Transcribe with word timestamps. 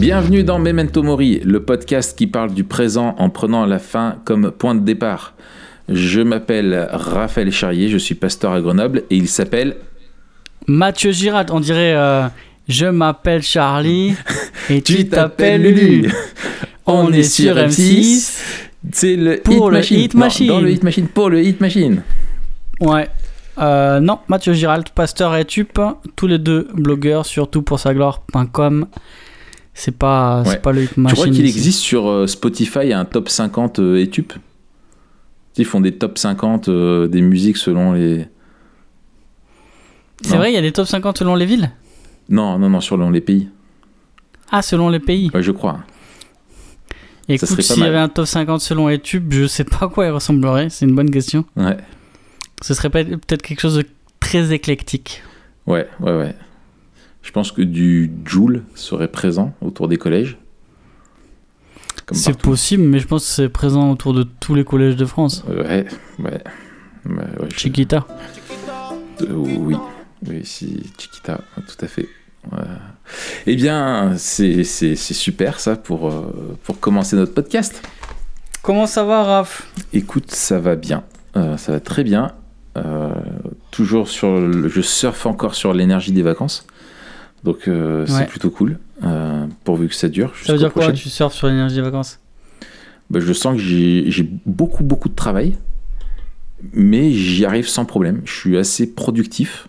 Bienvenue 0.00 0.42
dans 0.42 0.58
Memento 0.58 1.02
Mori, 1.02 1.40
le 1.44 1.62
podcast 1.62 2.18
qui 2.18 2.26
parle 2.26 2.52
du 2.52 2.64
présent 2.64 3.14
en 3.18 3.30
prenant 3.30 3.64
la 3.64 3.78
fin 3.78 4.16
comme 4.24 4.50
point 4.50 4.74
de 4.74 4.80
départ. 4.80 5.34
Je 5.90 6.20
m'appelle 6.20 6.88
Raphaël 6.92 7.50
Charrier, 7.50 7.88
je 7.88 7.98
suis 7.98 8.14
pasteur 8.14 8.52
à 8.52 8.60
Grenoble 8.60 9.02
et 9.10 9.16
il 9.16 9.28
s'appelle 9.28 9.76
Mathieu 10.68 11.10
Girard, 11.10 11.46
on 11.50 11.58
dirait 11.60 11.94
euh, 11.96 12.26
Je 12.68 12.86
m'appelle 12.86 13.42
Charlie 13.42 14.14
et 14.70 14.82
tu 14.82 15.08
t'appelles 15.08 15.62
Lulu. 15.62 16.12
On 16.86 17.12
est 17.12 17.22
sur 17.24 17.56
M6. 17.56 18.38
C'est 18.92 19.16
le 19.16 19.38
Pour 19.38 19.54
Hit 19.54 19.64
le 19.66 19.70
Machine. 19.78 19.98
Hit 20.00 20.14
Non, 20.14 20.20
Machine. 20.20 20.46
dans 20.48 20.60
le 20.60 20.70
Hit 20.70 20.82
Machine, 20.82 21.08
pour 21.08 21.28
le 21.30 21.42
Hit 21.42 21.60
Machine. 21.60 22.02
Ouais. 22.80 23.08
Euh, 23.58 24.00
non, 24.00 24.18
Mathieu 24.28 24.52
Giralt, 24.54 24.90
pasteur 24.94 25.34
et 25.36 25.44
Tup, 25.44 25.78
tous 26.16 26.26
les 26.26 26.38
deux 26.38 26.68
blogueurs, 26.72 27.26
surtout 27.26 27.62
pour 27.62 27.78
sa 27.80 27.92
gloire.com. 27.94 28.86
C'est 29.74 29.96
pas, 29.96 30.42
Ouais. 30.46 30.56
pas 30.56 30.72
le 30.72 30.84
hit 30.84 30.94
Tu 30.94 31.00
machine. 31.00 31.16
crois 31.16 31.28
qu'il 31.28 31.46
existe 31.46 31.80
sur 31.80 32.08
euh, 32.08 32.26
Spotify 32.26 32.92
un 32.92 33.04
top 33.04 33.28
50 33.28 33.78
euh, 33.80 33.96
études 34.00 34.32
Ils 35.56 35.64
font 35.64 35.80
des 35.80 35.92
top 35.92 36.16
50 36.18 36.68
euh, 36.68 37.06
des 37.08 37.20
musiques 37.20 37.56
selon 37.56 37.92
les. 37.92 38.26
C'est 40.22 40.36
vrai, 40.36 40.50
il 40.52 40.54
y 40.54 40.58
a 40.58 40.62
des 40.62 40.72
top 40.72 40.86
50 40.86 41.18
selon 41.18 41.34
les 41.34 41.46
villes? 41.46 41.70
Non, 42.28 42.58
non, 42.58 42.68
non, 42.70 42.80
selon 42.80 43.10
les 43.10 43.20
pays. 43.20 43.48
Ah, 44.50 44.62
selon 44.62 44.88
les 44.88 45.00
pays. 45.00 45.30
Ouais, 45.34 45.42
je 45.42 45.50
crois. 45.50 45.80
Écoute, 47.28 47.48
s'il 47.62 47.82
y 47.82 47.86
avait 47.86 47.98
un 47.98 48.08
top 48.08 48.26
50 48.26 48.60
selon 48.60 48.88
les 48.88 48.98
tubes, 48.98 49.32
je 49.32 49.46
sais 49.46 49.64
pas 49.64 49.86
à 49.86 49.88
quoi 49.88 50.06
il 50.06 50.10
ressemblerait. 50.10 50.68
C'est 50.68 50.84
une 50.86 50.94
bonne 50.94 51.10
question. 51.10 51.44
Ouais, 51.56 51.76
Ce 52.60 52.74
serait 52.74 52.90
peut-être 52.90 53.42
quelque 53.42 53.60
chose 53.60 53.76
de 53.76 53.86
très 54.18 54.52
éclectique. 54.52 55.22
ouais, 55.66 55.86
ouais, 56.00 56.16
ouais. 56.16 56.34
Je 57.22 57.32
pense 57.32 57.52
que 57.52 57.60
du 57.62 58.10
Joule 58.24 58.62
serait 58.74 59.08
présent 59.08 59.52
autour 59.60 59.88
des 59.88 59.98
collèges. 59.98 60.38
C'est 62.12 62.36
possible, 62.38 62.82
mais 62.82 62.98
je 62.98 63.06
pense 63.06 63.24
que 63.26 63.30
c'est 63.32 63.48
présent 63.48 63.90
autour 63.90 64.12
de 64.14 64.22
tous 64.24 64.54
les 64.54 64.64
collèges 64.64 64.96
de 64.96 65.04
France. 65.06 65.44
Ouais, 65.48 65.56
ouais. 65.56 65.86
ouais, 66.18 66.42
ouais, 67.06 67.48
je- 67.50 67.56
Chiquita. 67.56 68.06
Oui, 69.28 69.76
oui, 70.26 70.40
si, 70.44 70.82
Chiquita, 70.98 71.40
tout 71.56 71.84
à 71.84 71.88
fait. 71.88 72.08
Ouais. 72.50 72.58
Eh 73.46 73.54
bien, 73.56 74.14
c'est 74.16 74.64
super 74.64 75.60
ça 75.60 75.76
pour, 75.76 76.08
euh, 76.08 76.56
pour 76.64 76.80
commencer 76.80 77.16
notre 77.16 77.34
podcast. 77.34 77.82
Comment 78.62 78.86
ça 78.86 79.04
va, 79.04 79.22
Raph? 79.24 79.70
Écoute, 79.92 80.30
ça 80.30 80.58
va 80.58 80.76
bien, 80.76 81.04
Euh, 81.36 81.56
ça 81.56 81.72
va 81.72 81.80
très 81.80 82.02
bien. 82.02 82.32
Euh, 82.76 83.10
toujours 83.70 84.08
sur, 84.08 84.40
le- 84.40 84.68
je 84.68 84.80
surfe 84.80 85.26
encore 85.26 85.54
sur 85.54 85.72
l'énergie 85.74 86.12
des 86.12 86.22
vacances, 86.22 86.66
donc 87.44 87.68
euh, 87.68 88.04
c'est 88.06 88.14
Ouais. 88.14 88.26
plutôt 88.26 88.50
cool. 88.50 88.78
Euh, 89.04 89.46
pourvu 89.64 89.88
que 89.88 89.94
ça 89.94 90.08
dure. 90.08 90.32
Ça 90.42 90.52
veut 90.52 90.58
dire 90.58 90.72
quoi. 90.72 90.92
Tu 90.92 91.08
surfes 91.08 91.34
sur 91.34 91.46
l'énergie 91.48 91.76
des 91.76 91.82
vacances? 91.82 92.18
Bah, 93.10 93.20
je 93.20 93.32
sens 93.32 93.56
que 93.56 93.62
j'ai 93.62 94.30
beaucoup, 94.46 94.84
beaucoup 94.84 95.08
de 95.08 95.14
travail, 95.14 95.56
mais 96.72 97.10
j'y 97.12 97.44
arrive 97.44 97.68
sans 97.68 97.84
problème. 97.84 98.22
Je 98.24 98.32
suis 98.32 98.56
assez 98.56 98.92
productif. 98.94 99.66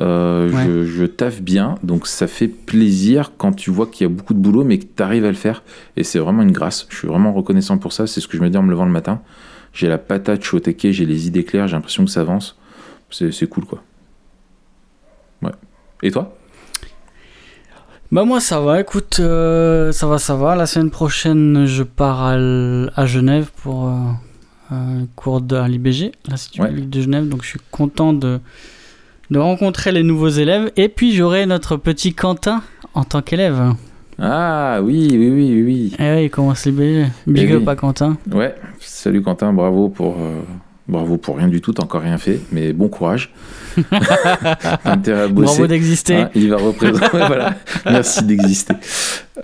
Euh, 0.00 0.48
Ouais. 0.52 0.64
je, 0.64 0.84
je 0.84 1.04
taffe 1.04 1.42
bien, 1.42 1.74
donc 1.82 2.06
ça 2.06 2.28
fait 2.28 2.46
plaisir 2.46 3.32
quand 3.36 3.50
tu 3.52 3.70
vois 3.72 3.88
qu'il 3.88 4.06
y 4.06 4.10
a 4.10 4.14
beaucoup 4.14 4.32
de 4.32 4.38
boulot, 4.38 4.62
mais 4.62 4.78
que 4.78 4.84
tu 4.84 5.02
arrives 5.02 5.24
à 5.24 5.28
le 5.28 5.34
faire. 5.34 5.64
Et 5.96 6.04
c'est 6.04 6.20
vraiment 6.20 6.42
une 6.42 6.52
grâce. 6.52 6.86
Je 6.88 6.96
suis 6.96 7.08
vraiment 7.08 7.32
reconnaissant 7.32 7.78
pour 7.78 7.92
ça. 7.92 8.06
C'est 8.06 8.20
ce 8.20 8.28
que 8.28 8.36
je 8.36 8.42
me 8.42 8.48
dis 8.48 8.56
en 8.56 8.62
me 8.62 8.70
levant 8.70 8.84
le 8.84 8.92
matin. 8.92 9.20
J'ai 9.72 9.88
la 9.88 9.98
patate, 9.98 10.42
je 10.42 10.46
suis 10.48 10.56
au 10.56 10.60
taquet, 10.60 10.92
j'ai 10.92 11.04
les 11.04 11.26
idées 11.26 11.44
claires, 11.44 11.66
j'ai 11.66 11.74
l'impression 11.74 12.04
que 12.04 12.10
ça 12.12 12.20
avance. 12.20 12.56
C'est 13.10 13.48
cool, 13.48 13.64
quoi. 13.64 13.82
Ouais. 15.42 15.50
Et 16.04 16.10
toi? 16.12 16.37
Bah 18.10 18.24
moi 18.24 18.40
ça 18.40 18.58
va, 18.60 18.80
écoute, 18.80 19.18
euh, 19.20 19.92
ça 19.92 20.06
va, 20.06 20.18
ça 20.18 20.34
va. 20.34 20.56
La 20.56 20.64
semaine 20.66 20.90
prochaine, 20.90 21.66
je 21.66 21.82
pars 21.82 22.22
à, 22.22 22.32
à 22.96 23.06
Genève 23.06 23.50
pour 23.62 23.88
euh, 23.88 23.92
un 24.70 25.06
cours 25.14 25.42
de, 25.42 25.56
l'IBG, 25.66 26.12
l'Institut 26.28 26.62
Ouais. 26.62 26.70
de 26.72 27.00
Genève. 27.00 27.28
Donc 27.28 27.42
je 27.42 27.48
suis 27.48 27.60
content 27.70 28.14
de, 28.14 28.40
de 29.30 29.38
rencontrer 29.38 29.92
les 29.92 30.02
nouveaux 30.02 30.30
élèves. 30.30 30.72
Et 30.76 30.88
puis 30.88 31.12
j'aurai 31.14 31.44
notre 31.44 31.76
petit 31.76 32.14
Quentin 32.14 32.62
en 32.94 33.04
tant 33.04 33.20
qu'élève. 33.20 33.74
Ah 34.18 34.80
oui, 34.82 35.08
oui, 35.12 35.28
oui, 35.30 35.62
oui. 35.62 35.96
Eh 35.98 36.14
oui, 36.14 36.24
il 36.24 36.30
commence 36.30 36.64
l'IBG. 36.64 37.06
Big 37.26 37.50
Eh 37.50 37.54
up 37.56 37.62
oui. 37.66 37.68
à 37.68 37.76
Quentin. 37.76 38.16
Ouais, 38.32 38.54
salut 38.80 39.20
Quentin, 39.22 39.52
bravo 39.52 39.90
pour, 39.90 40.16
euh, 40.18 40.40
bravo 40.88 41.16
pour 41.18 41.36
rien 41.36 41.48
du 41.48 41.60
tout, 41.60 41.72
t'as 41.72 41.82
encore 41.82 42.02
rien 42.02 42.18
fait, 42.18 42.40
mais 42.52 42.72
bon 42.72 42.88
courage. 42.88 43.32
Intérêt 44.84 45.22
à 45.22 45.28
bosser. 45.28 45.46
Bravo 45.46 45.66
d'exister. 45.66 46.16
Hein, 46.16 46.30
il 46.34 46.50
va 46.50 46.56
représenter. 46.56 47.06
voilà. 47.12 47.54
Merci 47.84 48.24
d'exister. 48.24 48.74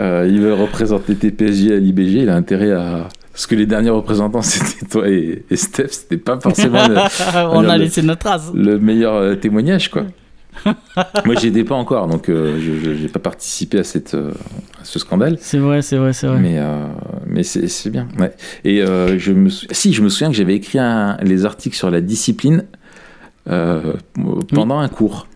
Euh, 0.00 0.28
il 0.30 0.40
va 0.44 0.54
représenter 0.56 1.14
TPSG 1.14 1.72
à 1.72 1.76
l'IBG. 1.76 2.22
Il 2.22 2.28
a 2.28 2.34
intérêt 2.36 2.72
à. 2.72 3.08
Parce 3.32 3.46
que 3.46 3.54
les 3.54 3.66
derniers 3.66 3.90
représentants, 3.90 4.42
c'était 4.42 4.86
toi 4.86 5.08
et, 5.08 5.44
et 5.50 5.56
Steph. 5.56 5.88
C'était 5.90 6.16
pas 6.18 6.38
forcément 6.40 6.86
le, 6.88 6.96
On 7.52 7.68
a 7.68 7.76
le- 7.76 7.84
laissé 7.84 8.02
notre 8.02 8.20
trace. 8.20 8.50
le 8.54 8.78
meilleur 8.78 9.14
euh, 9.14 9.34
témoignage, 9.34 9.90
quoi. 9.90 10.04
Moi, 11.24 11.34
j'y 11.36 11.48
étais 11.48 11.64
pas 11.64 11.74
encore, 11.74 12.06
donc 12.08 12.28
euh, 12.28 12.58
je 12.60 13.02
n'ai 13.02 13.08
pas 13.08 13.18
participé 13.18 13.78
à, 13.80 13.84
cette, 13.84 14.14
euh, 14.14 14.30
à 14.80 14.84
ce 14.84 14.98
scandale. 14.98 15.36
C'est 15.40 15.58
vrai, 15.58 15.82
c'est 15.82 15.96
vrai, 15.96 16.12
c'est 16.12 16.26
vrai. 16.26 16.38
Mais, 16.38 16.58
euh, 16.58 16.86
mais 17.26 17.42
c'est 17.42 17.90
bien. 17.90 18.08
Ouais. 18.18 18.32
Et 18.64 18.82
euh, 18.82 19.18
je 19.18 19.32
me 19.32 19.48
sou- 19.50 19.66
si, 19.70 19.92
je 19.92 20.02
me 20.02 20.08
souviens 20.08 20.30
que 20.30 20.36
j'avais 20.36 20.54
écrit 20.54 20.78
un- 20.78 21.16
les 21.22 21.44
articles 21.44 21.76
sur 21.76 21.90
la 21.90 22.00
discipline 22.00 22.64
pendant 24.52 24.78
un 24.78 24.88
cours. 24.88 25.26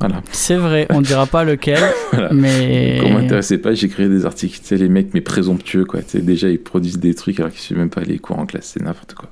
Voilà. 0.00 0.22
C'est 0.32 0.56
vrai, 0.56 0.86
on 0.90 1.00
dira 1.00 1.24
pas 1.26 1.44
lequel, 1.44 1.78
Voilà. 2.12 2.30
mais. 2.32 2.98
Quand 3.00 3.10
m'intéressait 3.10 3.58
pas, 3.58 3.74
j'écrivais 3.74 4.08
des 4.08 4.26
articles. 4.26 4.58
Tu 4.60 4.66
sais, 4.66 4.76
les 4.76 4.88
mecs, 4.88 5.14
mais 5.14 5.20
présomptueux, 5.20 5.84
quoi. 5.84 6.02
Tu 6.02 6.10
sais, 6.10 6.20
déjà, 6.20 6.48
ils 6.50 6.60
produisent 6.60 6.98
des 6.98 7.14
trucs 7.14 7.38
alors 7.40 7.52
qu'ils 7.52 7.60
suivent 7.60 7.78
même 7.78 7.90
pas 7.90 8.02
les 8.02 8.18
cours 8.18 8.38
en 8.38 8.44
classe. 8.44 8.72
C'est 8.74 8.82
n'importe 8.82 9.14
quoi. 9.14 9.30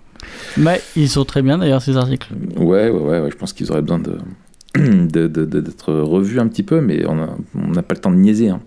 Mais 0.57 0.81
ils 0.97 1.09
sont 1.09 1.25
très 1.25 1.43
bien 1.43 1.59
d'ailleurs 1.59 1.83
ces 1.83 1.97
articles. 1.97 2.29
Ouais, 2.57 2.89
ouais, 2.89 2.91
ouais, 2.91 3.21
ouais, 3.21 3.31
Je 3.31 3.37
pense 3.37 3.53
qu'ils 3.53 3.71
auraient 3.73 3.83
besoin 3.83 3.99
de- 3.99 4.19
d'être 4.75 5.93
revus 5.93 6.41
un 6.41 6.49
petit 6.49 6.63
peu, 6.63 6.81
mais 6.81 7.05
on 7.07 7.17
n'a 7.55 7.83
pas 7.83 7.95
le 7.95 8.01
temps 8.01 8.11
de 8.11 8.17
niaiser. 8.17 8.49
Hein. 8.49 8.61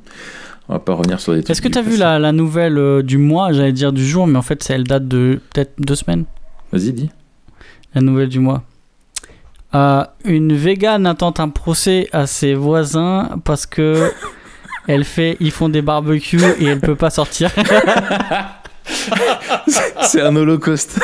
On 0.68 0.74
va 0.74 0.80
pas 0.80 0.94
revenir 0.94 1.20
sur 1.20 1.34
des 1.34 1.44
trucs. 1.44 1.52
Est-ce 1.52 1.62
que 1.62 1.68
tu 1.68 1.78
as 1.78 1.84
vu 1.84 1.96
la, 1.96 2.18
la 2.18 2.32
nouvelle 2.32 2.78
euh, 2.80 3.04
du 3.04 3.20
mois? 3.20 3.52
J'allais 3.52 3.72
dire 3.72 3.94
du 3.94 4.06
jour, 4.06 4.26
mais 4.26 4.38
en 4.38 4.42
fait, 4.42 4.66
elle 4.70 4.84
date 4.84 5.08
de 5.08 5.40
peut-être 5.54 5.74
deux 5.78 5.94
semaines. 5.96 6.26
Vas-y, 6.72 6.92
dis. 6.92 7.12
La 7.94 8.02
nouvelle 8.02 8.30
du 8.30 8.40
mois. 8.40 8.64
Euh, 9.76 10.04
une 10.24 10.56
végane 10.56 11.06
intente 11.06 11.40
un 11.40 11.50
procès 11.50 12.08
à 12.14 12.26
ses 12.28 12.56
voisins 12.56 13.40
parce 13.44 13.66
que 13.68 14.12
elle 14.88 15.04
fait, 15.04 15.38
ils 15.40 15.52
font 15.52 15.70
des 15.70 15.82
barbecues 15.84 16.42
et 16.60 16.66
elle 16.66 16.80
peut 16.80 16.96
pas 16.96 17.10
sortir. 17.12 17.52
C'est 20.02 20.22
un 20.22 20.36
holocauste. 20.36 21.00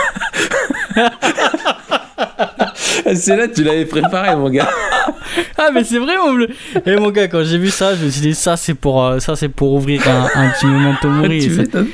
C'est 3.16 3.36
là, 3.36 3.48
tu 3.48 3.64
l'avais 3.64 3.86
préparé, 3.86 4.36
mon 4.36 4.50
gars. 4.50 4.70
ah 5.58 5.70
mais 5.74 5.84
c'est 5.84 6.00
vrai 6.00 6.16
mon 6.18 6.34
bleu. 6.34 6.48
Et 6.86 6.96
mon 6.98 7.10
gars, 7.12 7.28
quand 7.28 7.44
j'ai 7.44 7.58
vu 7.58 7.70
ça, 7.70 7.96
je 7.96 8.06
me 8.06 8.10
suis 8.10 8.22
dit 8.22 8.36
ça 8.36 8.58
c'est 8.58 8.74
pour 8.74 9.04
euh, 9.06 9.20
ça 9.20 9.36
c'est 9.36 9.50
pour 9.50 9.74
ouvrir 9.74 10.02
un, 10.08 10.28
un 10.36 10.50
petit 10.50 10.66
memento 10.66 11.08
mori. 11.10 11.40
Tu 11.44 11.52
Ça- 11.56 11.62
m'étonnes. 11.62 11.88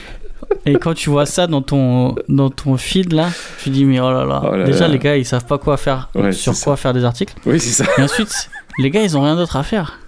Et 0.65 0.73
quand 0.75 0.93
tu 0.93 1.09
vois 1.09 1.25
ça 1.25 1.45
dans 1.47 1.61
ton 1.61 2.15
dans 2.29 2.49
ton 2.49 2.77
feed 2.77 3.11
là, 3.13 3.27
tu 3.61 3.69
dis 3.69 3.83
mais 3.85 3.99
oh 3.99 4.11
là 4.11 4.25
là. 4.25 4.41
Oh 4.45 4.55
là 4.55 4.63
Déjà 4.65 4.87
là. 4.87 4.93
les 4.93 4.99
gars 4.99 5.15
ils 5.17 5.25
savent 5.25 5.45
pas 5.45 5.57
quoi 5.57 5.75
faire, 5.77 6.09
Ouais, 6.15 6.31
sur 6.31 6.53
quoi 6.59 6.77
faire 6.77 6.93
des 6.93 7.03
articles. 7.03 7.33
Oui, 7.45 7.59
c'est 7.59 7.83
ça. 7.83 7.89
Et 7.97 8.01
ensuite 8.01 8.49
les 8.77 8.89
gars 8.89 9.01
ils 9.01 9.17
ont 9.17 9.23
rien 9.23 9.35
d'autre 9.35 9.55
à 9.57 9.63
faire. 9.63 9.99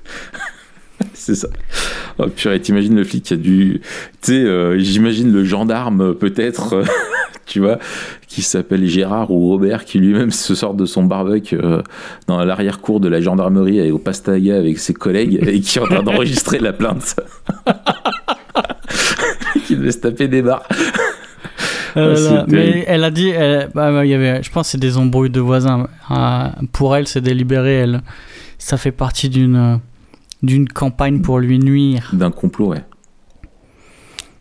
C'est 1.30 1.36
ça. 1.36 1.48
Oh 2.18 2.26
purée, 2.28 2.60
t'imagines 2.60 2.96
le 2.96 3.04
flic 3.04 3.24
qui 3.24 3.34
a 3.36 3.38
dû. 3.38 3.82
Tu 4.22 4.32
sais, 4.32 4.34
euh, 4.46 4.80
j'imagine 4.80 5.32
le 5.32 5.44
gendarme, 5.44 6.02
euh, 6.02 6.14
peut-être, 6.14 6.74
euh, 6.74 6.84
tu 7.46 7.60
vois, 7.60 7.78
qui 8.28 8.42
s'appelle 8.42 8.84
Gérard 8.88 9.30
ou 9.30 9.48
Robert, 9.50 9.86
qui 9.86 10.00
lui-même 10.00 10.32
se 10.32 10.56
sort 10.56 10.74
de 10.74 10.88
son 10.88 11.04
barbecue 11.04 11.60
euh, 11.64 11.84
dans 12.26 12.44
l'arrière-cour 12.44 13.00
de 13.00 13.08
la 13.10 13.22
gendarmerie 13.22 13.78
et 13.78 13.92
au 13.92 14.00
Pastaga 14.00 14.58
avec 14.58 14.80
ses 14.80 14.96
collègues 14.96 15.40
et 15.48 15.60
qui 15.62 15.78
est 15.78 15.82
en 15.82 15.86
train 15.86 16.02
d'enregistrer 16.02 16.58
la 16.58 16.74
plainte. 16.74 17.16
qui 19.68 19.76
devait 19.76 19.92
se 19.92 20.00
taper 20.00 20.28
des 20.28 20.42
barres. 20.42 20.68
Euh, 21.98 22.16
Ah, 22.18 22.34
là, 22.34 22.46
mais 22.48 22.84
elle 22.88 23.04
a 23.04 23.12
dit, 23.12 23.30
elle- 23.30 23.70
bah, 23.76 23.92
bah, 23.92 24.04
il 24.06 24.10
y 24.10 24.14
avait, 24.16 24.42
je 24.42 24.50
pense 24.52 24.68
que 24.68 24.72
c'est 24.72 24.78
des 24.80 24.98
embrouilles 24.98 25.30
de 25.30 25.40
voisins. 25.40 25.88
Euh, 26.10 26.48
pour 26.72 26.96
elle, 26.96 27.08
c'est 27.08 27.22
délibéré. 27.22 27.76
Elle, 27.76 28.02
ça 28.58 28.78
fait 28.78 28.92
partie 28.92 29.30
d'une 29.30 29.56
euh, 29.56 29.76
d'une 30.44 30.68
campagne 30.68 31.22
pour 31.22 31.40
lui 31.40 31.60
nuire. 31.60 32.10
D'un 32.14 32.32
complot, 32.32 32.68
ouais. 32.70 32.84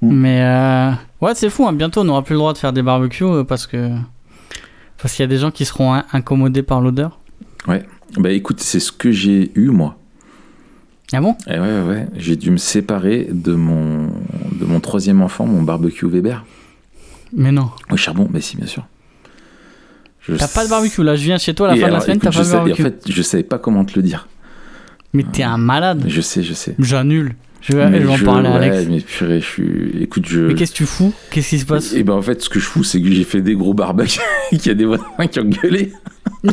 Mm. 0.02 0.12
Mais 0.12 0.42
euh, 0.42 0.90
ouais, 1.20 1.34
c'est 1.34 1.50
fou. 1.50 1.66
hein. 1.66 1.72
Bientôt, 1.72 2.00
on 2.02 2.04
n'aura 2.04 2.22
plus 2.22 2.34
le 2.34 2.38
droit 2.38 2.52
de 2.52 2.58
faire 2.58 2.72
des 2.72 2.82
barbecues 2.82 3.24
euh, 3.24 3.44
parce 3.44 3.66
que 3.66 3.90
Parce 5.00 5.14
qu'il 5.14 5.22
y 5.22 5.24
a 5.24 5.28
des 5.28 5.38
gens 5.38 5.50
qui 5.50 5.64
seront 5.64 5.92
in- 5.94 6.04
incommodés 6.12 6.62
par 6.62 6.80
l'odeur. 6.80 7.18
Bah 8.16 8.30
écoute, 8.30 8.60
c'est 8.60 8.80
ce 8.80 8.90
que 8.92 9.10
j'ai 9.12 9.52
eu 9.54 9.68
moi. 9.68 9.96
Ah 11.12 11.20
bon? 11.20 11.36
Et 11.46 11.52
ouais, 11.52 11.58
ouais, 11.60 11.82
ouais. 11.88 12.06
J'ai 12.16 12.36
dû 12.36 12.50
me 12.50 12.56
séparer 12.56 13.28
de 13.30 13.52
mon, 13.54 14.06
de 14.58 14.64
mon 14.64 14.80
troisième 14.80 15.20
enfant, 15.22 15.46
mon 15.46 15.62
barbecue 15.62 16.06
Weber. 16.06 16.44
Mais 17.34 17.52
non. 17.52 17.70
Au 17.90 17.96
charbon, 17.96 18.26
mais 18.32 18.40
si, 18.40 18.56
bien 18.56 18.66
sûr. 18.66 18.86
Je 20.20 20.34
T'as 20.36 20.48
pas 20.48 20.64
de 20.64 20.70
barbecue 20.70 21.02
là, 21.02 21.16
je 21.16 21.24
viens 21.24 21.38
chez 21.38 21.54
toi 21.54 21.68
à 21.68 21.70
la 21.70 21.76
Et 21.76 21.80
fin 21.80 21.88
de 21.88 21.92
la 21.92 22.00
semaine, 22.00 22.18
t'as 22.18 22.30
pas 22.30 22.38
de 22.38 22.44
sais- 22.44 22.52
barbecue. 22.52 22.82
En 22.82 22.84
fait, 22.84 23.02
je 23.10 23.22
savais 23.22 23.42
pas 23.42 23.58
comment 23.58 23.84
te 23.84 23.94
le 23.96 24.02
dire. 24.02 24.28
Mais 25.12 25.24
t'es 25.24 25.42
un 25.42 25.58
malade. 25.58 26.04
Je 26.06 26.20
sais, 26.20 26.42
je 26.42 26.52
sais. 26.52 26.74
J'annule. 26.78 27.34
Je 27.60 27.76
vais, 27.76 28.00
je 28.00 28.06
vais 28.06 28.12
en 28.12 28.18
parler 28.24 28.48
à 28.48 28.58
ouais, 28.58 28.68
Alex. 28.70 28.88
mais 28.88 29.00
purée, 29.00 29.40
je 29.40 29.46
suis. 29.46 30.02
Écoute, 30.02 30.26
je. 30.28 30.40
Mais 30.42 30.54
qu'est-ce 30.54 30.72
que 30.72 30.76
tu 30.76 30.86
fous? 30.86 31.12
Qu'est-ce 31.30 31.48
qui 31.48 31.58
se 31.58 31.66
passe? 31.66 31.92
Et 31.92 32.04
ben 32.04 32.14
en 32.14 32.22
fait, 32.22 32.40
ce 32.40 32.48
que 32.48 32.60
je 32.60 32.66
fous, 32.66 32.84
c'est 32.84 33.02
que 33.02 33.10
j'ai 33.10 33.24
fait 33.24 33.40
des 33.42 33.54
gros 33.56 33.74
barbecues, 33.74 34.20
qu'il 34.50 34.66
y 34.66 34.70
a 34.70 34.74
des 34.74 34.84
voisins 34.84 35.04
qui 35.30 35.40
ont 35.40 35.44
gueulé. 35.44 35.92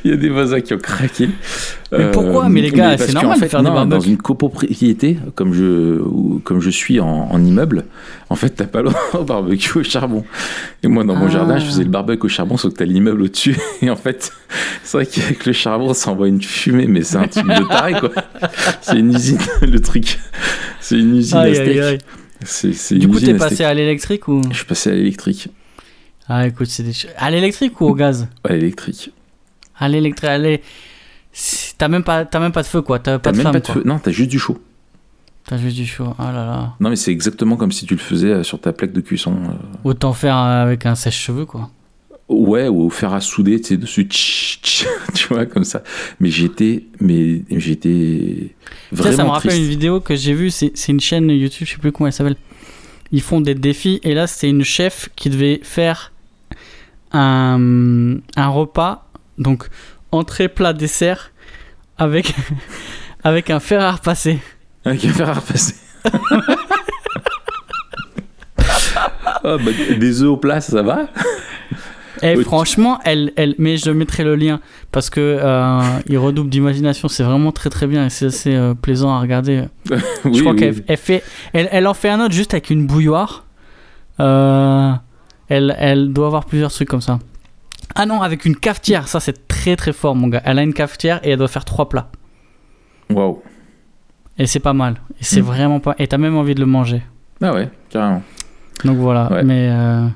Il 0.04 0.10
y 0.10 0.14
a 0.14 0.16
des 0.16 0.28
voisins 0.30 0.60
qui 0.60 0.72
ont 0.74 0.78
craqué. 0.78 1.28
Euh, 1.92 1.98
Mais 1.98 2.10
pourquoi 2.10 2.48
Mais 2.48 2.62
les 2.62 2.70
gars, 2.70 2.96
c'est 2.96 3.12
normal 3.12 3.36
de 3.36 3.40
fait, 3.44 3.48
faire 3.48 3.62
des 3.62 3.70
barbecues. 3.70 3.90
Dans 3.90 4.00
une 4.00 4.16
copropriété, 4.16 5.18
comme 5.34 5.52
je, 5.52 6.00
comme 6.44 6.60
je 6.60 6.70
suis 6.70 7.00
en, 7.00 7.28
en 7.30 7.44
immeuble, 7.44 7.84
en 8.30 8.34
fait, 8.36 8.50
t'as 8.50 8.66
pas 8.66 8.82
le 8.82 8.90
droit 8.90 9.20
au 9.20 9.24
barbecue 9.24 9.78
au 9.78 9.82
charbon. 9.82 10.24
Et 10.82 10.88
moi, 10.88 11.04
dans 11.04 11.14
mon 11.16 11.26
Ah. 11.26 11.30
jardin, 11.30 11.58
je 11.58 11.66
faisais 11.66 11.82
le 11.84 11.90
barbecue 11.90 12.26
au 12.26 12.28
charbon, 12.28 12.56
sauf 12.56 12.72
que 12.72 12.78
t'as 12.78 12.84
l'immeuble 12.84 13.22
au-dessus. 13.22 13.56
Et 13.82 13.90
en 13.90 13.96
fait, 13.96 14.32
c'est 14.82 14.96
vrai 14.96 15.06
qu'avec 15.06 15.44
le 15.46 15.52
charbon, 15.52 15.92
ça 15.94 16.10
envoie 16.10 16.28
une 16.28 16.40
fumée, 16.42 16.86
mais 16.86 17.02
c'est 17.02 17.16
un 17.16 17.26
truc 17.28 17.46
de 17.46 17.68
taré, 17.68 17.94
quoi. 18.00 18.10
C'est 18.82 18.98
une 18.98 19.14
usine, 19.14 19.38
le 19.62 19.80
truc. 19.80 20.18
C'est 20.80 20.98
une 20.98 21.16
usine 21.16 21.36
à 21.36 21.40
Aïe, 21.42 21.54
steak. 21.54 21.68
aïe, 21.68 21.80
aïe. 21.80 21.98
C'est, 22.44 22.72
c'est 22.72 22.94
Du 22.94 23.06
coup, 23.08 23.20
t'es 23.20 23.34
passé 23.34 23.64
à 23.64 23.74
l'électrique 23.74 24.26
ou 24.28 24.40
Je 24.50 24.56
suis 24.56 24.64
passé 24.64 24.90
à 24.90 24.94
l'électrique. 24.94 25.48
Ah, 26.28 26.46
écoute, 26.46 26.68
c'est 26.68 26.82
des. 26.84 26.92
À 27.18 27.30
l'électrique 27.30 27.80
ou 27.80 27.86
au 27.86 27.94
gaz? 27.94 28.28
À 28.44 28.52
l'électrique. 28.54 29.12
À 29.80 29.88
l'électrique, 29.88 30.28
allez. 30.28 30.60
T'as 31.78 31.88
même 31.88 32.04
pas, 32.04 32.24
même 32.38 32.52
pas 32.52 32.62
de 32.62 32.66
feu 32.66 32.82
quoi. 32.82 32.98
T'as 32.98 33.18
pas 33.18 33.32
de 33.32 33.36
même 33.36 33.42
flamme 33.42 33.52
pas 33.54 33.60
de 33.60 33.66
quoi. 33.66 33.74
feu. 33.76 33.82
Non, 33.84 33.98
t'as 33.98 34.10
juste 34.10 34.30
du 34.30 34.38
chaud. 34.38 34.58
T'as 35.46 35.56
juste 35.56 35.76
du 35.76 35.86
chaud. 35.86 36.14
Oh 36.18 36.22
là 36.22 36.32
là. 36.32 36.74
Non, 36.80 36.90
mais 36.90 36.96
c'est 36.96 37.10
exactement 37.12 37.56
comme 37.56 37.72
si 37.72 37.86
tu 37.86 37.94
le 37.94 38.00
faisais 38.00 38.28
euh, 38.30 38.42
sur 38.42 38.60
ta 38.60 38.72
plaque 38.72 38.92
de 38.92 39.00
cuisson. 39.00 39.32
euh. 39.32 39.52
Autant 39.84 40.12
faire 40.12 40.36
avec 40.36 40.86
un 40.86 40.94
sèche-cheveux 40.94 41.46
quoi. 41.46 41.70
Ouais, 42.28 42.68
ou 42.68 42.82
au 42.82 42.90
fer 42.90 43.12
à 43.12 43.20
souder, 43.20 43.60
tu 43.60 43.68
sais, 43.70 43.76
dessus, 43.76 44.04
tch, 44.04 44.60
tch, 44.62 44.86
tu 45.14 45.26
vois, 45.28 45.46
comme 45.46 45.64
ça. 45.64 45.82
Mais 46.20 46.28
j'étais, 46.30 46.84
mais 47.00 47.42
j'étais 47.50 48.54
Ça, 48.92 48.96
vraiment 49.02 49.16
ça 49.16 49.24
me 49.24 49.28
rappelle 49.30 49.50
triste. 49.50 49.64
une 49.64 49.68
vidéo 49.68 50.00
que 50.00 50.14
j'ai 50.14 50.34
vue. 50.34 50.50
C'est 50.50 50.70
c'est 50.76 50.92
une 50.92 51.00
chaîne 51.00 51.28
YouTube, 51.30 51.66
je 51.66 51.72
sais 51.72 51.78
plus 51.78 51.90
comment 51.90 52.06
elle 52.06 52.12
s'appelle. 52.12 52.36
Ils 53.10 53.22
font 53.22 53.40
des 53.40 53.56
défis 53.56 53.98
et 54.04 54.14
là, 54.14 54.28
c'est 54.28 54.48
une 54.48 54.62
chef 54.62 55.08
qui 55.16 55.30
devait 55.30 55.58
faire 55.64 56.12
un, 57.12 58.16
un 58.36 58.48
repas. 58.48 59.09
Donc, 59.40 59.66
entrée, 60.12 60.48
plat, 60.48 60.72
dessert 60.72 61.32
avec, 61.98 62.32
avec 63.24 63.50
un 63.50 63.58
fer 63.58 63.82
à 63.82 63.92
repasser. 63.92 64.38
Avec 64.84 65.04
un 65.04 65.12
fer 65.12 65.28
à 65.28 65.34
repasser. 65.34 65.74
Ah, 69.42 69.56
bah, 69.56 69.70
des 69.98 70.22
œufs 70.22 70.28
au 70.28 70.36
plat, 70.36 70.60
ça 70.60 70.82
va 70.82 71.06
Et 72.22 72.36
Oui. 72.36 72.44
franchement, 72.44 73.00
elle, 73.04 73.32
elle, 73.36 73.54
mais 73.56 73.78
je 73.78 73.90
mettrai 73.90 74.22
le 74.22 74.36
lien 74.36 74.60
parce 74.92 75.08
que 75.08 75.20
euh, 75.20 75.80
il 76.06 76.18
redouble 76.18 76.50
d'imagination. 76.50 77.08
C'est 77.08 77.22
vraiment 77.22 77.50
très 77.50 77.70
très 77.70 77.86
bien 77.86 78.04
et 78.04 78.10
c'est 78.10 78.26
assez 78.26 78.54
euh, 78.54 78.74
plaisant 78.74 79.14
à 79.14 79.20
regarder. 79.20 79.64
Oui, 80.26 80.34
je 80.34 80.40
crois 80.40 80.52
oui. 80.52 80.58
qu'elle 80.58 80.84
elle 80.86 80.96
fait, 80.98 81.22
elle, 81.54 81.68
elle 81.72 81.86
en 81.86 81.94
fait 81.94 82.10
un 82.10 82.20
autre 82.22 82.34
juste 82.34 82.52
avec 82.52 82.68
une 82.68 82.86
bouilloire. 82.86 83.46
Euh, 84.20 84.92
elle, 85.48 85.74
elle 85.78 86.12
doit 86.12 86.26
avoir 86.26 86.44
plusieurs 86.44 86.70
trucs 86.70 86.88
comme 86.88 87.00
ça. 87.00 87.18
Ah 87.94 88.06
non, 88.06 88.22
avec 88.22 88.44
une 88.44 88.56
cafetière. 88.56 89.08
Ça 89.08 89.20
c'est 89.20 89.48
très 89.48 89.76
très 89.76 89.92
fort, 89.92 90.14
mon 90.14 90.28
gars. 90.28 90.42
Elle 90.44 90.58
a 90.58 90.62
une 90.62 90.74
cafetière 90.74 91.20
et 91.24 91.30
elle 91.30 91.38
doit 91.38 91.48
faire 91.48 91.64
trois 91.64 91.88
plats. 91.88 92.10
Waouh. 93.10 93.42
Et 94.38 94.46
c'est 94.46 94.60
pas 94.60 94.72
mal. 94.72 94.94
Et 95.20 95.24
c'est 95.24 95.40
Mm. 95.42 95.44
vraiment 95.44 95.80
pas. 95.80 95.94
Et 95.98 96.06
t'as 96.06 96.18
même 96.18 96.36
envie 96.36 96.54
de 96.54 96.60
le 96.60 96.66
manger. 96.66 97.02
Ah 97.42 97.52
ouais, 97.52 97.68
carrément. 97.90 98.22
Donc 98.84 98.96
voilà. 98.98 99.30
Ouais. 99.32 99.42
Mais 99.42 99.68
euh, 99.70 100.06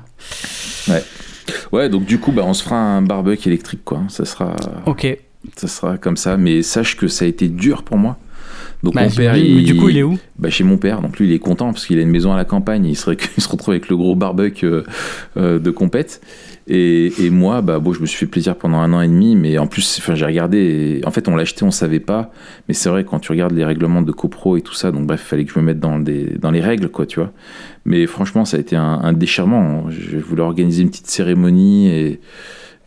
Ouais, 1.71 1.89
donc 1.89 2.05
du 2.05 2.19
coup, 2.19 2.31
bah, 2.31 2.43
on 2.45 2.53
se 2.53 2.63
fera 2.63 2.75
un 2.77 3.01
barbecue 3.01 3.49
électrique, 3.49 3.81
quoi. 3.83 4.01
Ça 4.07 4.25
sera, 4.25 4.55
ok. 4.85 5.17
ça 5.55 5.67
sera 5.67 5.97
comme 5.97 6.17
ça. 6.17 6.37
Mais 6.37 6.61
sache 6.63 6.95
que 6.97 7.07
ça 7.07 7.25
a 7.25 7.27
été 7.27 7.47
dur 7.49 7.83
pour 7.83 7.97
moi. 7.97 8.17
Donc 8.83 8.93
Bah, 8.95 9.03
mon 9.03 9.09
père, 9.11 9.35
il... 9.37 9.55
Mais 9.57 9.61
du 9.63 9.75
coup, 9.75 9.89
il 9.89 9.97
est 9.97 10.03
où 10.03 10.17
bah, 10.37 10.49
chez 10.49 10.63
mon 10.63 10.77
père, 10.77 11.01
donc 11.01 11.17
lui 11.19 11.27
il 11.27 11.33
est 11.33 11.39
content 11.39 11.71
parce 11.71 11.85
qu'il 11.85 11.97
a 11.97 12.01
une 12.01 12.09
maison 12.09 12.33
à 12.33 12.37
la 12.37 12.45
campagne, 12.45 12.85
il 12.85 12.95
se, 12.95 13.09
ré- 13.09 13.17
il 13.37 13.41
se 13.43 13.49
retrouve 13.49 13.73
avec 13.73 13.89
le 13.89 13.97
gros 13.97 14.15
barbecue 14.15 14.65
euh, 14.65 14.83
euh, 15.37 15.59
de 15.59 15.71
compète. 15.71 16.21
Et, 16.67 17.13
et 17.23 17.29
moi, 17.29 17.61
bah, 17.61 17.77
bon, 17.77 17.93
je 17.93 17.99
me 18.01 18.07
suis 18.07 18.17
fait 18.17 18.25
plaisir 18.25 18.55
pendant 18.55 18.77
un 18.79 18.91
an 18.93 19.01
et 19.01 19.07
demi, 19.07 19.35
mais 19.35 19.59
en 19.59 19.67
plus, 19.67 19.97
enfin, 19.99 20.15
j'ai 20.15 20.25
regardé, 20.25 20.57
et- 21.01 21.05
en 21.05 21.11
fait 21.11 21.27
on 21.27 21.35
l'a 21.35 21.43
acheté, 21.43 21.63
on 21.63 21.69
savait 21.69 21.99
pas, 21.99 22.31
mais 22.67 22.73
c'est 22.73 22.89
vrai 22.89 23.03
quand 23.03 23.19
tu 23.19 23.31
regardes 23.31 23.53
les 23.53 23.63
règlements 23.63 24.01
de 24.01 24.11
copro 24.11 24.57
et 24.57 24.61
tout 24.61 24.73
ça, 24.73 24.91
donc 24.91 25.05
bref, 25.05 25.21
il 25.23 25.27
fallait 25.27 25.45
que 25.45 25.53
je 25.53 25.59
me 25.59 25.63
mette 25.65 25.79
dans, 25.79 25.99
des, 25.99 26.23
dans 26.39 26.49
les 26.49 26.61
règles, 26.61 26.89
quoi, 26.89 27.05
tu 27.05 27.19
vois. 27.19 27.31
Mais 27.85 28.07
franchement, 28.07 28.45
ça 28.45 28.57
a 28.57 28.59
été 28.59 28.75
un, 28.75 28.83
un 29.03 29.13
déchirement. 29.13 29.85
Je 29.91 30.17
voulais 30.17 30.41
organiser 30.41 30.81
une 30.81 30.89
petite 30.89 31.05
cérémonie 31.07 31.87
et, 31.89 32.19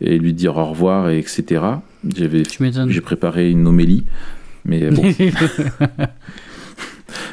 et 0.01 0.17
lui 0.19 0.33
dire 0.33 0.57
au 0.57 0.65
revoir, 0.65 1.09
et 1.09 1.17
etc. 1.17 1.61
J'avais, 2.15 2.43
Tu 2.43 2.61
m'étonnes. 2.61 2.89
j'ai 2.89 2.99
préparé 3.01 3.49
une 3.49 3.65
homélie, 3.65 4.03
mais 4.65 4.89
bon, 4.91 5.03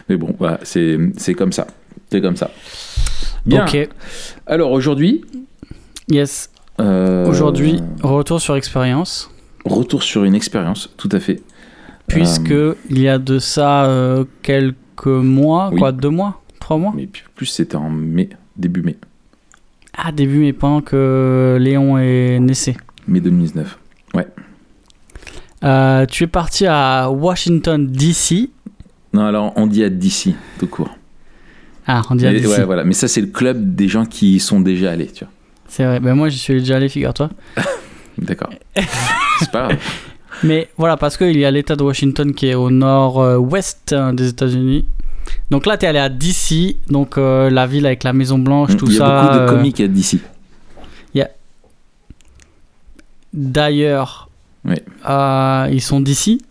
mais 0.08 0.16
bon, 0.16 0.34
voilà, 0.38 0.60
c'est 0.62 0.96
c'est 1.16 1.34
comme 1.34 1.52
ça. 1.52 1.66
C'est 2.10 2.20
comme 2.20 2.36
ça. 2.36 2.50
Bien. 3.44 3.64
ok. 3.66 3.88
Alors 4.46 4.70
aujourd'hui. 4.72 5.24
Yes. 6.08 6.50
euh, 6.80 7.26
Aujourd'hui, 7.28 7.80
retour 8.02 8.40
sur 8.40 8.56
expérience. 8.56 9.30
Retour 9.64 10.02
sur 10.02 10.24
une 10.24 10.34
expérience, 10.34 10.90
tout 10.96 11.08
à 11.12 11.18
fait. 11.20 11.42
Puisque 12.06 12.50
Euh, 12.52 12.74
il 12.88 13.00
y 13.00 13.08
a 13.08 13.18
de 13.18 13.38
ça 13.40 13.86
euh, 13.86 14.24
quelques 14.42 15.06
mois, 15.06 15.70
Oui. 15.72 15.78
quoi, 15.80 15.90
deux 15.92 16.08
mois, 16.10 16.40
trois 16.60 16.76
mois. 16.78 16.92
mais 16.94 17.08
plus 17.34 17.46
c'était 17.46 17.74
en 17.76 17.90
mai, 17.90 18.28
début 18.56 18.82
mai, 18.82 18.96
Ah, 19.96 20.12
début, 20.12 20.38
mais 20.38 20.52
pendant 20.52 20.82
que 20.82 21.56
Léon 21.60 21.98
est 21.98 22.38
naissé. 22.38 22.76
mai 23.08 23.20
2019. 23.20 23.78
Euh, 25.64 26.04
tu 26.06 26.24
es 26.24 26.26
parti 26.26 26.66
à 26.66 27.10
Washington 27.10 27.86
DC. 27.90 28.50
Non, 29.14 29.22
alors 29.24 29.52
on 29.56 29.66
dit 29.66 29.82
à 29.82 29.88
DC, 29.88 30.34
tout 30.60 30.66
court. 30.66 30.90
Ah, 31.86 32.02
on 32.10 32.14
dit 32.14 32.26
à 32.26 32.32
DC. 32.32 32.46
ouais, 32.46 32.64
voilà. 32.64 32.84
Mais 32.84 32.92
ça, 32.92 33.08
c'est 33.08 33.22
le 33.22 33.28
club 33.28 33.74
des 33.74 33.88
gens 33.88 34.04
qui 34.04 34.36
y 34.36 34.38
sont 34.38 34.60
déjà 34.60 34.92
allés, 34.92 35.06
tu 35.06 35.24
vois. 35.24 35.32
C'est 35.68 35.84
vrai. 35.84 36.00
Ben 36.00 36.14
moi, 36.14 36.28
j'y 36.28 36.38
suis 36.38 36.54
déjà 36.60 36.76
allé, 36.76 36.88
figure-toi. 36.88 37.30
D'accord. 38.18 38.50
c'est 39.38 39.50
pas 39.50 39.68
grave. 39.68 39.78
Mais 40.42 40.68
voilà, 40.76 40.96
parce 40.96 41.16
qu'il 41.16 41.36
y 41.38 41.44
a 41.44 41.50
l'État 41.50 41.76
de 41.76 41.82
Washington 41.82 42.34
qui 42.34 42.48
est 42.48 42.54
au 42.54 42.70
nord-ouest 42.70 43.92
euh, 43.92 44.12
des 44.12 44.28
États-Unis. 44.28 44.86
Donc 45.50 45.66
là, 45.66 45.76
tu 45.78 45.86
es 45.86 45.88
allé 45.88 45.98
à 45.98 46.08
DC, 46.08 46.76
donc 46.88 47.16
euh, 47.18 47.48
la 47.50 47.66
ville 47.66 47.86
avec 47.86 48.04
la 48.04 48.12
Maison 48.12 48.38
Blanche, 48.38 48.76
tout 48.76 48.86
Il 48.86 48.92
y 48.92 48.96
a 48.96 48.98
ça. 48.98 49.22
beaucoup 49.22 49.34
de 49.34 49.40
euh, 49.42 49.48
comiques 49.48 49.80
à 49.80 49.88
DC. 49.88 50.18
D'ailleurs, 53.34 54.30
Oui. 54.64 54.76
euh, 55.08 55.68
ils 55.70 55.82
sont 55.82 56.00
d'ici. 56.00 56.42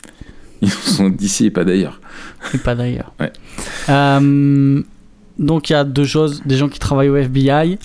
Ils 0.62 0.70
sont 0.72 1.10
d'ici 1.10 1.48
et 1.48 1.52
pas 1.52 1.64
d'ailleurs. 1.64 2.00
Et 2.54 2.58
pas 2.60 2.76
d'ailleurs. 2.76 3.12
Ouais. 3.20 3.32
Euh, 3.90 4.84
donc 5.40 5.70
il 5.70 5.74
y 5.74 5.76
a 5.76 5.84
deux 5.84 6.06
choses, 6.06 6.44
des 6.46 6.58
gens 6.58 6.70
qui 6.70 6.78
travaillent 6.80 7.10
au 7.10 7.16
FBI 7.18 7.80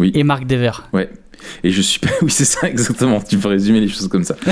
Oui. 0.00 0.10
et 0.14 0.24
Marc 0.24 0.46
Dever. 0.46 0.72
Et 1.64 1.70
je 1.70 1.80
suis 1.80 2.00
pas. 2.00 2.08
Oui, 2.22 2.30
c'est 2.30 2.44
ça 2.44 2.68
exactement. 2.68 3.20
Tu 3.20 3.38
peux 3.38 3.48
résumer 3.48 3.80
les 3.80 3.88
choses 3.88 4.08
comme 4.08 4.24
ça. 4.24 4.36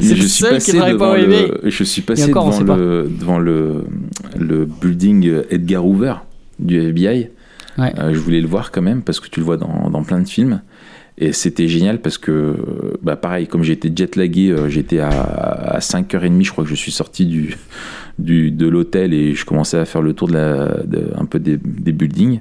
C'est 0.00 0.10
le 0.10 0.16
je 0.16 0.22
suis 0.22 0.28
seul 0.28 0.58
qui 0.60 0.72
passé 0.72 0.92
devant 0.92 1.14
le. 1.14 1.60
Je 1.64 1.84
suis 1.84 2.02
passé 2.02 2.24
encore, 2.24 2.50
devant 2.58 2.76
le 2.76 3.08
devant 3.20 3.38
le 3.38 3.84
le 4.38 4.64
building 4.64 5.30
Edgar 5.50 5.86
Hoover 5.86 6.14
du 6.58 6.80
FBI. 6.80 7.28
Ouais. 7.78 7.92
Euh, 7.98 8.12
je 8.14 8.18
voulais 8.18 8.40
le 8.40 8.46
voir 8.48 8.70
quand 8.72 8.82
même 8.82 9.02
parce 9.02 9.20
que 9.20 9.28
tu 9.28 9.40
le 9.40 9.46
vois 9.46 9.56
dans, 9.56 9.90
dans 9.90 10.02
plein 10.02 10.20
de 10.20 10.28
films. 10.28 10.62
Et 11.16 11.32
c'était 11.32 11.68
génial 11.68 12.00
parce 12.00 12.18
que, 12.18 12.56
bah 13.02 13.14
pareil, 13.14 13.46
comme 13.46 13.62
j'étais 13.62 13.90
jet 13.94 14.16
lagué, 14.16 14.50
euh, 14.50 14.68
j'étais 14.68 14.98
à, 14.98 15.08
à 15.10 15.78
5h30, 15.78 16.42
je 16.44 16.50
crois 16.50 16.64
que 16.64 16.70
je 16.70 16.74
suis 16.74 16.90
sorti 16.90 17.24
du, 17.26 17.56
du, 18.18 18.50
de 18.50 18.66
l'hôtel 18.66 19.14
et 19.14 19.32
je 19.34 19.44
commençais 19.44 19.78
à 19.78 19.84
faire 19.84 20.02
le 20.02 20.12
tour 20.12 20.26
de 20.26 20.32
la, 20.34 20.82
de- 20.84 21.12
un 21.16 21.24
peu 21.24 21.38
des, 21.38 21.56
des 21.56 21.92
buildings. 21.92 22.40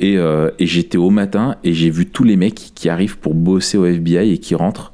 Et, 0.00 0.16
euh, 0.18 0.50
et 0.58 0.66
j'étais 0.66 0.98
au 0.98 1.10
matin 1.10 1.56
et 1.62 1.72
j'ai 1.72 1.90
vu 1.90 2.06
tous 2.06 2.24
les 2.24 2.36
mecs 2.36 2.72
qui 2.74 2.88
arrivent 2.88 3.18
pour 3.18 3.34
bosser 3.34 3.78
au 3.78 3.86
FBI 3.86 4.32
et 4.32 4.38
qui 4.38 4.54
rentrent 4.54 4.92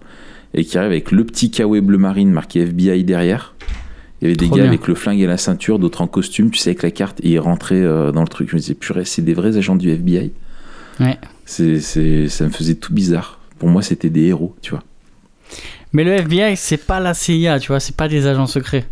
et 0.55 0.65
qui 0.65 0.77
arrivent 0.77 0.91
avec 0.91 1.11
le 1.11 1.25
petit 1.25 1.51
kawaii 1.51 1.81
bleu 1.81 1.99
marine 1.99 2.31
marqué 2.31 2.61
FBI 2.61 3.05
derrière. 3.05 3.55
Il 4.21 4.25
y 4.25 4.27
avait 4.27 4.37
des 4.37 4.47
Trop 4.47 4.57
gars 4.57 4.63
bien. 4.63 4.71
avec 4.71 4.87
le 4.87 4.95
flingue 4.95 5.21
et 5.21 5.27
la 5.27 5.39
ceinture, 5.39 5.79
d'autres 5.79 6.03
en 6.03 6.07
costume, 6.07 6.51
tu 6.51 6.59
sais, 6.59 6.71
avec 6.71 6.83
la 6.83 6.91
carte, 6.91 7.21
et 7.23 7.31
ils 7.31 7.39
rentraient 7.39 7.77
euh, 7.77 8.13
dans 8.13 8.21
le 8.21 8.29
truc. 8.29 8.51
Je 8.51 8.57
me 8.57 8.61
disais, 8.61 8.75
purée, 8.75 9.07
c'est 9.07 9.23
des 9.23 9.33
vrais 9.33 9.57
agents 9.57 9.77
du 9.77 9.91
FBI. 9.91 10.33
Ouais. 10.99 11.17
C'est, 11.47 11.81
c'est, 11.81 12.29
ça 12.29 12.45
me 12.45 12.51
faisait 12.51 12.75
tout 12.75 12.93
bizarre. 12.93 13.41
Pour 13.59 13.71
moi, 13.71 13.81
c'était 13.81 14.11
des 14.11 14.25
héros, 14.27 14.55
tu 14.61 14.73
vois. 14.73 14.83
Mais 15.95 16.05
le 16.05 16.13
FBI, 16.13 16.57
c'est 16.57 16.77
pas 16.77 17.01
la 17.01 17.15
CIA, 17.15 17.59
tu 17.59 17.69
vois, 17.69 17.81
c'est 17.81 17.97
pas 17.97 18.09
des 18.09 18.27
agents 18.27 18.47
secrets. 18.47 18.85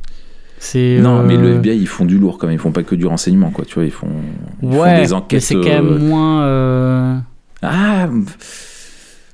C'est. 0.60 0.98
Non, 1.00 1.20
euh, 1.20 1.22
mais 1.24 1.36
le 1.36 1.54
FBI, 1.56 1.76
ils 1.78 1.86
font 1.86 2.04
du 2.04 2.18
lourd 2.18 2.38
quand 2.38 2.46
même. 2.46 2.56
Ils 2.56 2.60
font 2.60 2.72
pas 2.72 2.82
que 2.82 2.94
du 2.94 3.06
renseignement, 3.06 3.50
quoi. 3.50 3.64
Tu 3.64 3.74
vois, 3.74 3.84
ils 3.84 3.90
font, 3.90 4.08
ils 4.62 4.68
font 4.70 4.80
Ouais, 4.82 5.00
des 5.00 5.12
enquêtes. 5.12 5.32
mais 5.32 5.40
c'est 5.40 5.54
quand 5.54 5.62
même 5.64 5.86
euh, 5.92 5.98
moins. 5.98 6.42
euh, 6.44 7.16
Ah, 7.62 8.08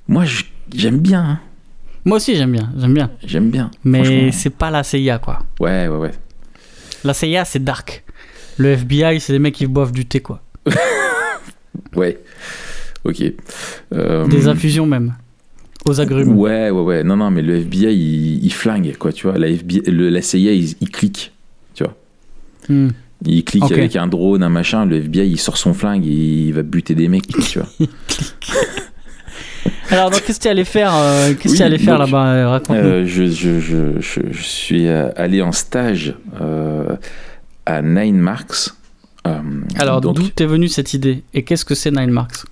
moi 0.08 0.24
j'aime 0.74 0.98
bien, 0.98 1.20
hein. 1.24 1.40
Moi 2.04 2.18
aussi, 2.18 2.36
j'aime 2.36 2.52
bien, 2.52 2.70
j'aime 2.76 2.92
bien. 2.92 3.10
j'aime 3.24 3.50
bien. 3.50 3.70
Mais 3.84 4.30
c'est 4.32 4.50
pas 4.50 4.70
la 4.70 4.82
CIA, 4.82 5.18
quoi. 5.18 5.38
Ouais, 5.60 5.88
ouais, 5.88 5.96
ouais. 5.96 6.10
La 7.02 7.14
CIA, 7.14 7.44
c'est 7.46 7.64
dark. 7.64 8.04
Le 8.58 8.72
FBI, 8.72 9.18
c'est 9.20 9.32
des 9.32 9.38
mecs 9.38 9.54
qui 9.54 9.66
boivent 9.66 9.92
du 9.92 10.04
thé, 10.06 10.20
quoi. 10.20 10.42
Ouais. 11.96 12.18
Ok. 13.04 13.22
Euh, 13.92 14.26
Des 14.26 14.48
infusions 14.48 14.86
même. 14.86 15.14
Aux 15.84 16.00
agrumes. 16.00 16.36
Ouais, 16.36 16.70
ouais, 16.70 16.82
ouais. 16.82 17.04
Non, 17.04 17.16
non, 17.16 17.30
mais 17.30 17.42
le 17.42 17.56
FBI, 17.56 17.92
il, 17.94 18.44
il 18.44 18.52
flingue, 18.52 18.96
quoi, 18.98 19.12
tu 19.12 19.26
vois. 19.26 19.38
La, 19.38 19.48
FBI, 19.48 19.82
le- 19.86 20.08
la 20.08 20.22
CIA, 20.22 20.52
il, 20.52 20.74
il 20.80 20.90
clique. 20.90 21.30
Hmm. 22.68 22.88
Il 23.26 23.44
clique 23.44 23.70
avec 23.70 23.96
un 23.96 24.06
drone, 24.06 24.42
un 24.42 24.48
machin. 24.48 24.86
Le 24.86 24.96
FBI, 24.96 25.28
il 25.28 25.38
sort 25.38 25.56
son 25.56 25.74
flingue 25.74 26.04
il 26.04 26.52
va 26.52 26.62
buter 26.62 26.94
des 26.94 27.08
mecs, 27.08 27.26
tu 27.26 27.58
vois. 27.58 27.68
Alors, 29.90 30.10
donc, 30.10 30.22
qu'est-ce 30.24 30.38
que 30.38 30.44
tu 30.44 30.48
allais 30.48 30.64
faire, 30.64 30.92
euh, 30.94 31.34
qu'est-ce 31.34 31.52
Oui, 31.52 31.58
tu 31.58 31.62
allais 31.62 31.78
faire 31.78 31.98
là-bas 31.98 32.26
euh, 32.26 32.48
Raconte-nous. 32.48 32.82
Euh, 32.82 33.04
je, 33.06 33.26
je, 33.26 33.60
je, 33.60 33.98
je, 34.00 34.42
suis 34.42 34.88
euh, 34.88 35.10
allé 35.16 35.40
en 35.42 35.52
stage 35.52 36.14
à 37.66 37.82
Nine 37.82 38.18
Marks. 38.18 38.70
Alors, 39.76 40.00
d'où 40.00 40.12
t'es 40.28 40.46
venue 40.46 40.68
cette 40.68 40.94
idée? 40.94 41.22
Et 41.32 41.44
qu'est-ce 41.44 41.64
que 41.64 41.74
c'est 41.74 41.90
Nine 41.90 42.10
Marks? 42.10 42.44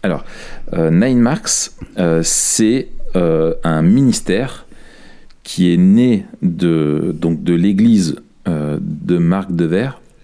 Euh, 0.73 0.91
Nine 0.91 1.21
Marks, 1.21 1.73
c'est 2.23 2.89
euh, 3.17 3.55
un 3.65 3.83
ministère 3.83 4.67
qui 5.43 5.73
est 5.73 5.77
né 5.77 6.25
de, 6.41 7.15
de 7.15 7.55
l'église 7.55 8.17
euh, 8.49 8.79
de 8.81 9.19
Marc 9.19 9.53
de 9.53 9.69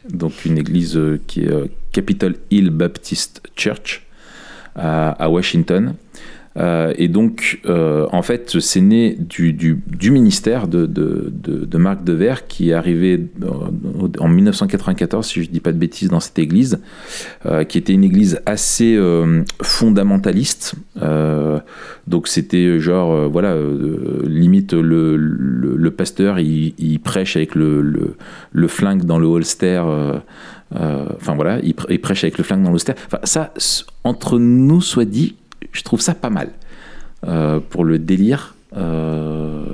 donc 0.08 0.44
une 0.44 0.58
église 0.58 0.96
euh, 0.96 1.20
qui 1.26 1.42
est 1.42 1.70
Capitol 1.92 2.36
Hill 2.50 2.70
Baptist 2.70 3.42
Church 3.56 4.06
à 4.74 5.28
Washington. 5.28 5.94
Euh, 6.58 6.92
et 6.96 7.08
donc, 7.08 7.60
euh, 7.66 8.06
en 8.10 8.22
fait, 8.22 8.58
c'est 8.60 8.80
né 8.80 9.16
du, 9.18 9.80
ministère 10.10 10.66
de, 10.66 10.88
Marc 11.78 12.04
de 12.04 12.12
Vert 12.12 12.46
qui 12.46 12.70
est 12.70 12.72
arrivé 12.72 13.28
euh, 13.42 14.08
en 14.18 14.28
1994, 14.28 15.26
si 15.26 15.42
je 15.42 15.48
ne 15.48 15.52
dis 15.52 15.60
pas 15.60 15.72
de 15.72 15.78
bêtises, 15.78 16.08
dans 16.08 16.20
cette 16.20 16.38
église, 16.38 16.80
qui 17.68 17.78
était 17.78 17.92
une 17.92 18.04
église 18.04 18.40
assez 18.46 18.98
fondamentaliste. 19.62 20.74
Donc, 22.06 22.28
c'était 22.28 22.78
genre, 22.78 23.28
voilà, 23.28 23.56
limite, 24.24 24.72
le, 24.72 25.90
pasteur, 25.90 26.38
il, 26.38 27.00
prêche 27.00 27.36
avec 27.36 27.54
le, 27.54 28.14
flingue 28.66 29.04
dans 29.04 29.18
le 29.18 29.26
holster. 29.26 29.82
Enfin, 30.74 31.34
voilà, 31.34 31.60
il, 31.62 31.74
pr- 31.74 31.86
il 31.90 32.00
prêche 32.00 32.24
avec 32.24 32.38
le 32.38 32.44
flingue 32.44 32.62
dans 32.62 32.70
le 32.70 32.74
holster. 32.74 32.94
Enfin, 33.06 33.20
ça, 33.24 33.52
entre 34.04 34.38
nous, 34.38 34.80
soit 34.80 35.04
dit, 35.04 35.36
je 35.72 35.82
trouve 35.82 36.00
ça 36.00 36.14
pas 36.14 36.30
mal 36.30 36.50
euh, 37.26 37.60
pour 37.60 37.84
le 37.84 37.98
délire. 37.98 38.54
Euh, 38.76 39.64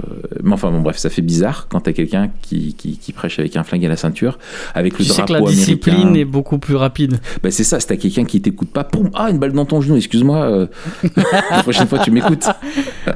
mais 0.45 0.53
enfin 0.53 0.71
bon 0.71 0.81
bref 0.81 0.99
ça 0.99 1.11
fait 1.11 1.21
bizarre 1.21 1.67
quand 1.69 1.81
t'as 1.81 1.93
quelqu'un 1.93 2.31
qui, 2.43 2.75
qui, 2.75 2.97
qui 2.97 3.13
prêche 3.13 3.41
avec 3.41 3.57
un 3.57 3.65
flingue 3.65 3.85
à 3.85 3.89
la 3.89 3.97
ceinture 3.97 4.39
avec 4.73 4.93
le 5.01 5.05
Tu 5.05 5.11
sais 5.11 5.17
drapeau 5.17 5.35
que 5.35 5.39
la 5.41 5.51
discipline 5.51 5.95
américain 5.97 6.21
est 6.21 6.25
beaucoup 6.25 6.59
plus 6.59 6.77
rapide. 6.77 7.19
bah, 7.43 7.51
c'est 7.51 7.65
ça 7.65 7.81
si 7.81 7.89
t'as 7.89 7.97
quelqu'un 7.97 8.25
qui 8.25 8.41
t'écoute 8.41 8.71
pas 8.71 8.85
poum, 8.85 9.11
ah 9.15 9.31
une 9.31 9.39
balle 9.41 9.51
dans 9.51 9.65
ton 9.65 9.81
genou 9.81 9.97
excuse-moi 9.97 10.45
euh, 10.45 10.67
la 11.51 11.65
prochaine 11.65 11.89
fois 11.89 11.99
tu 11.99 12.13
m'écoutes 12.13 12.47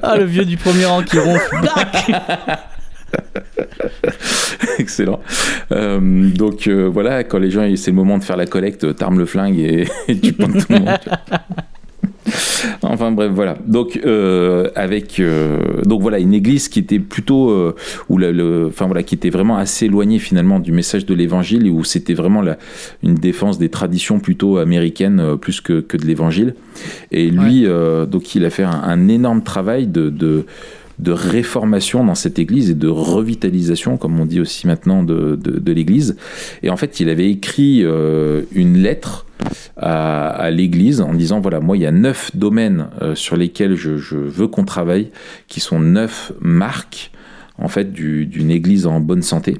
Ah, 0.02 0.16
le 0.18 0.24
vieux 0.24 0.44
du 0.44 0.56
premier 0.56 0.84
rang 0.84 1.04
qui 1.04 1.16
ronfle. 1.16 1.56
Excellent 4.78 5.20
Euh, 5.70 6.28
donc 6.30 6.66
voilà 6.68 7.22
quand 7.22 7.38
les 7.38 7.52
gens 7.52 7.64
c'est 7.76 7.90
le 7.92 7.96
moment 7.96 8.18
de 8.18 8.24
faire 8.24 8.36
la 8.36 8.46
collecte 8.46 8.96
t'armes 8.96 9.18
le 9.20 9.26
flingue 9.26 9.58
et, 9.58 9.86
et 10.08 10.18
tu 10.18 10.32
pointes 10.32 10.66
tout 10.66 10.72
le 10.72 10.80
monde. 10.80 10.98
Enfin 12.82 13.10
bref, 13.12 13.30
voilà. 13.34 13.56
Donc 13.66 14.00
euh, 14.04 14.70
avec 14.74 15.20
euh, 15.20 15.82
donc 15.84 16.02
voilà 16.02 16.18
une 16.18 16.34
église 16.34 16.68
qui 16.68 16.78
était 16.78 16.98
plutôt 16.98 17.50
euh, 17.50 17.74
où 18.08 18.18
la- 18.18 18.32
le, 18.32 18.66
enfin 18.68 18.86
voilà 18.86 19.02
qui 19.02 19.14
était 19.14 19.30
vraiment 19.30 19.56
assez 19.56 19.86
éloignée 19.86 20.18
finalement 20.18 20.60
du 20.60 20.72
message 20.72 21.06
de 21.06 21.14
l'évangile 21.14 21.66
et 21.66 21.70
où 21.70 21.84
c'était 21.84 22.14
vraiment 22.14 22.42
la, 22.42 22.58
une 23.02 23.14
défense 23.14 23.58
des 23.58 23.68
traditions 23.68 24.18
plutôt 24.20 24.58
américaines 24.58 25.36
plus 25.40 25.60
que, 25.60 25.80
que 25.80 25.96
de 25.96 26.06
l'évangile. 26.06 26.54
Et 27.12 27.30
lui 27.30 27.66
donc 28.10 28.34
il 28.34 28.44
a 28.44 28.50
fait 28.50 28.62
un, 28.64 28.70
un 28.84 29.08
énorme 29.08 29.42
travail 29.42 29.86
de, 29.86 30.10
de 30.10 30.44
de 30.98 31.12
réformation 31.12 32.04
dans 32.04 32.16
cette 32.16 32.40
église 32.40 32.70
et 32.70 32.74
de 32.74 32.88
revitalisation, 32.88 33.98
comme 33.98 34.18
on 34.18 34.26
dit 34.26 34.40
aussi 34.40 34.66
maintenant, 34.66 35.04
de, 35.04 35.38
de, 35.40 35.60
de 35.60 35.72
l'église. 35.72 36.16
Et 36.64 36.70
en 36.70 36.76
fait, 36.76 36.98
il 36.98 37.08
avait 37.08 37.30
écrit 37.30 37.82
euh, 37.84 38.42
une 38.52 38.76
lettre 38.78 39.24
à, 39.76 40.50
l'église 40.50 41.00
en 41.00 41.14
disant 41.14 41.40
voilà, 41.40 41.60
moi, 41.60 41.76
il 41.76 41.82
y 41.82 41.86
a 41.86 41.92
neuf 41.92 42.30
domaines 42.34 42.88
euh, 43.02 43.14
sur 43.14 43.36
lesquels 43.36 43.76
je, 43.76 43.90
veux 43.90 44.48
qu'on 44.48 44.64
travaille, 44.64 45.10
qui 45.46 45.60
sont 45.60 45.80
neuf 45.80 46.32
marques, 46.40 47.10
en 47.58 47.68
fait, 47.68 47.92
du- 47.92 48.26
d'une 48.26 48.50
église 48.50 48.86
en 48.86 49.00
bonne 49.00 49.22
santé. 49.22 49.58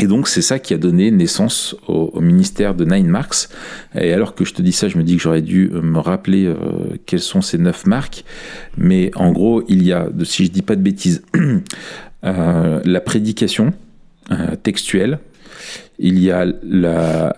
Et 0.00 0.06
donc, 0.06 0.28
c'est 0.28 0.42
ça 0.42 0.58
qui 0.58 0.74
a 0.74 0.78
donné 0.78 1.10
naissance 1.10 1.74
au, 1.88 2.20
ministère 2.20 2.74
de 2.74 2.84
Nine 2.84 3.08
Marks. 3.08 3.48
Et 3.96 4.12
alors 4.12 4.34
que 4.34 4.44
je 4.44 4.54
te 4.54 4.62
dis 4.62 4.72
ça, 4.72 4.88
je 4.88 4.96
me 4.96 5.02
dis 5.02 5.16
que 5.16 5.22
j'aurais 5.22 5.42
dû 5.42 5.70
euh, 5.72 5.82
me 5.82 5.98
rappeler 5.98 6.46
euh, 6.46 6.56
quelles 7.04 7.20
sont 7.20 7.40
ces 7.40 7.58
neuf 7.58 7.84
marques. 7.84 8.24
Mais 8.76 9.10
en 9.16 9.32
gros, 9.32 9.64
il 9.68 9.82
y 9.82 9.92
a, 9.92 10.08
si 10.22 10.44
je 10.44 10.50
dis 10.50 10.62
pas 10.62 10.76
de 10.76 10.82
bêtises, 10.82 11.22
euh, 12.24 12.80
la 12.84 13.00
prédication 13.00 13.72
textuelle. 14.62 15.20
Il 15.98 16.18
y 16.18 16.30
a 16.30 16.44
la, 16.62 17.34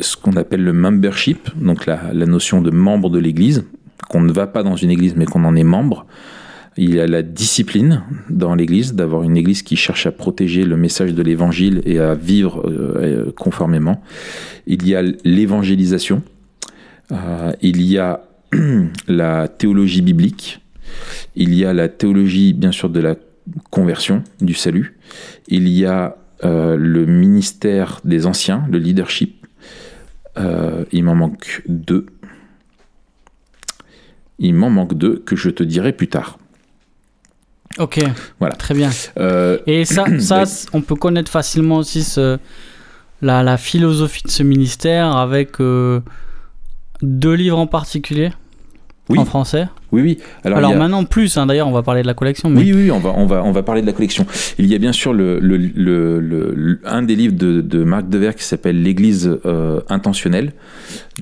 ce 0.00 0.16
qu'on 0.16 0.36
appelle 0.36 0.62
le 0.62 0.72
membership, 0.72 1.50
donc 1.56 1.86
la, 1.86 2.12
notion 2.12 2.60
de 2.60 2.70
membre 2.70 3.10
de 3.10 3.18
l'Église, 3.18 3.64
qu'on 4.08 4.20
ne 4.20 4.32
va 4.32 4.46
pas 4.46 4.62
dans 4.62 4.76
une 4.76 4.90
Église, 4.90 5.14
mais 5.16 5.24
qu'on 5.24 5.44
en 5.44 5.54
est 5.56 5.64
membre. 5.64 6.06
Il 6.76 6.94
y 6.94 7.00
a 7.00 7.06
la 7.06 7.22
discipline 7.22 8.02
dans 8.28 8.56
l'Église, 8.56 8.94
d'avoir 8.94 9.22
une 9.22 9.36
Église 9.36 9.62
qui 9.62 9.76
cherche 9.76 10.06
à 10.06 10.12
protéger 10.12 10.64
le 10.64 10.76
message 10.76 11.14
de 11.14 11.22
l'Évangile 11.22 11.80
et 11.84 12.00
à 12.00 12.14
vivre 12.14 12.66
euh, 12.66 12.96
euh, 12.96 13.32
conformément. 13.32 14.02
Il 14.66 14.86
y 14.86 14.96
a 14.96 15.02
l'évangélisation. 15.24 16.22
Euh, 17.12 17.52
il 17.62 17.80
y 17.82 17.98
a 17.98 18.24
la 19.08 19.46
théologie 19.46 20.02
biblique. 20.02 20.60
Il 21.36 21.54
y 21.54 21.64
a 21.64 21.72
la 21.72 21.88
théologie, 21.88 22.52
bien 22.52 22.72
sûr, 22.72 22.90
de 22.90 23.00
la 23.00 23.14
conversion, 23.70 24.24
du 24.40 24.54
salut. 24.54 24.98
Il 25.48 25.68
y 25.68 25.86
a 25.86 26.16
le 26.42 27.06
ministère 27.06 28.02
des 28.04 28.26
anciens, 28.26 28.66
le 28.70 28.76
leadership. 28.76 29.43
Euh, 30.38 30.84
il 30.92 31.04
m'en 31.04 31.14
manque 31.14 31.62
deux. 31.68 32.06
Il 34.38 34.54
m'en 34.54 34.70
manque 34.70 34.94
deux 34.94 35.18
que 35.20 35.36
je 35.36 35.50
te 35.50 35.62
dirai 35.62 35.92
plus 35.92 36.08
tard. 36.08 36.38
Ok, 37.78 38.00
Voilà. 38.40 38.54
très 38.56 38.74
bien. 38.74 38.90
Euh, 39.18 39.58
Et 39.66 39.84
ça, 39.84 40.04
ça 40.18 40.44
on 40.72 40.80
peut 40.80 40.94
connaître 40.96 41.30
facilement 41.30 41.76
aussi 41.78 42.02
ce, 42.04 42.38
la, 43.22 43.42
la 43.42 43.56
philosophie 43.56 44.22
de 44.24 44.30
ce 44.30 44.42
ministère 44.42 45.16
avec 45.16 45.60
euh, 45.60 46.00
deux 47.02 47.34
livres 47.34 47.58
en 47.58 47.66
particulier? 47.66 48.32
Oui. 49.10 49.18
en 49.18 49.26
français. 49.26 49.66
oui, 49.92 50.00
oui. 50.00 50.18
Alors, 50.44 50.58
Alors, 50.58 50.72
a- 50.72 50.76
maintenant 50.76 51.04
plus, 51.04 51.36
hein, 51.36 51.44
d'ailleurs 51.44 51.68
on 51.68 51.72
va 51.72 51.82
parler 51.82 52.00
de 52.00 52.06
la 52.06 52.14
collection. 52.14 52.48
Mais... 52.48 52.60
Oui, 52.62 52.72
oui, 52.74 52.90
on 52.90 53.00
va, 53.00 53.12
on 53.14 53.26
va, 53.26 53.42
on 53.44 53.52
va 53.52 53.62
parler 53.62 53.82
de 53.82 53.86
la 53.86 53.92
collection. 53.92 54.24
Il 54.58 54.64
y 54.64 54.74
a 54.74 54.78
bien 54.78 54.92
sûr 54.92 55.12
le, 55.12 55.38
le, 55.40 55.58
le- 55.58 56.80
un 56.86 57.02
des 57.02 57.14
livres 57.14 57.34
de, 57.36 57.60
de 57.60 57.84
Marc 57.84 58.08
Devers 58.08 58.34
qui 58.34 58.44
s'appelle 58.44 58.82
L'Église 58.82 59.38
euh, 59.44 59.80
intentionnelle. 59.90 60.52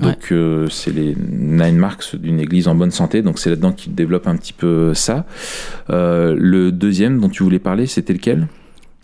Donc, 0.01 0.29
euh, 0.31 0.69
c'est 0.71 0.93
les 0.95 1.17
nine 1.29 1.77
marks 1.77 2.15
d'une 2.15 2.39
église 2.39 2.69
en 2.69 2.77
bonne 2.77 2.93
santé. 2.93 3.21
Donc, 3.21 3.41
c'est 3.41 3.51
là-dedans 3.51 3.73
qu'il 3.73 3.95
développe 3.97 4.29
un 4.29 4.37
petit 4.37 4.53
peu 4.53 4.95
ça. 4.95 5.27
Euh, 5.91 6.37
le 6.39 6.71
deuxième 6.71 7.21
dont 7.21 7.29
tu 7.29 7.43
voulais 7.43 7.59
parler, 7.59 7.87
c'était 7.87 8.13
lequel? 8.13 8.47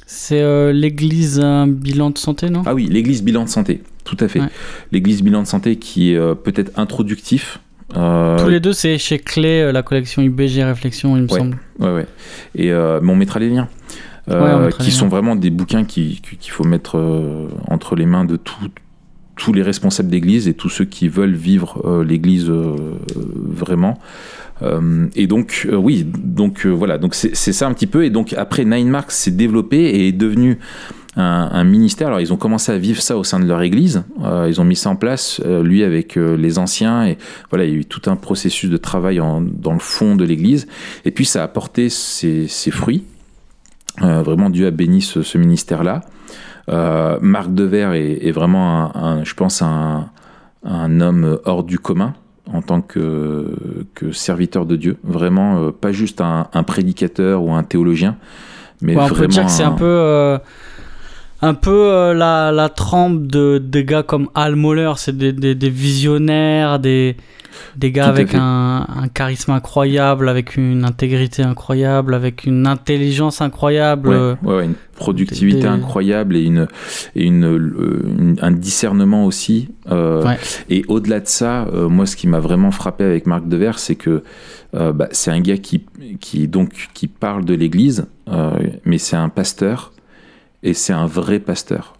C'est 0.06 0.40
euh, 0.40 0.72
l'église 0.72 1.42
bilan 1.66 2.10
de 2.10 2.18
santé, 2.18 2.48
non? 2.48 2.62
Ah 2.64 2.74
oui, 2.74 2.86
l'Église 2.90 3.22
bilan 3.24 3.42
de 3.44 3.48
santé. 3.50 3.82
Tout 4.04 4.16
à 4.20 4.28
fait. 4.28 4.40
Ouais. 4.40 4.46
L'Église 4.92 5.22
bilan 5.22 5.42
de 5.42 5.46
santé 5.48 5.76
qui 5.76 6.12
est 6.12 6.16
euh, 6.16 6.34
peut-être 6.34 6.78
introductif. 6.78 7.58
Euh, 7.96 8.38
Tous 8.38 8.48
les 8.50 8.60
deux, 8.60 8.72
c'est 8.74 8.98
chez 8.98 9.18
Clé, 9.18 9.62
euh, 9.62 9.72
la 9.72 9.82
collection 9.82 10.20
IBG 10.22 10.62
Réflexion, 10.62 11.16
il 11.16 11.22
me 11.22 11.32
Ouais. 11.32 11.38
semble. 11.38 11.58
Ouais, 11.78 11.92
ouais. 11.94 12.06
Et 12.54 12.70
euh, 12.70 13.00
mais 13.02 13.12
on 13.12 13.16
mettra 13.16 13.40
les 13.40 13.48
liens. 13.48 13.68
Ouais, 14.30 14.68
qui 14.78 14.90
sont 14.90 15.08
vraiment 15.08 15.36
des 15.36 15.48
bouquins 15.48 15.84
qui- 15.84 16.20
qui- 16.22 16.36
qu'il 16.36 16.52
faut 16.52 16.64
mettre 16.64 17.00
entre 17.68 17.96
les 17.96 18.04
mains 18.04 18.26
de 18.26 18.36
tout- 18.36 18.68
tous 19.36 19.54
les 19.54 19.62
responsables 19.62 20.10
d'église 20.10 20.48
et 20.48 20.52
tous 20.54 20.68
ceux 20.68 20.84
qui 20.84 21.08
veulent 21.08 21.34
vivre 21.34 21.80
euh, 21.86 22.04
l'église 22.04 22.50
euh, 22.50 22.76
vraiment. 23.16 23.98
Euh, 24.60 25.06
et 25.16 25.26
donc, 25.26 25.66
oui, 25.72 26.04
donc 26.04 26.66
voilà, 26.66 26.98
donc 26.98 27.14
c'est 27.14 27.34
c'est 27.34 27.54
ça 27.54 27.68
un 27.68 27.72
petit 27.72 27.86
peu. 27.86 28.04
Et 28.04 28.10
donc, 28.10 28.34
après, 28.34 28.66
Nine 28.66 28.90
Marks 28.90 29.12
s'est 29.12 29.30
développé 29.30 29.78
et 29.78 30.08
est 30.08 30.12
devenu 30.12 30.58
un, 31.18 31.48
un 31.52 31.64
ministère. 31.64 32.06
Alors, 32.08 32.20
ils 32.20 32.32
ont 32.32 32.36
commencé 32.38 32.72
à 32.72 32.78
vivre 32.78 33.02
ça 33.02 33.16
au 33.18 33.24
sein 33.24 33.38
de 33.40 33.44
leur 33.46 33.60
église. 33.62 34.04
Euh, 34.24 34.46
ils 34.48 34.60
ont 34.60 34.64
mis 34.64 34.76
ça 34.76 34.88
en 34.90 34.96
place, 34.96 35.40
euh, 35.44 35.62
lui, 35.62 35.84
avec 35.84 36.16
euh, 36.16 36.36
les 36.36 36.58
anciens. 36.58 37.04
Et 37.06 37.18
voilà, 37.50 37.64
il 37.66 37.70
y 37.70 37.74
a 37.74 37.76
eu 37.76 37.84
tout 37.84 38.02
un 38.10 38.16
processus 38.16 38.70
de 38.70 38.76
travail 38.76 39.20
en- 39.20 39.42
dans 39.42 39.72
le 39.74 39.78
fond 39.80 40.16
de 40.16 40.24
l'église. 40.24 40.66
Et 41.04 41.10
puis, 41.10 41.24
ça 41.26 41.42
a 41.42 41.48
porté 41.48 41.88
ses, 41.90 42.46
ses 42.48 42.70
fruits. 42.70 43.04
Vraiment, 44.00 44.48
Dieu 44.48 44.66
a 44.66 44.70
béni 44.70 45.02
ce, 45.02 45.22
ce 45.22 45.36
ministère-là. 45.38 46.02
Marc 47.20 47.52
Devers 47.52 47.92
est, 47.94 48.26
est 48.26 48.30
vraiment, 48.32 48.94
un, 48.96 49.02
un- 49.20 49.24
je 49.24 49.34
pense, 49.34 49.60
un, 49.62 50.08
un 50.64 51.00
homme 51.00 51.38
hors 51.44 51.64
du 51.64 51.78
commun. 51.78 52.14
en 52.52 52.62
tant 52.62 52.80
que, 52.80 53.46
que 53.94 54.10
serviteur 54.12 54.64
de 54.64 54.76
Dieu. 54.76 54.96
Vraiment, 55.04 55.58
euh, 55.64 55.70
pas 55.70 55.92
juste 55.92 56.22
un, 56.22 56.46
un 56.54 56.62
prédicateur 56.62 57.42
ou 57.42 57.52
un 57.52 57.62
théologien, 57.62 58.16
mais 58.80 58.96
Ouais, 58.96 59.02
on 59.02 59.06
vraiment. 59.06 59.20
peut 59.20 59.26
dire 59.28 59.44
que 59.44 59.50
c'est 59.50 59.64
un 59.64 59.72
peu, 59.72 59.84
euh, 59.84 60.38
un 61.40 61.54
peu 61.54 61.70
euh, 61.92 62.14
la, 62.14 62.50
la 62.52 62.68
trempe 62.68 63.26
de, 63.26 63.58
des 63.58 63.84
gars 63.84 64.02
comme 64.02 64.28
Al 64.34 64.56
Mohler. 64.56 64.92
C'est 64.96 65.16
des, 65.16 65.32
des, 65.32 65.54
des 65.54 65.70
visionnaires, 65.70 66.78
des, 66.80 67.16
des 67.76 67.92
gars 67.92 68.04
Tout 68.06 68.10
avec 68.10 68.34
un, 68.34 68.86
un 68.88 69.08
charisme 69.08 69.52
incroyable, 69.52 70.28
avec 70.28 70.56
une 70.56 70.84
intégrité 70.84 71.42
incroyable, 71.42 72.14
avec 72.14 72.44
une 72.44 72.66
intelligence 72.66 73.40
incroyable. 73.40 74.08
Ouais, 74.08 74.14
euh, 74.14 74.34
ouais, 74.42 74.54
ouais, 74.56 74.64
une 74.64 74.74
productivité 74.96 75.66
incroyable 75.66 76.36
et, 76.36 76.42
une, 76.42 76.66
et 77.14 77.24
une, 77.24 77.44
euh, 77.44 78.02
une- 78.18 78.36
un 78.42 78.50
discernement 78.50 79.24
aussi. 79.24 79.68
euh. 79.90 80.24
Et 80.68 80.84
au-delà 80.88 81.20
de 81.20 81.28
ça, 81.28 81.66
euh, 81.66 81.88
moi, 81.88 82.06
ce 82.06 82.16
qui 82.16 82.26
m'a 82.26 82.40
vraiment 82.40 82.72
frappé 82.72 83.04
avec 83.04 83.26
Marc 83.26 83.46
Devers, 83.48 83.78
c'est 83.78 83.94
que 83.96 84.22
bah, 84.72 85.08
c'est 85.12 85.30
un 85.30 85.40
gars 85.40 85.56
qui, 85.56 85.86
qui, 86.20 86.46
donc, 86.46 86.88
qui 86.94 87.06
parle 87.06 87.44
de 87.46 87.54
l'Église, 87.54 88.06
mais 88.84 88.98
c'est 88.98 89.16
un 89.16 89.28
pasteur 89.30 89.92
et 90.62 90.74
c'est 90.74 90.92
un 90.92 91.06
vrai 91.06 91.38
pasteur. 91.38 91.94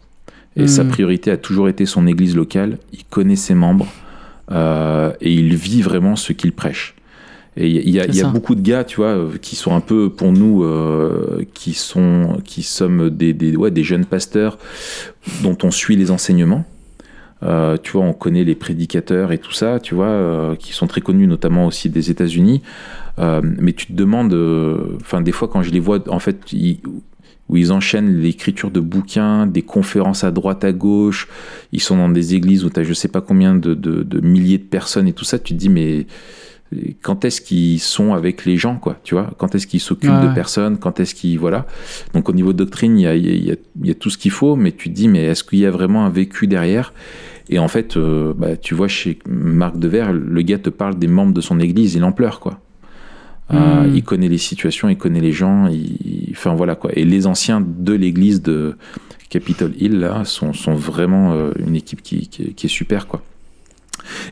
Et 0.57 0.67
sa 0.67 0.83
priorité 0.89 1.31
a 1.31 1.37
toujours 1.37 1.69
été 1.69 1.87
son 1.87 2.07
Église 2.09 2.35
locale. 2.35 2.79
Il 2.93 3.05
connaît 3.05 3.37
ses 3.37 3.55
membres 3.55 3.87
euh, 4.51 5.13
et 5.21 5.33
il 5.33 5.55
vit 5.55 5.83
vraiment 5.83 6.17
ce 6.17 6.33
qu'il 6.33 6.53
prêche. 6.53 6.95
Et 7.57 7.69
il 7.69 7.91
y 7.91 8.01
a- 8.01 8.07
y 8.07 8.21
beaucoup 8.33 8.55
de 8.55 8.61
gars, 8.61 8.83
tu 8.85 8.97
vois, 8.97 9.09
euh, 9.09 9.31
qui 9.41 9.57
sont 9.57 9.75
un 9.75 9.81
peu 9.81 10.11
pour 10.11 10.33
nous, 10.33 10.65
euh, 10.65 11.45
qui 11.55 11.75
sont, 11.75 12.41
qui 12.45 12.63
sommes 12.63 13.11
des, 13.11 13.33
des, 13.35 13.57
ouais, 13.57 13.71
des 13.71 13.83
jeunes 13.85 14.05
pasteurs 14.05 14.59
dont 15.43 15.57
on 15.63 15.71
suit 15.71 15.97
les 15.97 16.11
enseignements. 16.11 16.65
Euh, 17.45 17.77
tu 17.81 17.93
vois, 17.93 18.03
on 18.03 18.13
connaît 18.13 18.43
les 18.45 18.55
prédicateurs 18.57 19.31
et 19.31 19.39
tout 19.39 19.53
ça, 19.53 19.79
tu 19.81 19.95
vois, 19.95 20.07
euh, 20.07 20.57
qui 20.57 20.73
sont 20.73 20.89
très 20.89 21.01
connus, 21.01 21.29
notamment 21.29 21.67
aussi 21.67 21.89
des 21.89 22.11
États-Unis. 22.11 22.63
Euh, 23.21 23.41
mais 23.45 23.73
tu 23.75 23.87
te 23.87 23.93
demandes, 23.93 24.35
enfin, 25.01 25.21
des 25.21 25.33
fois, 25.33 25.47
quand 25.47 25.63
je 25.63 25.71
les 25.71 25.81
vois, 25.81 26.01
en 26.09 26.19
fait, 26.19 26.53
ils- 26.53 26.81
où 27.49 27.57
ils 27.57 27.73
enchaînent 27.73 28.21
l'écriture 28.21 28.71
de 28.71 28.81
bouquins, 28.81 29.47
des 29.47 29.63
conférences 29.63 30.25
à 30.25 30.31
droite, 30.31 30.65
à 30.65 30.73
gauche, 30.73 31.29
ils 31.73 31.81
sont 31.81 31.97
dans 31.97 32.09
des 32.09 32.35
églises 32.35 32.65
où 32.65 32.71
tu 32.71 32.81
as 32.81 32.85
je 32.85 32.93
sais 32.93 33.09
pas 33.09 33.21
combien 33.21 33.55
de, 33.55 33.75
de- 33.75 34.03
de 34.03 34.21
milliers 34.21 34.59
de 34.59 34.65
personnes 34.65 35.09
et 35.09 35.13
tout 35.13 35.25
ça, 35.25 35.39
tu 35.39 35.55
te 35.55 35.59
dis, 35.59 35.69
mais 35.71 36.07
quand 37.01 37.25
est-ce 37.25 37.41
qu'ils 37.41 37.81
sont 37.81 38.13
avec 38.13 38.45
les 38.45 38.59
gens, 38.59 38.77
quoi, 38.77 38.99
tu 39.03 39.15
vois? 39.15 39.31
Quand 39.39 39.55
est-ce 39.55 39.67
qu'ils 39.67 39.81
s'occupent 39.81 40.11
Ouais, 40.11 40.29
de 40.29 40.35
personnes? 40.35 40.77
Quand 40.77 41.01
est-ce 41.01 41.15
qu'ils. 41.15 41.39
Voilà. 41.39 41.67
Donc, 42.13 42.29
au 42.29 42.35
niveau 42.35 42.53
de 42.53 42.59
doctrine, 42.59 42.99
il 42.99 43.03
y 43.05 43.07
a, 43.07 43.15
il 43.17 43.25
y 43.27 43.31
a- 43.31 43.33
il 43.35 43.45
y 43.47 43.51
a- 43.53 43.57
il 43.81 43.89
y 43.89 43.91
a 43.91 43.95
tout 43.95 44.11
ce 44.11 44.19
qu'il 44.19 44.31
faut, 44.33 44.55
mais 44.55 44.73
tu 44.73 44.91
te 44.91 44.95
dis, 44.95 45.09
mais 45.09 45.25
est-ce 45.25 45.43
qu'il 45.45 45.61
y 45.61 45.65
a 45.67 45.71
vraiment 45.71 46.05
un 46.05 46.11
vécu 46.11 46.47
derrière? 46.47 46.93
Et 47.49 47.59
en 47.59 47.69
fait, 47.69 47.97
euh, 47.97 48.35
bah, 48.37 48.59
tu 48.59 48.75
vois, 48.75 48.87
chez 48.89 49.19
Marc 49.27 49.79
Devers, 49.79 50.13
le 50.13 50.43
gars 50.43 50.59
te 50.59 50.69
parle 50.69 50.99
des 50.99 51.07
membres 51.07 51.33
de 51.33 51.41
son 51.41 51.59
église, 51.59 51.95
il 51.95 52.05
en 52.05 52.13
pleure, 52.13 52.39
quoi. 52.39 52.61
Euh, 53.53 53.85
Mm. 53.87 53.95
il 53.95 54.03
connaît 54.05 54.29
les 54.29 54.39
situations, 54.39 54.89
il 54.91 54.97
connaît 54.99 55.21
les 55.21 55.33
gens, 55.33 55.69
il... 55.69 56.29
enfin 56.33 56.55
voilà 56.55 56.75
quoi. 56.75 56.91
Et 56.95 57.05
les 57.05 57.27
anciens 57.27 57.63
de 57.67 57.95
l'église 57.95 58.43
de 58.43 58.77
Capitol 59.31 59.73
Hill 59.79 59.99
là 60.01 60.25
sont, 60.25 60.53
sont 60.53 60.75
vraiment 60.75 61.33
euh, 61.33 61.53
une 61.67 61.75
équipe 61.77 62.03
qui, 62.03 62.29
qui 62.29 62.43
est- 62.43 62.53
qui 62.53 62.67
est 62.67 62.71
super 62.71 63.07
quoi. 63.07 63.23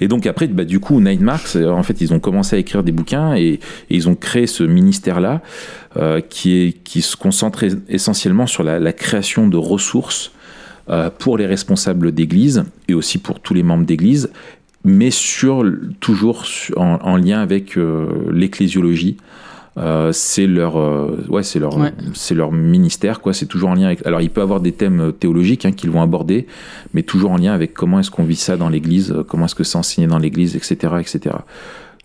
Et 0.00 0.08
donc 0.08 0.26
après, 0.26 0.46
bah, 0.48 0.64
du 0.64 0.80
coup, 0.80 1.00
Nine 1.00 1.20
Marks, 1.20 1.56
en 1.56 1.82
fait, 1.82 2.00
ils 2.00 2.14
ont 2.14 2.20
commencé 2.20 2.56
à 2.56 2.58
écrire 2.58 2.82
des 2.82 2.92
bouquins 2.92 3.34
et, 3.34 3.44
et 3.54 3.60
ils 3.90 4.08
ont 4.08 4.14
créé 4.14 4.46
ce 4.46 4.62
ministère-là 4.64 5.42
euh, 5.96 6.20
qui, 6.20 6.52
est, 6.58 6.72
qui 6.82 7.02
se 7.02 7.14
concentre 7.16 7.62
es- 7.64 7.72
essentiellement 7.88 8.46
sur 8.46 8.62
la, 8.62 8.78
la 8.78 8.92
création 8.92 9.48
de 9.48 9.56
ressources 9.56 10.32
pour 11.18 11.36
les 11.36 11.46
responsables 11.46 12.12
d'église 12.12 12.62
et 12.86 12.94
aussi 12.94 13.18
pour 13.18 13.40
tous 13.40 13.54
les 13.54 13.64
membres 13.64 13.84
d'église, 13.84 14.30
mais 14.86 15.10
sur 15.10 15.62
toujours 16.00 16.44
en, 16.76 16.98
en 17.02 17.16
lien 17.18 17.40
avec 17.40 17.76
euh, 17.76 18.06
l'ecclésiologie. 18.32 19.18
Euh, 19.78 20.10
c'est 20.10 20.46
leur, 20.46 20.78
euh, 20.78 21.22
ouais, 21.28 21.42
c'est 21.42 21.58
leur, 21.58 21.76
Ouais. 21.76 21.92
c'est 22.14 22.34
leur 22.34 22.50
ministère, 22.50 23.20
quoi. 23.20 23.34
C'est 23.34 23.44
toujours 23.44 23.68
en 23.68 23.74
lien 23.74 23.84
avec. 23.88 24.06
Alors, 24.06 24.22
il 24.22 24.30
peut 24.30 24.40
avoir 24.40 24.60
des 24.60 24.72
thèmes 24.72 25.00
euh, 25.08 25.12
théologiques 25.12 25.66
hein, 25.66 25.72
qu'ils 25.72 25.90
vont 25.90 26.00
aborder, 26.00 26.46
mais 26.94 27.02
toujours 27.02 27.32
en 27.32 27.36
lien 27.36 27.52
avec 27.52 27.74
comment 27.74 28.00
est-ce 28.00 28.10
qu'on 28.10 28.24
vit 28.24 28.36
ça 28.36 28.56
dans 28.56 28.70
l'Église, 28.70 29.12
euh, 29.12 29.22
comment 29.22 29.44
est-ce 29.44 29.54
que 29.54 29.64
c'est 29.64 29.76
enseigné 29.76 30.06
dans 30.06 30.18
l'Église, 30.18 30.56
etc., 30.56 30.94
etc. 30.98 31.36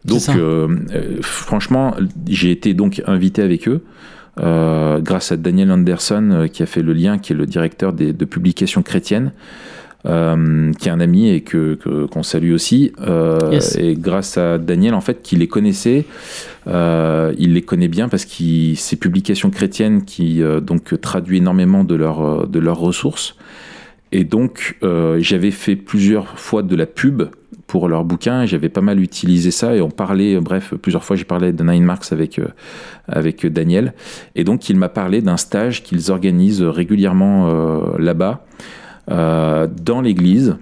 Donc, 0.03 0.23
euh, 0.35 0.67
euh, 0.93 1.19
franchement, 1.21 1.95
j'ai 2.27 2.51
été 2.51 2.73
donc 2.73 3.01
invité 3.07 3.41
avec 3.41 3.69
eux. 3.69 3.81
euh, 4.39 4.99
grâce 5.01 5.31
à 5.31 5.37
Daniel 5.37 5.71
Anderson 5.71 6.29
euh, 6.31 6.47
qui 6.47 6.63
a 6.63 6.65
fait 6.65 6.81
le 6.81 6.93
lien, 6.93 7.17
qui 7.19 7.33
est 7.33 7.35
le 7.35 7.45
directeur 7.45 7.93
des, 7.93 8.11
de 8.13 8.25
publications 8.25 8.81
chrétiennes, 8.81 9.31
euh, 10.05 10.71
qui 10.73 10.87
est 10.87 10.91
un 10.91 10.99
ami 10.99 11.29
et 11.29 11.41
que 11.41 11.77
qu'on 12.11 12.23
salue 12.23 12.53
aussi. 12.53 12.91
Euh, 13.01 13.49
Yes. 13.51 13.75
Et 13.75 13.95
grâce 13.95 14.37
à 14.37 14.57
Daniel, 14.57 14.93
en 14.93 15.01
fait, 15.01 15.21
qui 15.21 15.35
les 15.35 15.47
connaissait, 15.47 16.05
euh, 16.67 17.33
il 17.37 17.53
les 17.53 17.61
connaît 17.61 17.87
bien 17.87 18.07
parce 18.07 18.25
que 18.25 18.75
ces 18.75 18.95
publications 18.95 19.49
chrétiennes 19.49 20.03
qui 20.03 20.41
donc 20.61 20.99
traduit 21.01 21.37
énormément 21.37 21.83
de 21.83 21.95
leurs 21.95 22.47
de 22.47 22.59
leurs 22.59 22.79
ressources. 22.79 23.35
Et 24.13 24.23
donc, 24.23 24.77
j'avais 25.19 25.51
fait 25.51 25.75
plusieurs 25.75 26.37
fois 26.37 26.63
de 26.63 26.75
la 26.75 26.85
pub 26.85 27.23
pour 27.71 27.87
leurs 27.87 28.03
bouquins. 28.03 28.43
et 28.43 28.47
J'avais 28.47 28.67
pas 28.67 28.81
mal 28.81 28.99
utilisé 28.99 29.49
ça 29.49 29.73
et 29.73 29.79
on 29.79 29.89
parlait, 29.89 30.41
bref, 30.41 30.73
plusieurs 30.81 31.05
fois 31.05 31.15
j'ai 31.15 31.23
parlé 31.23 31.53
de 31.53 31.63
Nine 31.63 31.85
Marks 31.85 32.11
avec, 32.11 32.37
euh, 32.37 32.47
avec 33.07 33.45
Daniel. 33.45 33.93
Et 34.35 34.43
donc, 34.43 34.69
il 34.69 34.75
m'a 34.77 34.89
parlé 34.89 35.21
d'un 35.21 35.37
stage 35.37 35.81
qu'ils 35.81 36.11
organisent 36.11 36.63
régulièrement 36.63 37.47
euh, 37.47 37.97
là-bas, 37.97 38.45
dans 39.11 40.01
l'église 40.01 40.57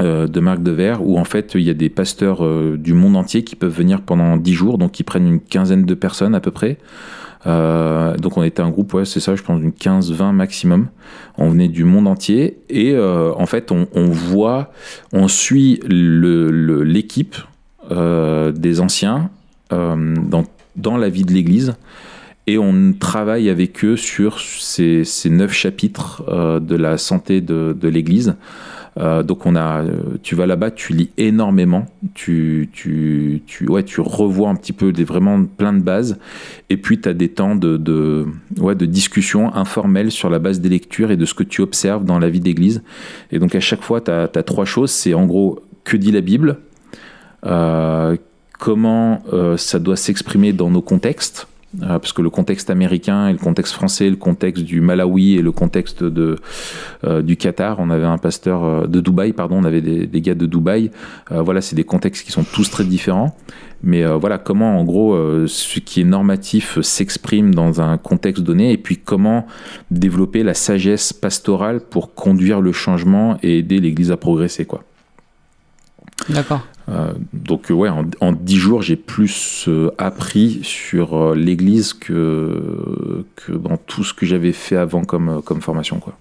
euh, 0.00 0.26
de 0.26 0.40
Marc 0.40 0.62
Devers, 0.62 1.06
où 1.06 1.18
en 1.18 1.24
fait, 1.24 1.52
il 1.54 1.60
y 1.60 1.68
a 1.68 1.74
des 1.74 1.90
pasteurs 1.90 2.42
euh, 2.42 2.78
du 2.78 2.94
monde 2.94 3.14
entier 3.14 3.44
qui 3.44 3.56
peuvent 3.56 3.76
venir 3.76 4.00
pendant 4.00 4.38
10 4.38 4.54
jours, 4.54 4.78
donc 4.78 4.98
ils 4.98 5.02
prennent 5.04 5.26
une 5.26 5.40
quinzaine 5.40 5.84
de 5.84 5.94
personnes 5.94 6.34
à 6.34 6.40
peu 6.40 6.50
près. 6.50 6.78
Euh, 7.46 8.16
donc 8.16 8.38
on 8.38 8.42
était 8.42 8.62
un 8.62 8.70
groupe, 8.70 8.94
ouais, 8.94 9.04
c'est 9.04 9.20
ça, 9.20 9.36
je 9.36 9.42
pense, 9.42 9.60
d'une 9.60 9.72
15-20 9.72 10.32
maximum. 10.32 10.86
On 11.36 11.50
venait 11.50 11.68
du 11.68 11.84
monde 11.84 12.08
entier 12.08 12.56
et 12.70 12.92
euh, 12.92 13.34
en 13.36 13.44
fait, 13.44 13.70
on, 13.70 13.86
voit, 14.08 14.72
on 15.12 15.28
suit 15.28 15.78
l'équipe 15.86 17.36
euh, 17.90 18.50
des 18.50 18.80
anciens 18.80 19.28
euh, 19.74 20.14
dans 20.74 20.96
la 20.96 21.10
vie 21.10 21.24
de 21.24 21.34
l'Église 21.34 21.74
et 22.46 22.58
on 22.58 22.92
travaille 22.92 23.48
avec 23.48 23.84
eux 23.84 23.96
sur 23.96 24.40
ces, 24.40 25.04
neuf 25.26 25.52
chapitres 25.52 26.24
euh, 26.28 26.58
de 26.58 26.74
la 26.74 26.98
santé 26.98 27.40
de, 27.40 27.88
l'Église. 27.88 28.34
Euh, 28.98 29.22
donc 29.22 29.46
on 29.46 29.56
a, 29.56 29.82
euh, 29.82 30.18
tu 30.22 30.34
vas 30.34 30.44
là-bas, 30.44 30.70
tu 30.70 30.92
lis 30.92 31.10
énormément, 31.16 31.86
tu, 32.12 32.68
tu, 32.72 33.42
ouais, 33.66 33.84
tu 33.84 34.02
revois 34.02 34.50
un 34.50 34.54
petit 34.54 34.74
peu 34.74 34.92
des 34.92 35.04
vraiment 35.04 35.44
plein 35.44 35.72
de 35.72 35.80
bases, 35.80 36.18
et 36.68 36.76
puis 36.76 37.00
tu 37.00 37.08
as 37.08 37.14
des 37.14 37.28
temps 37.28 37.54
de, 37.54 38.26
ouais, 38.58 38.74
de 38.74 38.84
discussion 38.84 39.54
informelle 39.54 40.10
sur 40.10 40.28
la 40.28 40.38
base 40.38 40.60
des 40.60 40.68
lectures 40.68 41.10
et 41.10 41.16
de 41.16 41.24
ce 41.24 41.32
que 41.32 41.44
tu 41.44 41.62
observes 41.62 42.04
dans 42.04 42.18
la 42.18 42.28
vie 42.28 42.40
d'église. 42.40 42.82
Et 43.30 43.38
donc 43.38 43.54
à 43.54 43.60
chaque 43.60 43.82
fois, 43.82 44.02
tu 44.02 44.10
as, 44.10 44.28
trois 44.42 44.66
choses, 44.66 44.90
c'est 44.90 45.14
en 45.14 45.24
gros 45.24 45.60
que 45.84 45.96
dit 45.96 46.12
la 46.12 46.20
Bible, 46.20 46.58
comment 48.58 49.22
ça 49.56 49.78
doit 49.78 49.96
s'exprimer 49.96 50.52
dans 50.52 50.70
nos 50.70 50.82
contextes, 50.82 51.46
parce 51.80 52.12
que 52.12 52.22
le 52.22 52.30
contexte 52.30 52.70
américain 52.70 53.28
et 53.28 53.32
le 53.32 53.38
contexte 53.38 53.72
français, 53.72 54.10
le 54.10 54.16
contexte 54.16 54.64
du 54.64 54.80
Malawi 54.80 55.36
et 55.36 55.42
le 55.42 55.52
contexte 55.52 56.04
de, 56.04 56.38
euh, 57.04 57.22
du 57.22 57.36
Qatar, 57.36 57.78
on 57.78 57.90
avait 57.90 58.06
un 58.06 58.18
pasteur 58.18 58.64
euh, 58.64 58.86
de 58.86 59.00
Dubaï, 59.00 59.32
pardon, 59.32 59.56
on 59.56 59.64
avait 59.64 59.80
des, 59.80 60.20
gars 60.20 60.34
de 60.34 60.46
Dubaï. 60.46 60.90
Euh, 61.30 61.42
voilà, 61.42 61.60
c'est 61.60 61.76
des 61.76 61.84
contextes 61.84 62.24
qui 62.26 62.32
sont 62.32 62.44
tous 62.44 62.70
très 62.70 62.84
différents. 62.84 63.34
Mais 63.82 64.04
euh, 64.04 64.16
voilà, 64.16 64.38
comment 64.38 64.78
en 64.78 64.84
gros 64.84 65.14
euh, 65.14 65.46
ce 65.48 65.80
qui 65.80 66.02
est 66.02 66.04
normatif 66.04 66.80
s'exprime 66.82 67.54
dans 67.54 67.80
un 67.80 67.98
contexte 67.98 68.42
donné, 68.42 68.72
et 68.72 68.78
puis 68.78 68.96
comment 68.96 69.46
développer 69.90 70.42
la 70.42 70.54
sagesse 70.54 71.12
pastorale 71.12 71.80
pour 71.80 72.14
conduire 72.14 72.60
le 72.60 72.72
changement 72.72 73.38
et 73.42 73.58
aider 73.58 73.80
l'Église 73.80 74.12
à 74.12 74.16
progresser, 74.16 74.64
quoi. 74.64 74.84
D'accord. 76.28 76.64
Euh, 76.88 77.12
donc 77.32 77.70
euh, 77.70 77.74
ouais, 77.74 77.88
en, 77.88 78.04
en 78.20 78.32
10 78.32 78.56
jours, 78.56 78.82
j'ai 78.82 78.96
plus 78.96 79.66
euh, 79.68 79.90
appris 79.98 80.60
sur 80.62 81.34
l'Église 81.34 81.92
que, 81.92 83.24
dans 83.48 83.76
tout 83.76 84.04
ce 84.04 84.12
que 84.14 84.26
j'avais 84.26 84.52
fait 84.52 84.76
avant 84.76 85.04
comme, 85.04 85.42
comme 85.42 85.60
formation. 85.60 85.98
Quoi. 85.98 86.14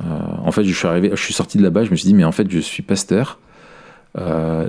En 0.00 0.52
fait, 0.52 0.64
je 0.64 0.74
suis, 0.74 0.86
arrivé, 0.86 1.10
je 1.14 1.22
suis 1.22 1.32
sorti 1.32 1.58
de 1.58 1.62
là-bas, 1.62 1.84
je 1.84 1.90
me 1.90 1.96
suis 1.96 2.06
dit, 2.06 2.14
mais 2.14 2.24
en 2.24 2.32
fait, 2.32 2.50
je 2.50 2.58
suis 2.58 2.82
pasteur, 2.82 3.38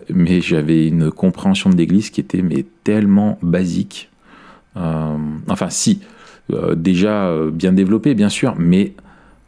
mais 0.09 0.39
j'avais 0.39 0.87
une 0.87 1.11
compréhension 1.11 1.69
de 1.69 1.75
l'Église 1.75 2.09
qui 2.11 2.21
était 2.21 2.41
mais, 2.41 2.65
tellement 2.85 3.37
basique. 3.41 4.09
Enfin, 4.75 5.69
si, 5.69 6.01
déjà 6.75 7.29
bien 7.51 7.73
développée, 7.73 8.13
bien 8.13 8.29
sûr, 8.29 8.55
mais 8.57 8.93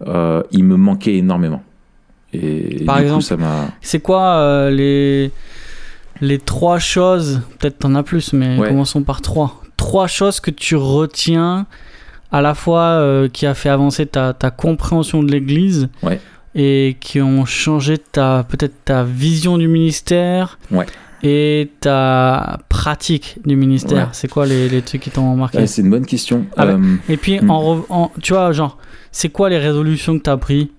il 0.05 0.65
me 0.65 0.75
manquait 0.75 1.15
énormément. 1.15 1.63
Et, 2.33 2.83
Par 2.85 2.99
exemple, 2.99 3.15
coup, 3.21 3.27
ça 3.27 3.37
m'a... 3.37 3.67
C'est 3.81 3.99
quoi 4.01 4.21
euh, 4.37 4.69
les 4.69 5.31
les 6.21 6.37
trois 6.37 6.79
choses 6.79 7.41
Peut-être 7.59 7.79
t'en 7.79 7.95
as 7.95 8.03
plus, 8.03 8.33
mais 8.33 8.57
Ouais. 8.57 8.67
commençons 8.67 9.03
par 9.03 9.21
trois. 9.21 9.61
Trois 9.77 10.07
choses 10.07 10.39
que 10.41 10.51
tu 10.51 10.75
retiens 10.75 11.65
à 12.31 12.41
la 12.41 12.53
fois 12.53 12.81
euh, 12.81 13.29
qui 13.29 13.45
a 13.45 13.53
fait 13.53 13.69
avancer 13.69 14.05
ta, 14.05 14.33
ta 14.33 14.51
compréhension 14.51 15.23
de 15.23 15.31
l'Église 15.31 15.87
Ouais. 16.03 16.19
et 16.55 16.97
qui 16.99 17.21
ont 17.21 17.45
changé 17.45 17.97
ta 17.97 18.45
peut-être 18.47 18.83
ta 18.85 19.03
vision 19.03 19.57
du 19.57 19.67
ministère 19.67 20.59
Ouais. 20.71 20.85
et 21.23 21.71
ta 21.79 22.59
pratique 22.69 23.37
du 23.45 23.55
ministère 23.55 23.97
Ouais. 24.07 24.09
C'est 24.11 24.29
quoi 24.29 24.45
les, 24.45 24.67
les 24.69 24.81
trucs 24.81 25.01
qui 25.01 25.09
t'ont 25.11 25.35
marqué 25.35 25.57
Ouais, 25.59 25.67
c'est 25.67 25.81
une 25.81 25.89
bonne 25.89 26.05
question. 26.05 26.45
Ah 26.57 26.65
bah, 26.65 26.73
Euh, 26.73 26.95
Et 27.07 27.17
puis, 27.17 27.39
Mm. 27.39 27.49
en, 27.49 28.11
tu 28.21 28.33
vois, 28.33 28.51
genre, 28.51 28.77
c'est 29.11 29.29
quoi 29.29 29.49
les 29.49 29.57
résolutions 29.57 30.17
que 30.19 30.23
tu 30.23 30.29
as 30.29 30.37
pris 30.37 30.69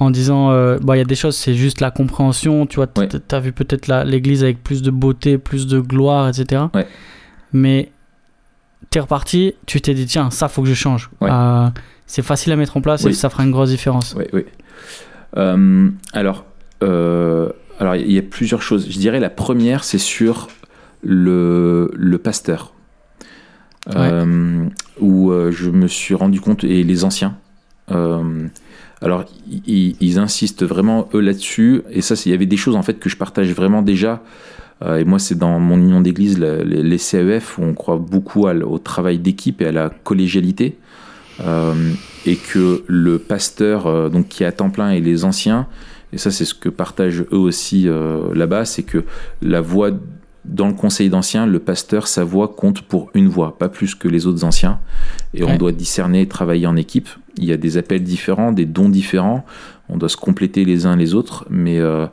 en 0.00 0.10
disant, 0.10 0.50
euh, 0.50 0.78
bah, 0.80 0.94
il 0.96 0.98
y 0.98 1.02
a 1.02 1.04
des 1.04 1.14
choses, 1.16 1.36
c'est 1.36 1.54
juste 1.54 1.80
la 1.80 1.90
compréhension, 1.90 2.66
tu 2.66 2.76
vois, 2.76 2.86
tu 2.86 3.02
as 3.34 3.40
vu 3.40 3.52
peut-être 3.52 3.88
l'église 4.04 4.44
avec 4.44 4.62
plus 4.62 4.82
de 4.82 4.90
beauté, 4.90 5.38
plus 5.38 5.66
de 5.66 5.80
gloire, 5.80 6.28
etc. 6.28 6.62
Mais 7.52 7.90
tu 8.90 8.98
es 8.98 9.00
reparti, 9.00 9.54
tu 9.66 9.80
t'es 9.80 9.94
dit, 9.94 10.06
tiens, 10.06 10.30
ça, 10.30 10.48
faut 10.48 10.62
que 10.62 10.68
je 10.68 10.74
change. 10.74 11.10
Euh, 11.22 11.68
c'est 12.06 12.22
facile 12.22 12.52
à 12.52 12.56
mettre 12.56 12.76
en 12.76 12.80
place 12.80 13.02
et 13.02 13.08
Oui. 13.08 13.14
ça 13.14 13.28
fera 13.28 13.44
une 13.44 13.50
grosse 13.50 13.70
différence. 13.70 14.14
Oui, 14.16 14.24
oui. 14.32 14.44
Euh, 15.36 15.90
alors, 16.12 16.44
alors, 16.80 17.96
il 17.96 18.12
y 18.12 18.18
a 18.18 18.22
plusieurs 18.22 18.62
choses. 18.62 18.88
Je 18.90 18.98
dirais 18.98 19.18
la 19.20 19.30
première, 19.30 19.82
c'est 19.84 19.98
sur 19.98 20.48
le, 21.02 21.90
le 21.94 22.18
pasteur. 22.18 22.72
Où 25.00 25.32
je 25.50 25.70
me 25.70 25.86
suis 25.88 26.14
rendu 26.14 26.40
compte, 26.40 26.62
et 26.64 26.82
les 26.84 27.04
anciens, 27.04 27.36
euh, 27.90 28.46
alors 29.00 29.24
ils, 29.66 30.18
insistent 30.18 30.64
vraiment 30.64 31.08
eux 31.14 31.20
là-dessus, 31.20 31.82
et 31.90 32.00
ça, 32.00 32.14
il 32.26 32.32
y 32.32 32.34
avait 32.34 32.46
des 32.46 32.56
choses 32.56 32.76
en 32.76 32.82
fait 32.82 32.98
que 32.98 33.08
je 33.08 33.16
partage 33.16 33.50
vraiment 33.52 33.82
déjà. 33.82 34.22
Euh, 34.82 34.98
et 34.98 35.04
moi, 35.04 35.18
c'est 35.18 35.36
dans 35.36 35.58
mon 35.58 35.76
union 35.76 36.00
d'église, 36.00 36.38
les, 36.38 36.64
les 36.64 36.98
CEF, 36.98 37.58
où 37.58 37.62
on 37.62 37.74
croit 37.74 37.96
beaucoup 37.96 38.46
au 38.46 38.78
travail 38.78 39.18
d'équipe 39.18 39.60
et 39.60 39.66
à 39.66 39.72
la 39.72 39.90
collégialité. 39.90 40.78
Euh, 41.40 41.92
et 42.26 42.34
que 42.34 42.82
le 42.88 43.20
pasteur, 43.20 43.86
euh, 43.86 44.08
donc 44.08 44.26
qui 44.26 44.42
est 44.42 44.46
à 44.46 44.52
temps 44.52 44.70
plein, 44.70 44.90
et 44.90 45.00
les 45.00 45.24
anciens, 45.24 45.68
et 46.12 46.18
ça 46.18 46.32
c'est 46.32 46.44
ce 46.44 46.54
que 46.54 46.68
partagent 46.68 47.24
eux 47.32 47.38
aussi 47.38 47.86
là-bas, 48.34 48.64
c'est 48.64 48.82
que 48.82 49.04
la 49.42 49.60
voix 49.60 49.90
dans 50.44 50.68
le 50.68 50.74
conseil 50.74 51.10
d'anciens, 51.10 51.46
le 51.46 51.58
pasteur, 51.58 52.06
sa 52.06 52.24
voix 52.24 52.48
compte 52.48 52.82
pour 52.82 53.10
une 53.14 53.28
voix, 53.28 53.58
pas 53.58 53.68
plus 53.68 53.94
que 53.94 54.08
les 54.08 54.26
autres 54.26 54.44
anciens. 54.44 54.78
Et 55.34 55.44
on 55.44 55.56
doit 55.56 55.72
discerner, 55.72 56.26
travailler 56.26 56.66
en 56.66 56.76
équipe. 56.76 57.08
Il 57.36 57.44
y 57.44 57.52
a 57.52 57.56
des 57.56 57.76
appels 57.76 58.02
différents, 58.02 58.52
des 58.52 58.64
dons 58.64 58.88
différents. 58.88 59.44
On 59.88 59.96
doit 59.96 60.08
se 60.08 60.16
compléter 60.16 60.64
les 60.64 60.86
uns 60.86 60.96
les 60.96 61.14
autres, 61.14 61.44
mais 61.50 61.78
euh, 61.78 62.06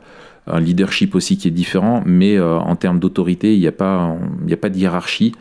un 0.46 0.60
leadership 0.60 1.14
aussi 1.14 1.38
qui 1.38 1.48
est 1.48 1.52
différent. 1.52 2.02
Mais 2.04 2.36
euh, 2.36 2.58
en 2.58 2.76
termes 2.76 2.98
d'autorité, 2.98 3.54
il 3.54 3.60
n'y 3.60 3.66
a 3.66 3.72
pas, 3.72 4.16
il 4.46 4.52
a 4.52 4.56
pas 4.56 4.70
de 4.70 4.76
hiérarchie. 4.76 5.32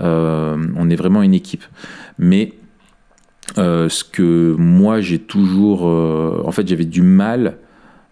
Euh, 0.00 0.56
on 0.76 0.90
est 0.90 0.96
vraiment 0.96 1.22
une 1.22 1.34
équipe. 1.34 1.64
Mais 2.18 2.54
ce 3.56 4.04
que 4.04 4.54
moi 4.58 5.00
j'ai 5.00 5.18
toujours, 5.18 5.82
en 5.82 6.52
fait, 6.52 6.66
j'avais 6.66 6.84
du 6.84 7.02
mal 7.02 7.58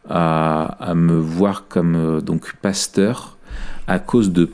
à, 0.09 0.65
à 0.81 0.95
me 0.95 1.17
voir 1.17 1.69
comme 1.69 2.21
donc 2.21 2.55
pasteur 2.61 3.38
à 3.89 3.99
cause 3.99 4.33
de 4.33 4.51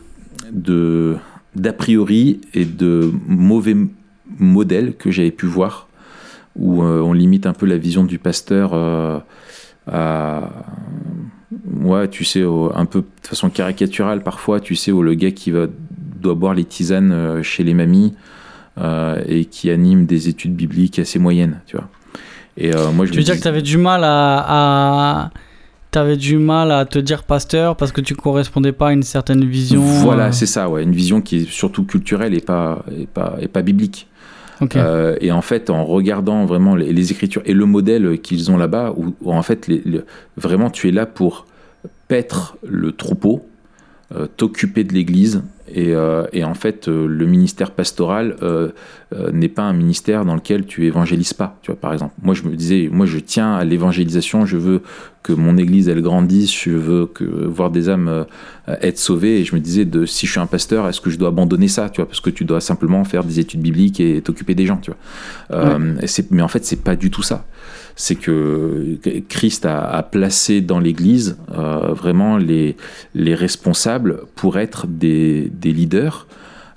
d'a 1.56 1.72
priori 1.72 2.40
et 2.54 2.64
de 2.64 3.10
mauvais 3.28 3.76
modèles 4.38 4.94
que 4.96 5.10
j'avais 5.10 5.30
pu 5.30 5.46
voir 5.46 5.88
où 6.56 6.82
euh, 6.82 7.00
on 7.00 7.12
limite 7.12 7.46
un 7.46 7.52
peu 7.52 7.66
la 7.66 7.76
vision 7.76 8.04
du 8.04 8.18
pasteur 8.18 8.70
euh, 8.74 9.18
à 9.86 10.50
ouais 11.82 12.08
tu 12.08 12.24
sais 12.24 12.42
au- 12.42 12.72
un 12.74 12.84
peu 12.86 13.00
de 13.00 13.26
façon 13.26 13.50
caricaturale 13.50 14.22
parfois 14.22 14.60
tu 14.60 14.74
sais 14.76 14.90
où 14.92 15.02
le 15.02 15.14
gars 15.14 15.30
qui 15.30 15.50
va 15.50 15.66
doit 16.20 16.34
boire 16.34 16.54
les 16.54 16.64
tisanes 16.64 17.12
euh, 17.12 17.42
chez 17.42 17.62
les 17.64 17.74
mamies 17.74 18.14
euh, 18.78 19.22
et 19.28 19.44
qui 19.44 19.70
anime 19.70 20.06
des 20.06 20.28
études 20.28 20.54
bibliques 20.56 20.98
assez 20.98 21.18
moyennes 21.18 21.60
tu 21.66 21.76
vois 21.76 21.88
et 22.56 22.70
moi 22.92 23.04
je 23.06 23.10
Tu 23.12 23.18
veux 23.18 23.24
dire 23.24 23.36
que 23.36 23.42
tu 23.42 23.48
avais 23.48 23.62
du 23.62 23.78
mal 23.78 24.02
à. 24.04 24.44
à... 24.48 25.30
T'avais 25.94 26.16
du 26.16 26.38
mal 26.38 26.72
à 26.72 26.84
te 26.86 26.98
dire 26.98 27.22
pasteur 27.22 27.76
parce 27.76 27.92
que 27.92 28.00
tu 28.00 28.16
correspondais 28.16 28.72
pas 28.72 28.88
à 28.88 28.92
une 28.92 29.04
certaine 29.04 29.44
vision. 29.44 29.80
Voilà, 29.80 30.26
euh, 30.26 30.32
c'est 30.32 30.46
ça, 30.46 30.68
ouais, 30.68 30.82
une 30.82 30.90
vision 30.90 31.20
qui 31.20 31.36
est 31.36 31.48
surtout 31.48 31.84
culturelle 31.84 32.34
et 32.34 32.40
pas, 32.40 32.84
et 32.98 33.06
pas, 33.06 33.36
et 33.40 33.46
pas 33.46 33.62
biblique. 33.62 34.08
Euh, 34.74 35.14
et 35.20 35.30
en 35.30 35.40
fait, 35.40 35.70
en 35.70 35.84
regardant 35.84 36.46
vraiment 36.46 36.74
les, 36.74 36.92
les 36.92 37.12
écritures 37.12 37.42
et 37.44 37.52
le 37.54 37.64
modèle 37.64 38.18
qu'ils 38.20 38.50
ont 38.50 38.56
là-bas, 38.56 38.92
où, 38.96 39.14
où 39.22 39.32
en 39.32 39.42
fait, 39.42 39.68
les- 39.68 39.84
vraiment, 40.36 40.68
tu 40.68 40.88
es 40.88 40.90
là 40.90 41.06
pour 41.06 41.46
paître 42.08 42.56
le 42.66 42.90
troupeau, 42.90 43.46
euh, 44.16 44.26
t'occuper 44.36 44.82
de 44.82 44.94
l'Église. 44.94 45.44
Et, 45.66 45.94
euh, 45.94 46.26
et 46.32 46.44
en 46.44 46.54
fait, 46.54 46.88
euh, 46.88 47.06
le 47.06 47.24
ministère 47.24 47.70
pastoral 47.70 48.36
euh, 48.42 48.70
n'est 49.32 49.48
pas 49.48 49.62
un 49.62 49.72
ministère 49.72 50.24
dans 50.24 50.34
lequel 50.34 50.66
tu 50.66 50.86
évangélises 50.86 51.32
pas. 51.32 51.58
Tu 51.62 51.70
vois, 51.70 51.80
par 51.80 51.92
exemple, 51.92 52.14
moi, 52.22 52.34
je 52.34 52.42
me 52.42 52.54
disais, 52.54 52.88
moi, 52.92 53.06
je 53.06 53.18
tiens 53.18 53.54
à 53.54 53.64
l'évangélisation. 53.64 54.44
Je 54.44 54.58
veux 54.58 54.82
que 55.22 55.32
mon 55.32 55.56
Église 55.56 55.88
elle 55.88 56.02
grandisse. 56.02 56.52
Je 56.52 56.70
veux 56.70 57.06
que 57.06 57.24
voir 57.24 57.70
des 57.70 57.88
âmes 57.88 58.26
être 58.66 58.98
sauvées. 58.98 59.40
Et 59.40 59.44
je 59.44 59.54
me 59.54 59.60
disais, 59.60 59.86
de 59.86 60.04
si 60.04 60.26
je 60.26 60.32
suis 60.32 60.40
un 60.40 60.46
pasteur, 60.46 60.86
est-ce 60.86 61.00
que 61.00 61.08
je 61.08 61.18
dois 61.18 61.28
abandonner 61.28 61.68
ça 61.68 61.88
Tu 61.88 62.00
vois, 62.00 62.06
parce 62.06 62.20
que 62.20 62.30
tu 62.30 62.44
dois 62.44 62.60
simplement 62.60 63.04
faire 63.04 63.24
des 63.24 63.40
études 63.40 63.62
bibliques 63.62 64.00
et 64.00 64.20
t'occuper 64.20 64.54
des 64.54 64.66
gens. 64.66 64.76
Tu 64.76 64.90
vois. 64.90 65.78
Mais 66.30 66.42
en 66.42 66.48
fait, 66.48 66.64
c'est 66.66 66.82
pas 66.82 66.96
du 66.96 67.10
tout 67.10 67.22
ça. 67.22 67.46
C'est 67.96 68.16
que 68.16 68.98
Christ 69.28 69.64
a, 69.64 69.88
a 69.88 70.02
placé 70.02 70.60
dans 70.60 70.80
l'Église 70.80 71.38
vraiment 71.48 72.36
les, 72.36 72.76
les 73.14 73.34
responsables 73.34 74.24
pour 74.34 74.58
être 74.58 74.86
des, 74.88 75.50
des 75.58 75.72
leaders 75.72 76.26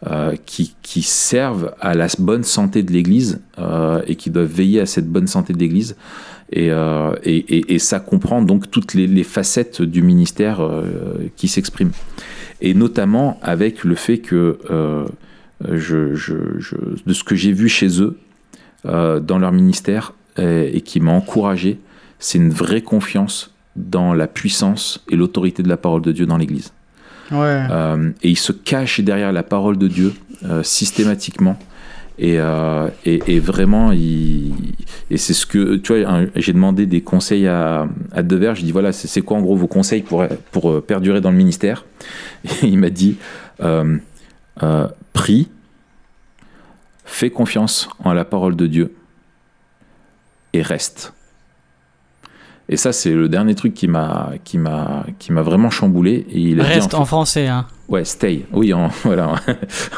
euh, 0.06 0.36
qui, 0.46 1.02
servent 1.02 1.74
à 1.82 1.96
la 1.96 2.06
bonne 2.20 2.44
santé 2.44 2.84
de 2.84 2.92
l'Église 2.92 3.42
euh, 3.58 4.04
et 4.06 4.16
qui 4.16 4.30
doivent 4.30 4.46
veiller 4.46 4.80
à 4.80 4.86
cette 4.86 5.08
bonne 5.08 5.26
santé 5.26 5.54
de 5.54 5.58
l'Église. 5.58 5.96
Et, 6.52 6.70
euh, 6.72 7.16
ça 7.80 8.00
comprend 8.00 8.44
donc 8.44 8.70
toutes 8.70 8.94
les, 8.94 9.24
facettes 9.24 9.82
du 9.82 10.04
ministère 10.04 10.62
qui 11.36 11.48
s'expriment. 11.48 11.94
Et 12.62 12.76
notamment 12.76 13.40
avec 13.42 13.84
le 13.84 13.96
fait 13.96 14.20
que 14.20 14.60
de 15.62 15.84
ce 17.13 17.24
que 17.24 17.36
j'ai 17.36 17.52
vu 17.52 17.68
chez 17.68 18.00
eux 18.00 18.20
dans 18.84 19.40
leur 19.40 19.52
ministère 19.52 20.13
et 20.38 20.82
qui 20.82 21.00
m'a 21.00 21.12
encouragé, 21.12 21.80
c'est 22.20 22.38
une 22.38 22.52
vraie 22.52 22.84
confiance 22.84 23.56
dans 23.76 24.13
la 24.13 24.28
puissance 24.28 25.04
et 25.10 25.16
l'autorité 25.16 25.63
de 25.63 25.70
la 25.70 25.78
parole 25.78 26.04
de 26.04 26.12
Dieu 26.12 26.28
dans 26.28 26.38
l'Église. 26.38 26.72
Euh, 27.32 28.12
et 28.24 28.30
ils 28.30 28.38
se 28.38 28.52
cachent 28.52 29.02
derrière 29.02 29.32
la 29.32 29.44
parole 29.44 29.78
de 29.78 29.88
Dieu 29.88 30.13
euh, 30.46 30.63
systématiquement. 30.63 31.58
Et, 32.20 32.40
euh, 32.40 32.90
et, 33.06 33.22
et 33.28 33.40
vraiment, 33.40 33.92
il- 33.92 34.54
c'est 35.16 35.34
ce 35.34 35.46
que, 35.46 35.76
tu 35.76 35.94
vois, 35.96 36.22
j'ai 36.36 36.54
demandé 36.54 36.86
des 36.86 37.02
conseils 37.02 37.48
à, 37.48 37.88
à 38.12 38.24
Devers. 38.24 38.56
Je 38.56 38.63
dis 38.63 38.72
voilà, 38.72 38.92
c'est 38.92 39.22
quoi 39.22 39.38
en 39.38 39.42
gros 39.42 39.56
vos 39.56 39.68
conseils 39.68 40.02
pour, 40.02 40.26
pour 40.52 40.82
perdurer 40.84 41.22
dans 41.22 41.32
le 41.32 41.38
ministère? 41.38 41.86
Et 42.63 42.68
il 42.68 42.80
m'a 42.80 42.90
dit 42.90 43.18
prie, 45.13 45.48
fais 47.06 47.30
confiance 47.30 47.90
en 48.04 48.13
la 48.13 48.26
parole 48.26 48.56
de 48.56 48.68
Dieu 48.68 48.96
et 50.54 50.62
reste. 50.62 51.13
Et 52.69 52.77
ça, 52.77 52.91
c'est 52.91 53.12
le 53.12 53.30
dernier 53.30 53.56
truc 53.56 53.73
qui 53.73 53.88
m'a 53.88 54.32
qui 54.43 54.58
m'a 54.58 55.06
qui 55.19 55.32
m'a 55.32 55.41
vraiment 55.41 55.69
chamboulé. 55.69 56.25
Et 56.32 56.39
il 56.39 56.62
a 56.62 56.63
dit, 56.63 56.69
Reste 56.69 56.93
en 56.93 57.01
en 57.01 57.06
français. 57.06 57.47
Hein. 57.47 57.65
Ouais, 57.88 58.03
stay. 58.03 58.45
Oui, 58.51 58.73
en, 58.73 58.88
voilà, 59.03 59.36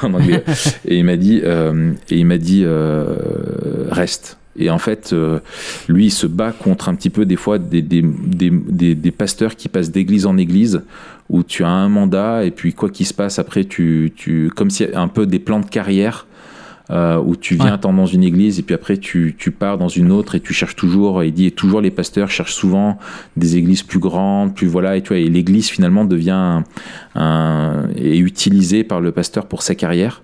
en 0.03 0.13
anglais. 0.13 0.43
et 0.85 0.97
il 0.97 1.05
m'a 1.05 1.17
dit, 1.17 1.41
euh, 1.43 1.93
et 2.09 2.17
il 2.17 2.25
m'a 2.25 2.37
dit, 2.37 2.63
euh, 2.65 3.87
reste. 3.89 4.37
Et 4.57 4.69
en 4.69 4.77
fait, 4.77 5.13
euh, 5.13 5.39
lui, 5.87 6.07
il 6.07 6.11
se 6.11 6.27
bat 6.27 6.51
contre 6.51 6.89
un 6.89 6.95
petit 6.95 7.09
peu 7.09 7.25
des 7.25 7.37
fois 7.37 7.57
des, 7.57 7.81
des, 7.81 8.01
des, 8.01 8.49
des, 8.49 8.93
des 8.93 9.11
pasteurs 9.11 9.55
qui 9.55 9.69
passent 9.69 9.91
d'église 9.91 10.25
en 10.25 10.37
église 10.37 10.81
où 11.29 11.43
tu 11.43 11.63
as 11.63 11.69
un 11.69 11.89
mandat 11.89 12.43
et 12.43 12.51
puis 12.51 12.73
quoi 12.73 12.89
qu'il 12.89 13.05
se 13.05 13.13
passe 13.13 13.39
après, 13.39 13.63
tu, 13.63 14.11
tu 14.15 14.51
comme 14.53 14.69
si 14.69 14.85
un 14.93 15.07
peu 15.07 15.25
des 15.25 15.39
plans 15.39 15.59
de 15.59 15.65
carrière. 15.65 16.27
Euh, 16.91 17.19
où 17.23 17.35
tu 17.35 17.55
viens 17.55 17.73
Ouais. 17.73 17.77
dans 17.79 18.05
une 18.05 18.23
église 18.23 18.57
et 18.59 18.63
puis 18.63 18.73
après 18.75 18.97
tu, 18.97 19.35
tu 19.37 19.51
pars 19.51 19.77
dans 19.77 19.89
une 19.89 20.11
autre 20.11 20.35
et 20.35 20.39
tu 20.39 20.53
cherches 20.53 20.75
toujours 20.75 21.23
il 21.23 21.31
dit 21.33 21.45
et 21.45 21.51
toujours 21.51 21.81
les 21.81 21.91
pasteurs 21.91 22.29
cherchent 22.29 22.55
souvent 22.55 22.97
des 23.37 23.57
églises 23.57 23.83
plus 23.83 23.99
grandes 23.99 24.55
plus 24.55 24.65
voilà 24.67 24.97
et 24.97 25.01
tu 25.03 25.09
vois 25.09 25.17
et 25.17 25.29
l'église 25.29 25.69
finalement 25.69 26.03
devient 26.05 26.31
un- 26.31 26.63
un- 27.15 27.89
est 27.95 28.17
utilisé 28.17 28.83
par 28.83 29.01
le 29.01 29.11
pasteur 29.11 29.45
pour 29.47 29.61
sa 29.61 29.75
carrière. 29.75 30.23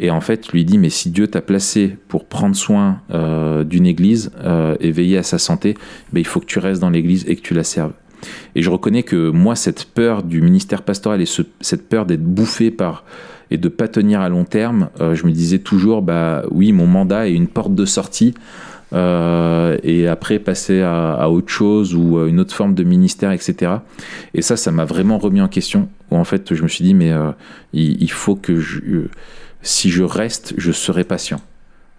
Et 0.00 0.10
en 0.12 0.20
fait, 0.20 0.52
lui 0.52 0.64
dit, 0.64 0.78
mais 0.78 0.90
si 0.90 1.10
Dieu 1.10 1.26
t'a 1.26 1.40
placé 1.40 1.96
pour 2.06 2.26
prendre 2.26 2.54
soin 2.54 3.00
euh, 3.12 3.64
d'une 3.64 3.84
église 3.84 4.30
euh, 4.44 4.76
et 4.78 4.92
veiller 4.92 5.18
à 5.18 5.24
sa 5.24 5.38
santé, 5.38 5.74
ben, 6.12 6.20
il 6.20 6.26
faut 6.26 6.38
que 6.38 6.46
tu 6.46 6.60
restes 6.60 6.80
dans 6.80 6.90
l'église 6.90 7.24
et 7.26 7.34
que 7.34 7.40
tu 7.42 7.52
la 7.52 7.64
serves. 7.64 7.92
Et 8.54 8.62
je 8.62 8.70
reconnais 8.70 9.02
que 9.02 9.30
moi, 9.30 9.56
cette 9.56 9.86
peur 9.86 10.22
du 10.22 10.40
ministère 10.40 10.82
pastoral 10.82 11.20
et 11.20 11.26
ce- 11.26 11.42
cette 11.60 11.88
peur 11.88 12.06
d'être 12.06 12.22
bouffé 12.22 12.70
par 12.70 13.04
et 13.50 13.58
de 13.58 13.68
pas 13.68 13.88
tenir 13.88 14.20
à 14.20 14.28
long 14.28 14.44
terme, 14.44 14.90
euh, 15.00 15.14
je 15.14 15.26
me 15.26 15.32
disais 15.32 15.58
toujours, 15.58 16.02
bah 16.02 16.42
oui, 16.50 16.72
mon 16.72 16.86
mandat 16.86 17.28
est 17.28 17.34
une 17.34 17.48
porte 17.48 17.74
de 17.74 17.84
sortie. 17.84 18.34
euh, 18.94 19.76
et 19.82 20.08
après 20.08 20.38
passer 20.38 20.80
à, 20.80 21.28
autre 21.28 21.50
chose 21.50 21.94
ou 21.94 22.18
à 22.18 22.26
une 22.26 22.40
autre 22.40 22.54
forme 22.54 22.74
de 22.74 22.84
ministère, 22.84 23.32
etc. 23.32 23.72
Et 24.32 24.40
ça, 24.40 24.56
ça 24.56 24.70
m'a 24.72 24.86
vraiment 24.86 25.18
remis 25.18 25.42
en 25.42 25.48
question. 25.48 25.88
Où 26.10 26.16
en 26.16 26.24
fait, 26.24 26.54
je 26.54 26.62
me 26.62 26.68
suis 26.68 26.84
dit, 26.84 26.94
mais 26.94 27.12
euh, 27.12 27.30
il, 27.74 28.02
il 28.02 28.10
faut 28.10 28.34
que 28.34 28.58
je, 28.60 28.80
si 29.62 29.90
je 29.90 30.02
reste, 30.02 30.54
je 30.56 30.72
serai 30.72 31.04
patient. 31.04 31.40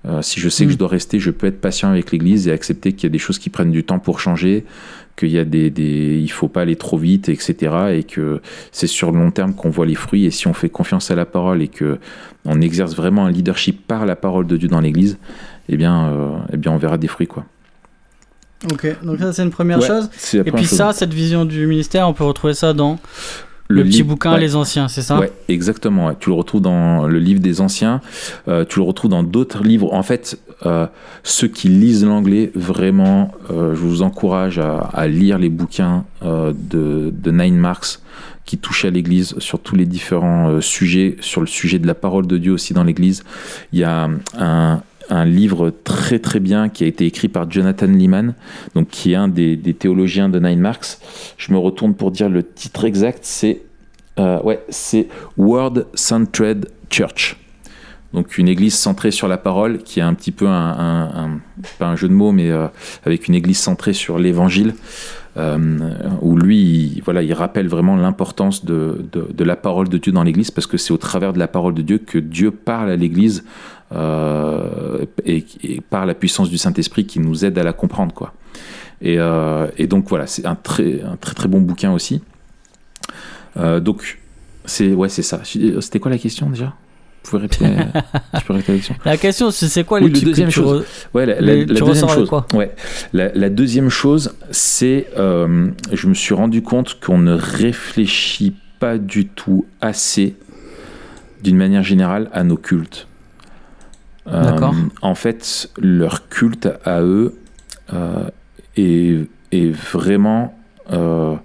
Euh, 0.05 0.21
si 0.21 0.39
je 0.39 0.47
sais 0.47 0.63
que 0.65 0.69
Mm. 0.69 0.73
je 0.73 0.77
dois 0.77 0.87
rester, 0.87 1.19
je 1.19 1.29
peux 1.31 1.47
être 1.47 1.59
patient 1.59 1.89
avec 1.89 2.11
l'Église 2.11 2.47
et 2.47 2.51
accepter 2.51 2.93
qu'il 2.93 3.03
y 3.03 3.07
a 3.07 3.09
des 3.11 3.19
choses 3.19 3.37
qui 3.37 3.49
prennent 3.49 3.71
du 3.71 3.83
temps 3.83 3.99
pour 3.99 4.19
changer, 4.21 4.63
qu'il 5.17 5.29
y 5.29 5.37
a 5.37 5.43
des, 5.43 5.69
des, 5.69 6.19
il 6.23 6.29
faut 6.31 6.47
pas 6.47 6.61
aller 6.61 6.77
trop 6.77 6.97
vite, 6.97 7.27
etc. 7.27 7.55
Et 7.95 8.03
que 8.03 8.41
c'est 8.71 8.87
sur 8.87 9.11
le 9.11 9.19
long 9.19 9.31
terme 9.31 9.53
qu'on 9.53 9.69
voit 9.69 9.85
les 9.85 9.95
fruits. 9.95 10.25
Et 10.25 10.31
si 10.31 10.47
on 10.47 10.53
fait 10.53 10.69
confiance 10.69 11.11
à 11.11 11.15
la 11.15 11.25
parole 11.25 11.61
et 11.61 11.67
que 11.67 11.97
on 12.45 12.61
exerce 12.61 12.95
vraiment 12.95 13.25
un 13.25 13.31
leadership 13.31 13.85
par 13.85 14.05
la 14.05 14.15
parole 14.15 14.47
de 14.47 14.55
Dieu 14.55 14.69
dans 14.69 14.79
l'Église, 14.79 15.17
eh 15.67 15.75
bien, 15.75 16.07
euh, 16.07 16.29
eh 16.53 16.57
bien, 16.57 16.71
on 16.71 16.77
verra 16.77 16.97
des 16.97 17.07
fruits, 17.09 17.27
quoi. 17.27 17.43
Ok, 18.71 18.87
donc 19.03 19.19
ça 19.19 19.31
c'est 19.33 19.43
une 19.43 19.51
première 19.51 19.79
Ouais, 19.79 19.87
chose. 19.87 20.09
Et 20.33 20.43
puis 20.51 20.65
chose. 20.65 20.77
ça, 20.77 20.91
cette 20.93 21.13
vision 21.13 21.45
du 21.45 21.65
ministère, 21.67 22.07
on 22.09 22.13
peut 22.13 22.25
retrouver 22.25 22.53
ça 22.53 22.73
dans 22.73 22.99
le, 23.71 23.83
petit 23.83 24.01
bouquin 24.03 24.33
ouais. 24.33 24.39
Les 24.39 24.55
Anciens, 24.55 24.87
c'est 24.87 25.03
ça 25.03 25.19
Ouais, 25.19 25.31
exactement. 25.47 26.07
ouais. 26.07 26.15
Tu 26.19 26.29
le 26.29 26.35
retrouves 26.35 26.61
dans 26.61 27.05
le 27.07 27.19
livre 27.19 27.39
des 27.39 27.61
anciens. 27.61 28.01
euh, 28.47 28.65
tu 28.67 28.79
le 28.79 28.85
retrouves 28.85 29.11
dans 29.11 29.21
d'autres 29.21 29.63
livres. 29.63 29.93
En 29.93 30.01
fait, 30.01 30.39
euh, 30.65 30.87
ceux 31.23 31.47
qui 31.47 31.67
lisent 31.69 32.03
l'anglais, 32.03 32.51
vraiment, 32.55 33.31
euh, 33.51 33.75
je 33.75 33.79
vous 33.79 34.01
encourage 34.01 34.57
à, 34.57 34.79
à 34.91 35.07
lire 35.07 35.37
les 35.37 35.49
bouquins 35.49 36.03
de, 36.23 37.13
de 37.15 37.31
Nine 37.31 37.57
Marks 37.57 37.99
qui 38.45 38.57
touchent 38.57 38.85
à 38.85 38.89
l'Église 38.89 39.35
sur 39.37 39.59
tous 39.59 39.75
les 39.75 39.85
différents 39.85 40.59
sujets, 40.59 41.17
sur 41.19 41.39
le 41.41 41.45
sujet 41.47 41.77
de 41.77 41.85
la 41.85 41.93
parole 41.93 42.25
de 42.25 42.39
Dieu 42.39 42.51
aussi 42.51 42.73
dans 42.73 42.83
l'Église. 42.83 43.23
Il 43.71 43.77
y 43.79 43.83
a 43.83 44.09
un, 44.39 44.81
un 45.09 45.25
livre 45.25 45.71
très 45.83 46.19
très 46.19 46.39
bien 46.39 46.69
qui 46.69 46.83
a 46.83 46.87
été 46.87 47.05
écrit 47.05 47.27
par 47.27 47.49
Jonathan 47.49 47.87
Lehman, 47.87 48.35
donc 48.75 48.89
qui 48.89 49.13
est 49.13 49.15
un 49.15 49.27
des, 49.27 49.57
théologiens 49.77 50.29
de 50.29 50.39
Nine 50.39 50.59
Marks. 50.59 50.97
Je 51.37 51.51
me 51.51 51.57
retourne 51.57 51.95
pour 51.95 52.11
dire 52.11 52.29
le 52.29 52.43
titre 52.43 52.85
exact, 52.85 53.19
c'est 53.23 53.61
euh, 54.19 54.41
ouais, 54.41 54.63
c'est 54.69 55.07
Centered 55.93 56.69
Church. 56.89 57.37
Donc 58.13 58.37
une 58.37 58.47
église 58.47 58.73
centrée 58.73 59.11
sur 59.11 59.27
la 59.27 59.37
parole, 59.37 59.79
qui 59.79 59.99
est 59.99 60.03
un 60.03 60.13
petit 60.15 60.31
peu 60.31 60.47
un, 60.47 61.39
pas 61.77 61.87
un 61.87 61.95
jeu 61.95 62.07
de 62.07 62.13
mots, 62.13 62.31
mais 62.31 62.49
euh, 62.49 62.67
avec 63.05 63.27
une 63.27 63.35
église 63.35 63.59
centrée 63.59 63.93
sur 63.93 64.17
l'évangile, 64.17 64.73
où 65.35 66.37
lui, 66.37 66.93
il, 66.95 67.01
voilà, 67.03 67.21
il 67.21 67.33
rappelle 67.33 67.67
vraiment 67.67 67.95
l'importance 67.95 68.65
de, 68.65 69.05
la 69.37 69.55
parole 69.55 69.89
de 69.89 69.97
Dieu 69.97 70.11
dans 70.11 70.23
l'église, 70.23 70.51
parce 70.51 70.67
que 70.67 70.77
c'est 70.77 70.91
au 70.91 70.97
travers 70.97 71.33
de 71.33 71.39
la 71.39 71.47
parole 71.47 71.73
de 71.73 71.81
Dieu 71.81 71.97
que 71.97 72.17
Dieu 72.17 72.51
parle 72.51 72.89
à 72.89 72.95
l'église 72.95 73.43
euh, 73.91 75.05
et, 75.25 75.45
par 75.89 76.05
la 76.05 76.13
puissance 76.13 76.49
du 76.49 76.57
Saint-Esprit 76.57 77.05
qui 77.05 77.19
nous 77.19 77.45
aide 77.45 77.57
à 77.57 77.63
la 77.63 77.73
comprendre, 77.73 78.13
quoi. 78.13 78.33
Et, 79.01 79.15
euh, 79.17 79.67
donc 79.87 80.09
voilà, 80.09 80.27
c'est 80.27 80.45
un 80.45 80.55
très, 80.55 81.01
un 81.01 81.15
très 81.15 81.33
très 81.33 81.47
bon 81.47 81.61
bouquin 81.61 81.91
aussi. 81.91 82.21
Euh, 83.57 83.79
donc, 83.79 84.19
c'est 84.65 84.93
ouais, 84.93 85.09
c'est 85.09 85.23
ça. 85.23 85.41
C'était 85.43 85.99
quoi 85.99 86.11
la 86.11 86.17
question 86.17 86.49
déjà? 86.49 86.75
Vous 87.23 87.31
pouvez 87.31 87.41
répéter, 87.43 87.65
tu 88.39 88.45
peux 88.45 88.53
répéter 88.53 88.71
la 88.71 88.77
question 88.77 88.95
La 89.05 89.17
question, 89.17 89.51
c'est 89.51 89.83
quoi 89.83 89.99
Oui, 89.99 90.09
les 90.11 90.19
le 90.19 90.25
deuxième 90.25 90.49
chose. 90.49 90.85
Ouais, 91.13 91.25
la, 91.25 91.35
la- 91.35 91.41
Les- 91.41 91.65
la 91.65 91.75
tu 91.75 91.83
deuxième 91.83 92.09
chose. 92.09 92.29
quoi? 92.29 92.47
Ouais, 92.53 92.71
la, 93.13 93.29
la 93.33 93.49
deuxième 93.49 93.89
chose, 93.89 94.33
c'est 94.51 95.07
euh, 95.17 95.69
je 95.91 96.07
me 96.07 96.13
suis 96.13 96.33
rendu 96.33 96.61
compte 96.61 96.99
qu'on 96.99 97.17
ne 97.19 97.33
réfléchit 97.33 98.55
pas 98.79 98.97
du 98.97 99.27
tout 99.27 99.65
assez, 99.81 100.35
d'une 101.43 101.57
manière 101.57 101.83
générale, 101.83 102.29
à 102.33 102.43
nos 102.43 102.57
cultes. 102.57 103.07
Euh, 104.27 104.43
D'accord. 104.43 104.73
en 105.01 105.15
fait, 105.15 105.69
leur 105.77 106.29
culte 106.29 106.69
à 106.85 107.01
eux 107.01 107.35
euh, 107.93 108.29
est, 108.77 109.27
est 109.51 109.69
vraiment, 109.71 110.57
euh, 110.91 111.35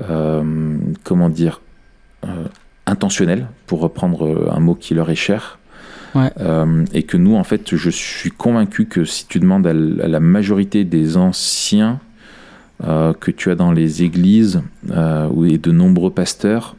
euh, 0.00 0.76
comment 1.04 1.28
dire, 1.28 1.60
intentionnel, 2.86 3.46
pour 3.66 3.80
reprendre 3.80 4.26
euh, 4.26 4.50
un 4.52 4.60
mot 4.60 4.74
qui 4.74 4.94
leur 4.94 5.10
est 5.10 5.14
cher. 5.14 5.58
Ouais. 6.14 6.30
Euh, 6.40 6.84
et 6.92 7.02
que 7.02 7.16
nous, 7.16 7.34
en 7.34 7.42
fait, 7.44 7.74
je 7.74 7.90
suis 7.90 8.30
convaincu 8.30 8.86
que 8.86 9.04
si 9.04 9.26
tu 9.26 9.40
demandes 9.40 9.66
à, 9.66 9.72
la 9.72 10.20
majorité 10.20 10.84
des 10.84 11.16
anciens 11.16 11.98
euh, 12.84 13.12
que 13.14 13.30
tu 13.32 13.50
as 13.50 13.54
dans 13.56 13.72
les 13.72 14.02
églises 14.04 14.62
euh, 14.90 15.28
ou- 15.28 15.44
et 15.44 15.58
de 15.58 15.72
nombreux 15.72 16.10
pasteurs, 16.10 16.76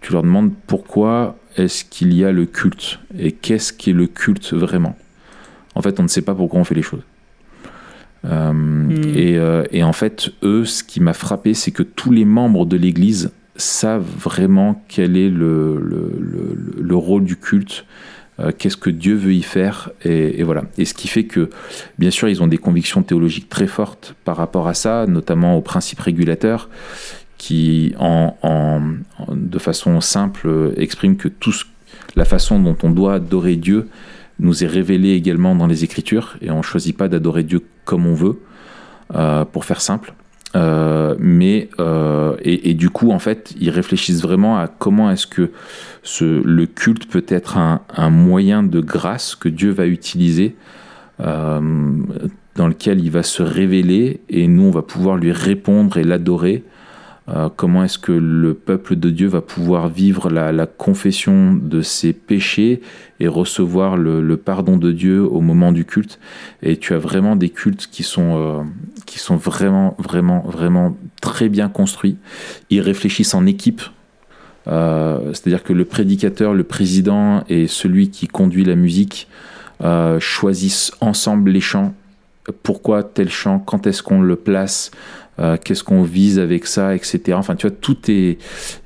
tu 0.00 0.12
leur 0.12 0.22
demandes 0.22 0.52
pourquoi 0.68 1.36
est-ce 1.56 1.84
qu'il 1.84 2.14
y 2.14 2.24
a 2.24 2.30
le 2.30 2.46
culte 2.46 3.00
et 3.18 3.32
qu'est-ce 3.32 3.72
qu'est 3.72 3.92
le 3.92 4.06
culte 4.06 4.52
vraiment. 4.52 4.96
En 5.74 5.82
fait, 5.82 5.98
on 5.98 6.04
ne 6.04 6.08
sait 6.08 6.22
pas 6.22 6.34
pourquoi 6.34 6.60
on 6.60 6.64
fait 6.64 6.74
les 6.76 6.82
choses. 6.82 7.02
Euh, 8.24 8.90
et, 9.14 9.38
euh, 9.38 9.64
et 9.70 9.82
en 9.82 9.92
fait, 9.92 10.30
eux, 10.42 10.64
ce 10.64 10.82
qui 10.84 11.00
m'a 11.00 11.12
frappé, 11.14 11.54
c'est 11.54 11.70
que 11.70 11.82
tous 11.82 12.10
les 12.10 12.24
membres 12.24 12.66
de 12.66 12.76
l'Église 12.76 13.30
savent 13.58 14.08
vraiment 14.16 14.82
quel 14.88 15.16
est 15.18 15.28
le, 15.28 15.78
le, 15.80 16.10
le- 16.18 16.82
le 16.82 16.96
rôle 16.96 17.24
du 17.24 17.36
culte, 17.36 17.84
euh, 18.40 18.52
qu'est-ce 18.56 18.76
que 18.76 18.88
Dieu 18.88 19.14
veut 19.16 19.34
y 19.34 19.42
faire, 19.42 19.90
et, 20.04 20.42
voilà. 20.44 20.62
Et 20.78 20.84
ce 20.84 20.94
qui 20.94 21.08
fait 21.08 21.24
que, 21.24 21.50
bien 21.98 22.10
sûr, 22.10 22.28
ils 22.28 22.40
ont 22.42 22.46
des 22.46 22.56
convictions 22.58 23.02
théologiques 23.02 23.48
très 23.48 23.66
fortes 23.66 24.14
par 24.24 24.36
rapport 24.36 24.68
à 24.68 24.74
ça, 24.74 25.06
notamment 25.06 25.56
aux 25.58 25.60
principes 25.60 26.00
régulateurs, 26.00 26.70
qui, 27.36 27.94
de 27.98 29.58
façon 29.58 30.00
simple, 30.00 30.72
expriment 30.76 31.16
que 31.16 31.28
tout 31.28 31.52
la 32.16 32.24
façon 32.24 32.58
dont 32.60 32.76
on 32.82 32.90
doit 32.90 33.14
adorer 33.14 33.56
Dieu 33.56 33.88
nous 34.40 34.62
est 34.64 34.68
révélée 34.68 35.12
également 35.14 35.54
dans 35.56 35.66
les 35.66 35.82
Écritures, 35.84 36.36
et 36.40 36.50
on 36.50 36.58
ne 36.58 36.62
choisit 36.62 36.96
pas 36.96 37.08
d'adorer 37.08 37.42
Dieu 37.42 37.60
comme 37.84 38.06
on 38.06 38.14
veut, 38.14 38.40
euh, 39.14 39.44
pour 39.44 39.64
faire 39.64 39.80
simple. 39.80 40.14
Euh, 40.56 41.14
mais 41.18 41.68
euh, 41.78 42.36
et, 42.42 42.74
du 42.74 42.90
coup, 42.90 43.10
en 43.10 43.18
fait, 43.18 43.54
ils 43.60 43.70
réfléchissent 43.70 44.22
vraiment 44.22 44.58
à 44.58 44.66
comment 44.66 45.10
est-ce 45.10 45.26
que 45.26 45.50
le 46.20 46.66
culte 46.66 47.06
peut 47.06 47.24
être 47.28 47.58
un, 47.58 47.82
un 47.94 48.10
moyen 48.10 48.62
de 48.62 48.80
grâce 48.80 49.34
que 49.34 49.48
Dieu 49.48 49.70
va 49.70 49.86
utiliser, 49.86 50.56
euh, 51.20 51.60
dans 52.56 52.68
lequel 52.68 53.00
il 53.00 53.10
va 53.10 53.22
se 53.22 53.42
révéler 53.42 54.20
et 54.28 54.48
nous, 54.48 54.64
on 54.64 54.70
va 54.70 54.82
pouvoir 54.82 55.16
lui 55.16 55.32
répondre 55.32 55.96
et 55.98 56.04
l'adorer. 56.04 56.64
Euh, 57.28 57.50
comment 57.54 57.84
est-ce 57.84 57.98
que 57.98 58.12
le 58.12 58.54
peuple 58.54 58.96
de 58.96 59.10
Dieu 59.10 59.28
va 59.28 59.42
pouvoir 59.42 59.88
vivre 59.88 60.30
la, 60.30 60.50
la 60.50 60.66
confession 60.66 61.52
de 61.52 61.82
ses 61.82 62.14
péchés 62.14 62.80
et 63.20 63.28
recevoir 63.28 63.98
le, 63.98 64.36
pardon 64.36 64.78
de 64.78 64.92
Dieu 64.92 65.22
au 65.22 65.42
moment 65.42 65.70
du 65.72 65.84
culte? 65.84 66.18
Et 66.62 66.78
tu 66.78 66.94
as 66.94 66.98
vraiment 66.98 67.36
des 67.36 67.50
cultes 67.50 67.86
qui 67.90 68.02
sont, 68.02 68.36
euh, 68.38 68.62
qui 69.04 69.18
sont 69.18 69.36
vraiment, 69.36 69.94
vraiment, 69.98 70.40
vraiment 70.46 70.96
très 71.20 71.50
bien 71.50 71.68
construits. 71.68 72.16
Ils 72.70 72.80
réfléchissent 72.80 73.34
en 73.34 73.44
équipe. 73.44 73.82
Euh, 74.66 75.34
C'est-à-dire 75.34 75.62
que 75.62 75.74
le 75.74 75.84
prédicateur, 75.84 76.54
le 76.54 76.64
président 76.64 77.44
et 77.48 77.66
celui 77.66 78.10
qui 78.10 78.26
conduit 78.26 78.64
la 78.64 78.76
musique 78.76 79.28
choisissent 80.18 80.92
ensemble 81.00 81.50
les 81.50 81.60
chants. 81.60 81.94
Pourquoi 82.64 83.04
tel 83.04 83.28
chant? 83.30 83.60
Quand 83.60 83.86
est-ce 83.86 84.02
qu'on 84.02 84.20
le 84.20 84.34
place? 84.34 84.90
Euh, 85.38 85.56
Qu'est-ce 85.62 85.84
qu'on 85.84 86.02
vise 86.02 86.38
avec 86.38 86.66
ça, 86.66 86.94
etc. 86.94 87.36
Enfin, 87.38 87.54
tu 87.56 87.66
vois, 87.68 87.76
tout 87.80 87.96
est, 88.10 88.38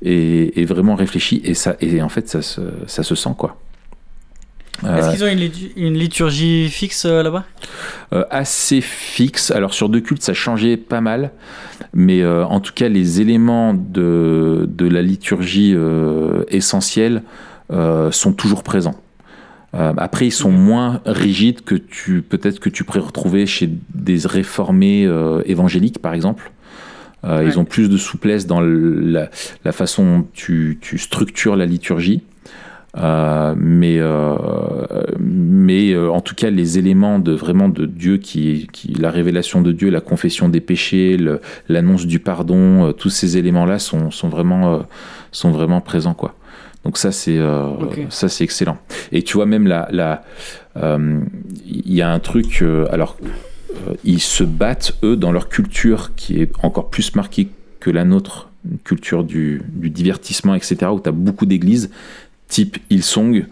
est, 0.03 0.57
est 0.57 0.65
vraiment 0.65 0.95
réfléchi 0.95 1.41
et 1.43 1.53
ça, 1.53 1.75
et 1.81 2.01
en 2.01 2.09
fait, 2.09 2.27
ça 2.29 2.41
se, 2.41 2.61
ça 2.87 3.03
se 3.03 3.15
sent 3.15 3.31
quoi. 3.37 3.57
Est-ce 4.83 5.07
Euh, 5.07 5.11
qu'ils 5.13 5.23
ont 5.23 5.27
une, 5.31 5.39
litu- 5.39 5.71
une 5.77 5.93
liturgie 5.97 6.67
fixe 6.69 7.05
euh, 7.05 7.23
là-bas? 7.23 7.45
Euh, 8.11 8.25
assez 8.29 8.81
fixe. 8.81 9.49
Alors 9.51 9.73
sur 9.73 9.87
deux 9.87 10.01
cultes, 10.01 10.23
ça 10.23 10.33
changeait 10.33 10.75
pas 10.75 10.99
mal, 10.99 11.31
mais 11.93 12.21
euh, 12.21 12.43
en 12.45 12.59
tout 12.59 12.73
cas, 12.73 12.89
les 12.89 13.21
éléments 13.21 13.73
de, 13.73 14.65
de 14.67 14.87
la 14.87 15.01
liturgie 15.01 15.75
essentielle 16.49 17.23
sont 18.11 18.33
toujours 18.33 18.61
présents. 18.63 18.95
Euh, 19.75 19.93
après, 19.97 20.27
ils 20.27 20.31
sont 20.31 20.51
moins 20.51 21.01
rigides 21.05 21.61
que 21.61 21.75
tu 21.75 22.21
peut-être 22.21 22.59
que 22.59 22.69
tu 22.69 22.83
pourrais 22.83 22.99
retrouver 22.99 23.45
chez 23.47 23.69
des 23.95 24.19
réformés 24.25 25.05
euh, 25.05 25.41
évangéliques, 25.45 25.99
par 25.99 26.13
exemple. 26.13 26.51
Euh, 27.25 27.39
Ouais. 27.39 27.45
Ils 27.47 27.57
ont 27.57 27.63
plus 27.65 27.89
de 27.89 27.95
souplesse 27.97 28.45
dans 28.47 28.59
le- 28.59 28.99
la, 28.99 29.29
la 29.63 29.71
façon 29.71 30.19
dont 30.19 30.27
tu, 30.33 30.77
tu 30.81 30.97
structures 30.97 31.55
la 31.55 31.65
liturgie. 31.65 32.21
Mais 32.95 33.99
mais 35.19 35.97
en 35.97 36.21
tout 36.21 36.35
cas 36.35 36.49
les 36.49 36.77
éléments 36.77 37.17
de 37.19 37.31
vraiment 37.31 37.69
de 37.69 37.85
Dieu 37.85 38.17
qui, 38.17 38.67
qui 38.71 38.93
la 38.93 39.09
révélation 39.09 39.61
de 39.61 39.71
Dieu 39.71 39.89
la 39.89 40.01
confession 40.01 40.49
des 40.49 40.61
péchés 40.61 41.17
l'annonce 41.69 42.05
du 42.05 42.19
pardon 42.19 42.93
tous 42.93 43.09
ces 43.09 43.37
éléments 43.37 43.65
là 43.65 43.79
sont, 43.79 44.11
sont 44.11 44.29
vraiment 44.29 44.83
sont 45.31 45.51
vraiment 45.51 45.81
présents 45.81 46.13
quoi 46.13 46.35
donc 46.83 46.97
ça 46.97 47.11
c'est 47.11 47.37
euh, 47.37 47.69
ça 48.09 48.29
c'est 48.29 48.43
excellent 48.43 48.77
et 49.11 49.21
tu 49.23 49.35
vois 49.35 49.45
même 49.45 49.67
la 49.67 49.87
la 49.91 50.23
euh, 50.77 51.21
il 51.65 51.93
y 51.93 52.01
a 52.01 52.11
un 52.11 52.19
truc 52.19 52.61
euh, 52.61 52.85
alors 52.91 53.17
ils 54.03 54.21
se 54.21 54.43
battent 54.43 54.93
eux 55.03 55.15
dans 55.15 55.31
leur 55.31 55.49
culture 55.49 56.11
qui 56.15 56.41
est 56.41 56.51
encore 56.61 56.89
plus 56.89 57.15
marquée 57.15 57.49
que 57.79 57.89
la 57.89 58.05
nôtre 58.05 58.49
une 58.69 58.79
culture 58.79 59.23
du, 59.23 59.61
du 59.69 59.89
divertissement 59.89 60.55
etc 60.55 60.91
où 60.91 60.99
tu 60.99 61.09
as 61.09 61.13
beaucoup 61.13 61.45
d'églises 61.45 61.89
type 62.53 62.77
Hillsong, 62.91 63.47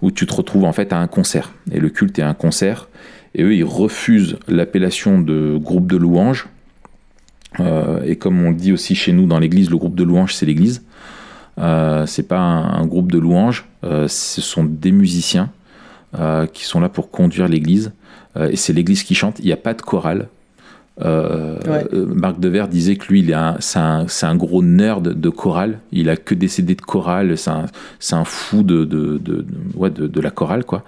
où 0.00 0.12
tu 0.12 0.26
te 0.26 0.34
retrouves 0.34 0.64
en 0.64 0.72
fait 0.72 0.92
à 0.92 0.98
un 0.98 1.08
concert. 1.08 1.52
Et 1.72 1.80
le 1.80 1.88
culte 1.88 2.20
est 2.20 2.22
un 2.22 2.34
concert. 2.34 2.88
Et 3.34 3.42
eux, 3.42 3.52
ils 3.52 3.64
refusent 3.64 4.36
l'appellation 4.46 5.18
de 5.18 5.58
groupe 5.60 5.88
de 5.88 5.96
louanges. 5.96 6.46
Et 8.06 8.16
comme 8.16 8.44
on 8.44 8.50
le 8.50 8.56
dit 8.56 8.72
aussi 8.72 8.94
chez 8.94 9.12
nous 9.12 9.26
dans 9.26 9.40
l'église, 9.40 9.70
le 9.70 9.76
groupe 9.76 9.96
de 9.96 10.04
louanges, 10.04 10.34
c'est 10.34 10.46
l'église. 10.46 10.84
Euh, 11.58 12.06
c'est 12.06 12.24
pas 12.24 12.38
un, 12.38 12.80
un 12.80 12.86
groupe 12.86 13.12
de 13.12 13.18
louanges, 13.18 13.64
euh, 13.84 14.08
ce 14.08 14.40
sont 14.40 14.64
des 14.64 14.90
musiciens 14.90 15.50
euh, 16.18 16.46
qui 16.46 16.64
sont 16.64 16.80
là 16.80 16.88
pour 16.88 17.10
conduire 17.10 17.48
l'église. 17.48 17.92
Et 18.50 18.56
c'est 18.56 18.72
l'église 18.72 19.04
qui 19.04 19.14
chante. 19.14 19.38
Il 19.38 19.44
n'y 19.44 19.52
a 19.52 19.56
pas 19.56 19.74
de 19.74 19.82
chorale. 19.82 20.26
Ouais. 21.00 21.86
Marc 21.92 22.40
Devers 22.40 22.66
disait 22.66 22.96
que 22.96 23.06
lui, 23.06 23.32
c'est 23.60 23.78
un, 23.78 24.34
gros 24.34 24.60
nerd 24.60 25.08
de 25.08 25.28
chorale. 25.28 25.78
Il 25.92 26.10
a 26.10 26.16
que 26.16 26.34
des 26.34 26.48
CD 26.48 26.74
de 26.74 26.80
chorale. 26.80 27.36
C'est 27.38 28.14
un, 28.16 28.24
fou 28.24 28.64
de, 28.64 28.84
de, 28.84 29.18
de, 29.18 29.36
de- 29.36 29.46
ouais, 29.76 29.90
de, 29.90 30.08
de 30.08 30.20
la 30.20 30.32
chorale, 30.32 30.64
quoi. 30.64 30.82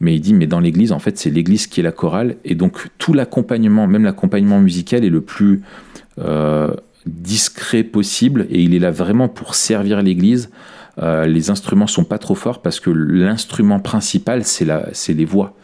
Mais 0.00 0.14
il 0.14 0.20
dit, 0.20 0.32
mais 0.32 0.46
dans 0.46 0.58
l'église, 0.60 0.90
en 0.90 0.98
fait, 0.98 1.18
c'est 1.18 1.28
l'église 1.28 1.66
qui 1.66 1.80
est 1.80 1.82
la 1.82 1.92
chorale. 1.92 2.36
Et 2.46 2.54
donc, 2.54 2.88
tout 2.96 3.12
l'accompagnement, 3.12 3.86
même 3.86 4.04
l'accompagnement 4.04 4.58
musical, 4.58 5.04
est 5.04 5.10
le 5.10 5.20
plus 5.20 5.60
discret 7.06 7.84
possible. 7.84 8.46
Et 8.50 8.62
il 8.62 8.74
est 8.74 8.78
là 8.78 8.90
vraiment 8.90 9.28
pour 9.28 9.54
servir 9.54 10.02
l'église. 10.02 10.50
Euh, 11.02 11.26
les 11.26 11.50
instruments 11.50 11.86
sont 11.86 12.04
pas 12.04 12.18
trop 12.18 12.34
forts 12.34 12.62
parce 12.62 12.80
que 12.80 12.90
l'instrument 12.90 13.80
principal, 13.80 14.44
c'est 14.44 15.14
les 15.14 15.24
voix. 15.24 15.54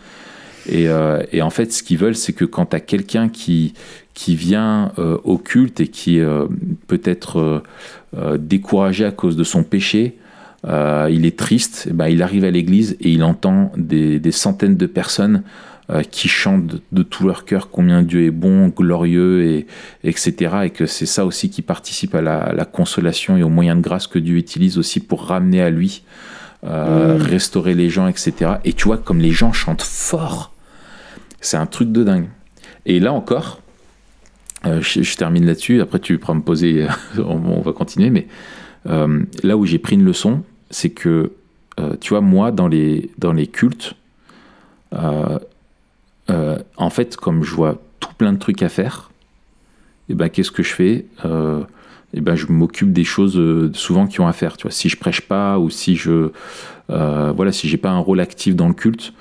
Et, 0.69 0.89
euh, 0.89 1.23
et 1.33 1.43
en 1.43 1.51
fait, 1.51 1.73
ce 1.73 1.83
qu'ils 1.83 1.99
veulent, 1.99 2.15
c'est 2.15 2.33
que 2.33 2.45
quand 2.45 2.67
tu 2.67 2.81
quelqu'un 2.81 3.29
qui, 3.29 3.75
qui 4.15 4.37
vient 4.37 4.93
euh, 4.99 5.19
au 5.25 5.39
culte 5.39 5.81
et 5.81 5.89
qui 5.89 6.21
peut 6.87 7.01
être 7.05 7.63
découragé 8.39 9.05
à 9.05 9.11
cause 9.11 9.37
de 9.37 9.45
son 9.45 9.63
péché, 9.63 10.19
il 10.65 11.27
est 11.27 11.39
triste, 11.39 11.89
ben, 11.93 12.07
il 12.07 12.23
arrive 12.23 12.45
à 12.45 12.51
l'église 12.51 12.97
et 13.01 13.11
il 13.11 13.25
entend 13.25 13.73
des, 13.77 14.21
des 14.21 14.31
centaines 14.31 14.77
de 14.77 14.87
personnes 14.87 15.43
euh, 15.93 16.03
qui 16.03 16.29
chantent 16.29 16.67
de, 16.67 16.81
de 16.93 17.03
tout 17.03 17.27
leur 17.27 17.45
cœur 17.45 17.71
combien 17.71 18.03
Dieu 18.03 18.25
est 18.25 18.31
bon, 18.31 18.69
glorieux, 18.69 19.45
et, 19.45 19.67
etc. 20.05 20.57
Et 20.65 20.71
que 20.71 20.87
c'est 20.87 21.07
ça 21.07 21.27
aussi 21.27 21.51
qui 21.51 21.63
participe 21.63 22.15
à 22.15 22.23
la, 22.23 22.39
à 22.39 22.53
la 22.53 22.65
consolation 22.65 23.37
et 23.37 23.43
aux 23.43 23.49
moyens 23.49 23.77
de 23.77 23.83
grâce 23.83 24.07
que 24.07 24.19
Dieu 24.19 24.37
utilise 24.37 24.79
aussi 24.79 25.01
pour 25.01 25.27
ramener 25.27 25.61
à 25.61 25.71
lui, 25.71 26.03
euh, 26.65 27.19
Mm. 27.19 27.23
restaurer 27.23 27.75
les 27.75 27.91
gens, 27.91 28.07
etc. 28.09 28.53
Et 28.65 28.73
tu 28.73 28.85
vois, 28.85 28.99
comme 28.99 29.19
les 29.19 29.33
gens 29.33 29.53
chantent 29.53 29.83
fort, 29.83 30.53
c'est 31.41 31.57
un 31.57 31.67
truc 31.67 31.93
de 31.93 32.05
dingue. 32.05 32.29
Et 32.87 33.01
là 33.01 33.13
encore, 33.13 33.61
euh, 34.65 34.81
je, 34.81 35.03
je 35.03 35.17
termine 35.17 35.45
là-dessus, 35.45 35.81
après 35.81 35.99
tu 35.99 36.19
pourras 36.19 36.35
me 36.35 36.43
poser, 36.43 36.87
on, 37.19 37.41
on 37.45 37.61
va 37.61 37.73
continuer, 37.73 38.11
mais 38.11 38.27
euh, 38.89 39.23
là 39.43 39.57
où 39.57 39.67
j'ai 39.67 39.79
pris 39.79 39.97
une 39.97 40.05
leçon, 40.05 40.43
c'est 40.71 40.91
que, 40.91 41.33
euh, 41.81 41.97
tu 42.01 42.11
vois, 42.11 42.21
moi, 42.21 42.51
dans 42.51 42.69
les, 42.69 43.11
dans 43.19 43.33
les 43.33 43.47
cultes, 43.47 43.95
euh, 46.31 46.59
en 46.77 46.91
fait, 46.91 47.17
comme 47.17 47.43
je 47.43 47.55
vois 47.55 47.79
tout 48.01 48.13
plein 48.17 48.33
de 48.33 48.39
trucs 48.39 48.63
à 48.63 48.69
faire, 48.69 49.11
et 50.09 50.15
ben, 50.15 50.29
qu'est-ce 50.29 50.51
que 50.51 50.63
je 50.63 50.73
fais? 50.73 51.07
Euh, 51.25 51.63
et 52.15 52.21
ben, 52.21 52.35
je 52.35 52.47
m'occupe 52.49 52.93
des 52.93 53.05
choses 53.05 53.39
euh, 53.39 53.71
souvent 53.73 54.07
qui 54.07 54.21
ont 54.21 54.27
à 54.27 54.33
faire. 54.33 54.57
Tu 54.57 54.63
vois, 54.63 54.71
si 54.71 54.89
je 54.89 54.97
prêche 54.97 55.23
pas 55.23 55.59
ou 55.59 55.71
si 55.71 55.97
je, 55.97 56.31
euh, 56.91 57.33
voilà, 57.35 57.53
si 57.53 57.69
j'ai 57.69 57.79
pas 57.79 57.91
un 57.91 57.99
rôle 57.99 58.21
actif 58.21 58.55
dans 58.55 58.69
le 58.69 58.75
culte, 58.75 59.15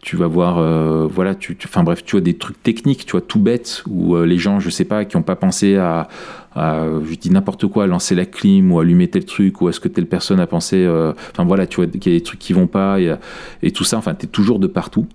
tu 0.00 0.16
vas 0.16 0.26
voir, 0.26 0.58
euh, 0.58 1.06
voilà, 1.08 1.36
tu, 1.36 1.56
enfin 1.64 1.84
bref, 1.84 2.04
tu 2.04 2.12
vois 2.12 2.20
des 2.20 2.34
trucs 2.34 2.60
techniques, 2.60 3.06
tu 3.06 3.12
vois, 3.12 3.20
tout 3.20 3.38
bête, 3.38 3.84
où 3.88 4.16
les 4.16 4.36
gens, 4.38 4.58
je 4.58 4.68
sais 4.68 4.84
pas, 4.84 5.04
qui 5.04 5.16
ont 5.16 5.22
pas 5.22 5.36
pensé 5.36 5.76
à, 5.76 6.08
je 6.56 7.14
dis 7.14 7.30
n'importe 7.30 7.68
quoi, 7.68 7.86
lancer 7.86 8.16
la 8.16 8.26
clim 8.26 8.72
ou 8.72 8.80
allumer 8.80 9.06
tel 9.06 9.24
truc, 9.24 9.62
ou 9.62 9.68
est-ce 9.68 9.78
que 9.78 9.86
telle 9.86 10.08
personne 10.08 10.40
a 10.40 10.48
pensé, 10.48 10.88
enfin 11.30 11.44
voilà, 11.44 11.68
tu 11.68 11.76
vois, 11.76 11.86
qu'il 11.86 12.12
y 12.12 12.16
a 12.16 12.18
des 12.18 12.24
trucs 12.24 12.40
qui 12.40 12.52
vont 12.52 12.66
pas, 12.66 12.98
et, 13.00 13.14
et 13.62 13.70
tout 13.70 13.84
ça, 13.84 13.96
enfin, 13.96 14.16
tu 14.16 14.26
es 14.26 14.28
toujours 14.28 14.58
de 14.58 14.66
partout. 14.66 15.06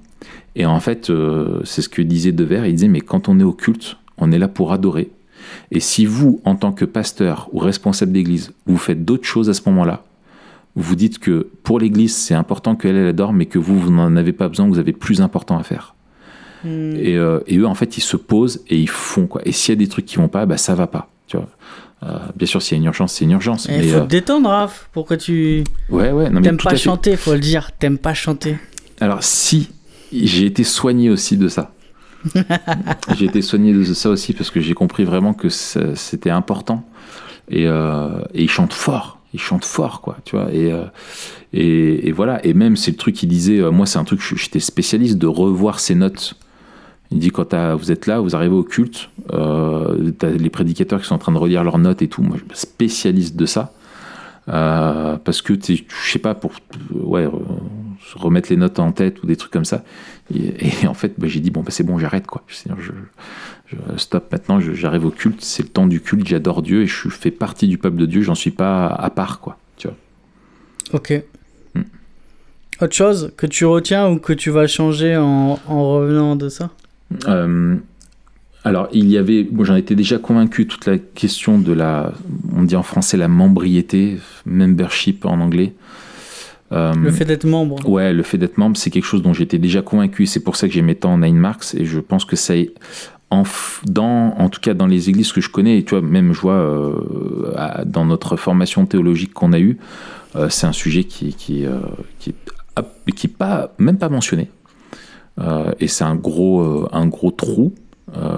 Et 0.58 0.65
en 0.65 0.80
fait, 0.80 1.12
euh, 1.12 1.62
c'est 1.65 1.84
ce 1.84 1.88
que 1.88 2.02
disait 2.02 2.32
Devers, 2.32 2.65
il 2.65 2.74
disait, 2.74 2.88
mais 2.88 3.02
quand 3.02 3.30
on 3.30 3.39
est 3.39 3.43
au 3.43 3.54
culte, 3.54 3.98
on 4.17 4.32
est 4.32 4.39
là 4.39 4.48
pour 4.48 4.74
adorer. 4.74 5.12
Et 5.70 5.80
si 5.80 6.08
vous, 6.08 6.41
en 6.46 6.56
tant 6.56 6.72
que 6.72 6.84
pasteur 6.84 7.48
ou 7.54 7.60
responsable 7.60 8.12
d'église, 8.12 8.52
vous 8.65 8.78
faites 8.78 9.06
d'autres 9.06 9.28
choses 9.28 9.50
à 9.52 9.54
ce 9.54 9.62
moment-là, 9.67 10.04
vous 10.76 10.96
dites 10.96 11.20
que 11.20 11.48
pour 11.62 11.80
l'église, 11.80 12.15
c'est 12.15 12.34
important 12.34 12.76
qu'elle 12.76 12.96
elle 12.96 13.08
adore, 13.08 13.34
mais 13.34 13.46
que 13.46 13.60
vous, 13.60 13.80
vous 13.80 13.91
n'en 13.91 14.15
avez 14.15 14.34
pas 14.34 14.50
besoin, 14.50 14.65
que 14.65 14.72
vous 14.72 14.80
avez 14.80 14.93
plus 14.93 15.22
important 15.22 15.60
à 15.60 15.63
faire. 15.63 15.93
Hmm. 16.63 16.96
Et, 16.96 17.15
euh, 17.17 17.39
et 17.46 17.58
eux, 17.58 17.67
en 17.67 17.76
fait, 17.76 17.98
ils 17.98 18.02
se 18.02 18.17
posent 18.17 18.63
et 18.67 18.80
ils 18.80 18.89
font 18.89 19.28
quoi. 19.28 19.41
Et 19.46 19.52
s'il 19.52 19.74
y 19.74 19.78
a 19.78 19.80
des 19.80 19.88
trucs 19.88 20.08
qui 20.08 20.17
vont 20.17 20.28
pas, 20.28 20.48
bah 20.48 20.58
ça 20.58 20.74
va 20.74 20.88
pas. 20.88 21.08
Tu 21.28 21.38
vois. 21.38 21.50
Euh, 22.04 22.17
bien 22.36 22.48
sûr, 22.48 22.63
s'il 22.63 22.78
y 22.78 22.80
a 22.80 22.82
une 22.82 22.86
urgence, 22.86 23.13
c'est 23.13 23.26
une 23.26 23.32
urgence. 23.32 23.67
Il 23.70 23.78
mais 23.78 23.84
faut 23.84 23.98
euh, 23.98 24.02
te 24.02 24.08
détendre, 24.08 24.50
Raph. 24.50 24.89
Pourquoi 24.91 25.17
tu 25.17 25.63
ouais, 25.89 26.12
ouais, 26.12 26.32
non, 26.32 26.41
t'aimes 26.41 26.58
pas 26.58 26.76
chanter 26.76 27.15
Faut 27.15 27.34
le 27.34 27.39
dire. 27.39 27.72
T'aimes 27.78 28.00
pas 28.00 28.15
chanter. 28.15 28.58
Alors 29.00 29.24
si 29.24 29.70
j'ai 30.12 30.46
été 30.46 30.63
soigné 30.63 31.10
aussi 31.10 31.38
de 31.38 31.48
ça. 31.48 31.72
j'ai 33.17 33.26
été 33.26 33.41
soigné 33.41 33.74
de 33.74 33.84
ça 33.84 34.10
aussi 34.10 34.34
parce 34.34 34.50
que 34.50 34.60
j'ai 34.60 34.74
compris 34.74 35.04
vraiment 35.04 35.34
que 35.34 35.50
c'était 35.50 36.30
important. 36.30 36.84
Et, 37.50 37.65
euh, 37.67 38.20
et 38.34 38.43
ils 38.43 38.50
chantent 38.50 38.74
fort, 38.74 39.20
ils 39.34 39.39
chantent 39.39 39.65
fort, 39.65 40.02
quoi, 40.02 40.17
tu 40.26 40.36
vois. 40.36 40.52
Et, 40.52 40.72
euh, 40.72 40.84
et, 41.54 42.10
et 42.10 42.12
voilà. 42.12 42.46
Et 42.46 42.54
même 42.54 42.76
c'est 42.76 42.91
le 42.91 42.98
truc 42.98 43.15
qu'il 43.15 43.30
disait. 43.30 43.60
euh, 43.60 43.72
moi, 43.72 43.86
c'est 43.86 44.00
un 44.00 44.04
truc. 44.04 44.22
J'étais 44.36 44.60
spécialiste 44.60 45.17
de 45.17 45.28
revoir 45.28 45.80
ses 45.80 45.96
notes. 45.96 46.36
Il 47.10 47.20
dit 47.20 47.30
quand 47.30 47.54
vous 47.76 47.91
êtes 47.91 48.06
là, 48.06 48.20
vous 48.20 48.36
arrivez 48.36 48.54
au 48.56 48.63
culte, 48.63 49.10
euh, 49.32 50.12
t'as 50.12 50.30
les 50.30 50.50
prédicateurs 50.50 51.00
qui 51.02 51.08
sont 51.08 51.15
en 51.15 51.20
train 51.20 51.32
de 51.32 51.38
relire 51.38 51.63
leurs 51.63 51.78
notes 51.78 52.02
et 52.02 52.10
tout. 52.10 52.22
Moi, 52.22 52.36
je 52.38 52.43
suis 52.54 52.67
spécialiste 52.67 53.38
de 53.38 53.46
ça. 53.46 53.72
Parce 54.46 55.41
que 55.41 55.54
je 55.58 55.84
sais 56.12 56.20
pas 56.20 56.36
pour 56.36 56.52
ouais 56.91 57.30
se 58.08 58.17
remettre 58.17 58.50
les 58.50 58.58
notes 58.58 58.80
en 58.80 58.91
tête 58.91 59.22
ou 59.22 59.28
des 59.28 59.36
trucs 59.36 59.52
comme 59.52 59.65
ça 59.65 59.84
et, 60.34 60.84
et 60.84 60.88
en 60.88 60.93
fait 60.93 61.13
bah, 61.17 61.28
j'ai 61.28 61.39
dit 61.39 61.52
bon 61.52 61.62
bah, 61.62 61.72
c'est 61.72 61.84
bon 61.84 61.98
j'arrête 62.00 62.26
quoi 62.28 62.43
je, 62.48 62.56
je- 63.67 63.98
stop 63.98 64.32
maintenant 64.32 64.60
j'arrive 64.60 65.06
au 65.06 65.12
culte 65.12 65.41
c'est 65.41 65.63
le 65.63 65.70
temps 65.70 65.88
du 65.88 66.00
culte 66.02 66.28
j'adore 66.28 66.62
Dieu 66.62 66.84
et 66.84 66.88
je 66.88 67.10
fais 67.10 67.32
partie 67.32 67.67
du 67.67 67.78
peuple 67.78 67.98
de 67.98 68.06
Dieu 68.06 68.22
j'en 68.22 68.36
suis 68.36 68.52
pas 68.52 68.88
à 68.88 69.10
part 69.10 69.39
quoi 69.39 69.58
tu 69.78 69.88
vois 69.88 69.98
Ok. 70.93 71.22
Hmm. 71.76 71.82
Autre 72.82 72.96
chose 72.96 73.34
que 73.36 73.46
tu 73.46 73.65
retiens 73.65 74.10
ou 74.10 74.20
que 74.20 74.32
tu 74.34 74.52
vas 74.52 74.67
changer 74.67 75.17
en, 75.17 75.60
en 75.67 75.89
revenant 75.91 76.36
de 76.38 76.48
ça? 76.48 76.70
Euh, 77.28 77.76
alors, 78.63 78.88
il 78.91 79.10
y 79.10 79.17
avait, 79.17 79.48
moi 79.52 79.65
j'en 79.65 79.76
étais 79.76 79.96
déjà 79.96 80.17
convaincu, 80.17 80.65
toute 80.67 80.86
la 80.86 80.98
question 80.98 81.58
de 81.60 81.74
la, 81.74 82.13
on 82.56 82.63
dit 82.63 82.76
en 82.76 82.84
français 82.84 83.17
la 83.17 83.28
membriété, 83.28 84.17
membership 84.46 85.26
en 85.26 85.39
anglais. 85.41 85.74
Euh, 86.71 86.93
Le 86.95 87.12
fait 87.12 87.25
d'être 87.25 87.45
membre. 87.45 87.88
Ouais, 87.89 88.13
le 88.13 88.23
fait 88.23 88.38
d'être 88.38 88.58
membre, 88.58 88.75
c'est 88.77 88.89
quelque 88.89 89.06
chose 89.06 89.21
dont 89.21 89.34
j'étais 89.34 89.58
déjà 89.58 89.82
convaincu. 89.82 90.25
C'est 90.25 90.41
pour 90.41 90.56
ça 90.58 90.67
que 90.67 90.73
j'aimais 90.73 90.95
tant 90.95 91.17
Nine 91.17 91.38
Marks 91.38 91.73
et 91.75 91.86
je 91.86 91.99
pense 91.99 92.25
que 92.25 92.36
ça 92.36 92.56
est. 92.58 92.71
En, 93.30 93.43
dans, 93.86 94.36
en 94.38 94.47
tout 94.47 94.62
cas, 94.62 94.73
dans 94.73 94.88
les 94.88 95.10
églises 95.10 95.34
que 95.34 95.41
je 95.41 95.49
connais, 95.49 95.77
et 95.80 95.84
tu 95.84 95.95
vois, 95.95 96.01
même 96.01 96.32
je 96.34 96.39
vois 96.39 96.53
euh, 96.53 97.51
à- 97.58 97.84
dans 97.84 98.06
notre 98.06 98.38
formation 98.38 98.86
théologique 98.86 99.34
qu'on 99.34 99.51
a 99.51 99.60
eue, 99.60 99.77
euh, 100.38 100.47
c'est 100.49 100.65
un 100.65 100.71
sujet 100.71 101.03
qui, 101.03 101.34
qui, 101.34 101.65
qui, 102.19 102.30
est- 102.30 103.12
qui 103.15 103.27
est 103.27 103.30
pas, 103.38 103.73
même 103.80 103.97
pas 103.97 104.08
mentionné. 104.10 104.49
Et 105.80 105.88
c'est 105.88 106.03
un 106.06 106.15
gros, 106.15 106.88
un 106.93 107.06
gros 107.08 107.32
trou, 107.32 107.73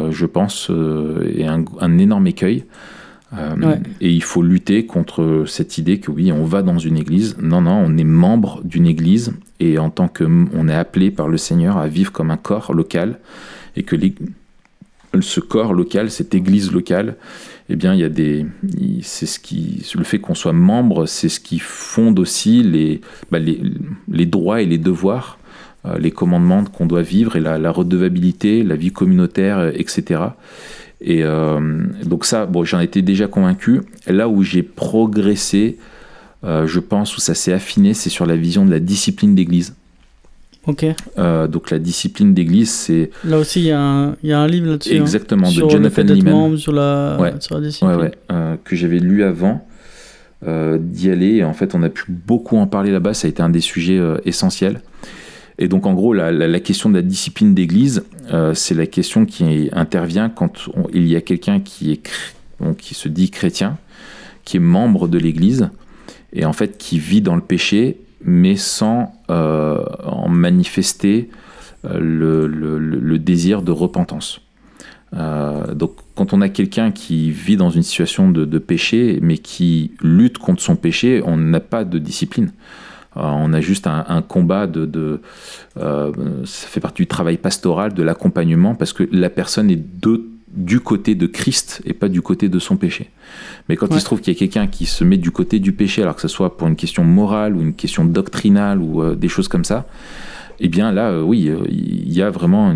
je 0.10 0.26
pense, 0.26 0.70
et 1.36 1.46
un, 1.46 1.64
un 1.80 1.98
énorme 2.00 2.28
écueil. 2.28 2.66
Euh, 3.38 3.56
Ouais. 3.56 3.80
Et 4.02 4.12
il 4.12 4.24
faut 4.24 4.42
lutter 4.42 4.86
contre 4.86 5.44
cette 5.48 5.78
idée 5.78 6.00
que 6.00 6.10
oui, 6.12 6.32
on 6.32 6.46
va 6.46 6.62
dans 6.62 6.80
une 6.80 6.98
église. 6.98 7.38
Non, 7.42 7.62
non, 7.62 7.84
on 7.86 7.98
est 7.98 8.04
membre 8.04 8.62
d'une 8.64 8.88
église 8.88 9.34
et 9.60 9.78
en 9.78 9.90
tant 9.90 10.08
que 10.08 10.24
on 10.24 10.68
est 10.68 10.76
appelé 10.76 11.12
par 11.12 11.28
le 11.28 11.38
Seigneur 11.38 11.78
à 11.78 11.88
vivre 11.88 12.12
comme 12.12 12.32
un 12.32 12.38
corps 12.38 12.74
local 12.74 13.20
et 13.76 13.84
que 13.84 13.96
ce 15.22 15.40
corps 15.40 15.74
local, 15.74 16.12
cette 16.12 16.36
église 16.36 16.72
locale, 16.72 17.16
eh 17.70 17.76
bien, 17.76 17.94
il 17.94 18.00
y 18.00 18.04
a 18.04 18.10
des, 18.10 18.46
c'est 19.02 19.26
ce 19.26 19.40
qui, 19.40 19.86
le 19.96 20.04
fait 20.04 20.20
qu'on 20.20 20.36
soit 20.36 20.54
membre, 20.54 21.06
c'est 21.06 21.30
ce 21.30 21.40
qui 21.40 21.60
fonde 21.60 22.20
aussi 22.20 22.64
les, 22.64 23.02
bah, 23.32 23.40
les, 23.40 23.62
les 24.12 24.26
droits 24.26 24.62
et 24.62 24.66
les 24.66 24.78
devoirs, 24.78 25.38
euh, 25.86 25.98
les 25.98 26.12
commandements 26.12 26.64
qu'on 26.64 26.86
doit 26.86 27.02
vivre 27.02 27.36
et 27.36 27.40
la, 27.40 27.58
la 27.58 27.72
redevabilité, 27.72 28.64
la 28.64 28.76
vie 28.76 28.92
communautaire, 28.92 29.72
etc. 29.76 30.22
Et 31.02 31.24
euh, 31.24 31.60
donc 32.06 32.26
ça, 32.26 32.46
bon, 32.46 32.64
j'en 32.66 32.80
étais 32.80 33.02
déjà 33.02 33.28
convaincu. 33.28 33.82
Là 34.08 34.28
où 34.28 34.44
j'ai 34.44 34.64
progressé, 34.64 35.78
euh, 36.44 36.68
je 36.68 36.80
pense, 36.80 37.16
où 37.16 37.20
ça 37.22 37.34
s'est 37.34 37.54
affiné, 37.54 37.94
c'est 37.94 38.10
sur 38.10 38.26
la 38.26 38.36
vision 38.36 38.66
de 38.66 38.72
la 38.72 38.80
discipline 38.80 39.34
d'église. 39.36 39.76
Ok. 40.68 40.86
Euh, 41.18 41.48
donc 41.48 41.72
la 41.72 41.80
discipline 41.80 42.34
d'église, 42.34 42.70
c'est 42.70 43.12
Là 43.24 43.38
aussi, 43.40 43.62
il 43.62 43.66
y, 43.68 43.72
a 43.72 43.80
un- 43.82 44.16
il 44.24 44.30
y 44.30 44.34
a 44.34 44.40
un 44.40 44.48
livre 44.48 44.68
là-dessus. 44.72 44.98
hein. 44.98 45.02
exactement 45.02 45.48
de 45.50 45.54
Jonathan 45.54 46.04
Lehman. 46.04 46.58
sur 46.58 46.74
la, 46.74 47.18
Ouais. 47.20 47.34
sur 47.40 47.56
la 47.56 47.62
discipline. 47.66 47.92
Ouais, 47.92 47.98
ouais, 48.04 48.12
euh, 48.32 48.56
que 48.64 48.76
j'avais 48.76 49.00
lu 49.00 49.24
avant 49.24 49.66
euh, 50.48 50.78
d'y 50.80 51.10
aller. 51.12 51.36
Et 51.38 51.44
en 51.44 51.54
fait, 51.54 51.76
on 51.76 51.84
a 51.84 51.90
pu 51.90 52.04
beaucoup 52.10 52.58
en 52.58 52.68
parler 52.68 52.92
là-bas. 52.92 53.14
Ça 53.14 53.28
a 53.28 53.30
été 53.30 53.42
un 53.42 53.50
des 53.50 53.60
sujets 53.62 54.00
essentiels. 54.26 54.82
Et 55.62 55.68
donc, 55.68 55.86
en 55.86 55.94
gros, 55.94 56.14
la, 56.14 56.60
question 56.62 56.90
de 56.90 56.96
la 56.96 57.02
discipline 57.02 57.54
d'église, 57.54 58.06
euh, 58.34 58.54
c'est 58.54 58.74
la 58.74 58.88
question 58.88 59.26
qui 59.26 59.70
intervient 59.74 60.30
quand 60.30 60.70
il 60.94 61.06
y 61.06 61.18
a 61.18 61.22
quelqu'un 61.22 61.60
qui, 61.60 62.00
qui 62.78 62.94
se 62.94 63.10
dit 63.10 63.30
chrétien, 63.30 63.78
qui 64.46 64.56
est 64.56 64.62
membre 64.62 65.10
de 65.10 65.18
l'église, 65.18 65.70
et 66.32 66.46
en 66.46 66.54
fait 66.54 66.78
qui 66.78 66.98
vit 66.98 67.22
dans 67.22 67.36
le 67.36 67.42
péché, 67.42 67.98
mais 68.24 68.56
sans 68.56 69.14
euh, 69.30 69.84
en 70.06 70.30
manifester 70.30 71.30
euh, 71.84 72.48
le, 72.48 73.20
désir 73.20 73.62
de 73.62 73.72
repentance. 73.72 74.42
Donc, 75.12 75.96
quand 76.16 76.34
on 76.34 76.40
a 76.40 76.50
quelqu'un 76.50 76.92
qui 76.92 77.32
vit 77.32 77.58
dans 77.58 77.72
une 77.72 77.82
situation 77.82 78.30
de 78.30 78.58
péché, 78.60 79.20
mais 79.22 79.40
qui 79.40 79.92
lutte 80.02 80.38
contre 80.38 80.62
son 80.62 80.78
péché, 80.78 81.22
on 81.26 81.36
n'a 81.36 81.60
pas 81.60 81.84
de 81.84 81.98
discipline. 82.00 82.52
On 83.16 83.54
a 83.54 83.62
juste 83.62 83.88
un, 83.88 84.22
combat 84.22 84.68
de, 84.68 84.86
de 84.86 85.22
ça 85.76 86.68
fait 86.68 86.80
partie 86.80 87.04
du 87.04 87.08
travail 87.08 87.38
pastoral, 87.38 87.94
de 87.94 88.04
l'accompagnement, 88.04 88.76
parce 88.76 88.94
que 88.94 89.08
la 89.12 89.30
personne 89.30 89.72
est 89.72 90.02
de 90.02 90.26
du 90.52 90.80
côté 90.80 91.16
de 91.16 91.28
Christ 91.28 91.82
et 91.86 91.94
pas 91.94 92.10
du 92.10 92.22
côté 92.22 92.50
de 92.50 92.60
son 92.60 92.76
péché. 92.76 93.10
Mais 93.68 93.76
quand 93.76 93.88
il 93.92 94.00
se 94.00 94.06
trouve 94.06 94.20
qu'il 94.20 94.34
y 94.34 94.36
a 94.36 94.40
quelqu'un 94.40 94.68
qui 94.68 94.86
se 94.86 95.04
met 95.04 95.18
du 95.18 95.32
côté 95.32 95.60
du 95.60 95.74
péché, 95.74 96.02
alors 96.02 96.16
que 96.16 96.22
ce 96.22 96.28
soit 96.28 96.58
pour 96.58 96.68
une 96.68 96.76
question 96.76 97.04
morale 97.04 97.56
ou 97.56 97.62
une 97.62 97.74
question 97.74 98.06
doctrinale 98.06 98.80
ou 98.80 99.02
euh, 99.02 99.16
des 99.16 99.28
choses 99.28 99.48
comme 99.48 99.64
ça, 99.64 99.86
eh 100.60 100.68
bien 100.68 100.92
là, 100.92 101.12
euh, 101.12 101.22
oui, 101.22 101.48
euh, 101.48 101.60
il 101.70 102.12
y 102.12 102.22
a 102.22 102.30
vraiment 102.30 102.74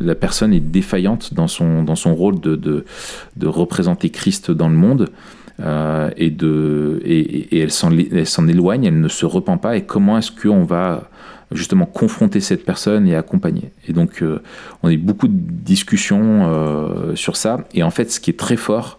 la 0.00 0.14
personne 0.14 0.52
est 0.52 0.60
défaillante 0.60 1.34
dans 1.34 1.48
son 1.48 1.82
dans 1.82 1.96
son 1.96 2.14
rôle 2.14 2.40
de 2.40 2.56
de, 2.56 3.46
représenter 3.46 4.10
Christ 4.10 4.50
dans 4.50 4.68
le 4.68 4.76
monde. 4.76 5.10
Et, 5.58 6.30
de, 6.30 7.00
et, 7.04 7.56
et 7.56 7.60
elle 7.60 7.70
s'en 7.70 8.48
éloigne, 8.48 8.84
elle 8.84 9.00
ne 9.00 9.08
se 9.08 9.24
repent 9.24 9.56
pas. 9.60 9.76
Et 9.76 9.82
comment 9.84 10.18
est-ce 10.18 10.30
qu'on 10.30 10.64
va 10.64 11.08
justement 11.52 11.86
confronter 11.86 12.40
cette 12.40 12.64
personne 12.64 13.06
et 13.06 13.14
accompagner? 13.14 13.70
Et 13.86 13.92
donc, 13.92 14.22
euh, 14.22 14.42
on 14.82 14.88
a 14.88 14.92
eu 14.92 14.98
beaucoup 14.98 15.28
de 15.28 15.34
discussions 15.36 16.48
euh, 16.48 17.14
sur 17.14 17.36
ça. 17.36 17.66
Et 17.74 17.82
en 17.82 17.90
fait, 17.90 18.10
ce 18.10 18.20
qui 18.20 18.30
est 18.30 18.38
très 18.38 18.56
fort 18.56 18.98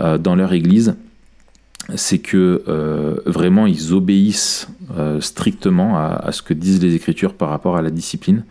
euh, 0.00 0.18
dans 0.18 0.34
leur 0.34 0.52
église, 0.52 0.96
c'est 1.96 2.18
que 2.18 2.62
vraiment 3.26 3.66
ils 3.66 3.92
obéissent 3.92 4.68
strictement 5.18 5.98
à, 5.98 6.30
ce 6.30 6.40
que 6.40 6.54
disent 6.54 6.80
les 6.80 6.94
Écritures 6.94 7.34
par 7.34 7.48
rapport 7.48 7.76
à 7.76 7.82
la 7.82 7.90
discipline. 7.90 8.44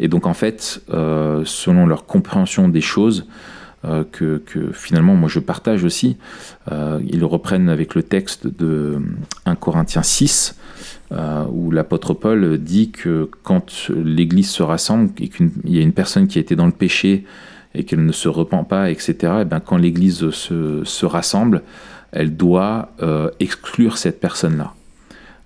Et 0.00 0.08
donc, 0.08 0.26
en 0.26 0.34
fait, 0.34 0.82
selon 0.88 1.86
leur 1.86 2.06
compréhension 2.06 2.68
des 2.68 2.80
choses, 2.80 3.28
que, 4.12 4.38
que, 4.38 4.72
finalement 4.72 5.14
moi 5.14 5.28
je 5.28 5.40
partage 5.40 5.84
aussi. 5.84 6.16
ils 6.70 7.24
reprennent 7.24 7.68
avec 7.68 7.94
le 7.94 8.02
texte 8.02 8.46
de 8.46 9.00
1 9.46 9.54
Corinthiens 9.56 10.02
6, 10.02 10.56
euh, 11.12 11.44
où 11.50 11.70
l'apôtre 11.70 12.14
Paul 12.14 12.56
dit 12.56 12.90
que 12.90 13.28
quand 13.42 13.90
l'Église 13.90 14.48
se 14.48 14.62
rassemble 14.62 15.10
et 15.18 15.28
qu'il 15.28 15.50
y 15.66 15.78
a 15.78 15.82
une 15.82 15.92
personne 15.92 16.26
qui 16.26 16.38
a 16.38 16.40
été 16.40 16.56
dans 16.56 16.64
le 16.64 16.72
péché 16.72 17.26
et 17.74 17.84
qu'elle 17.84 18.06
ne 18.06 18.12
se 18.12 18.28
repent 18.28 18.64
pas, 18.66 18.90
etc., 18.90 19.14
et 19.20 19.40
eh 19.42 19.44
bien 19.44 19.60
quand 19.60 19.76
l'Église 19.76 20.30
se, 20.30 20.82
se, 20.84 21.06
rassemble, 21.06 21.62
elle 22.12 22.34
doit 22.34 22.92
euh, 23.02 23.30
exclure 23.40 23.98
cette 23.98 24.20
personne-là. 24.20 24.72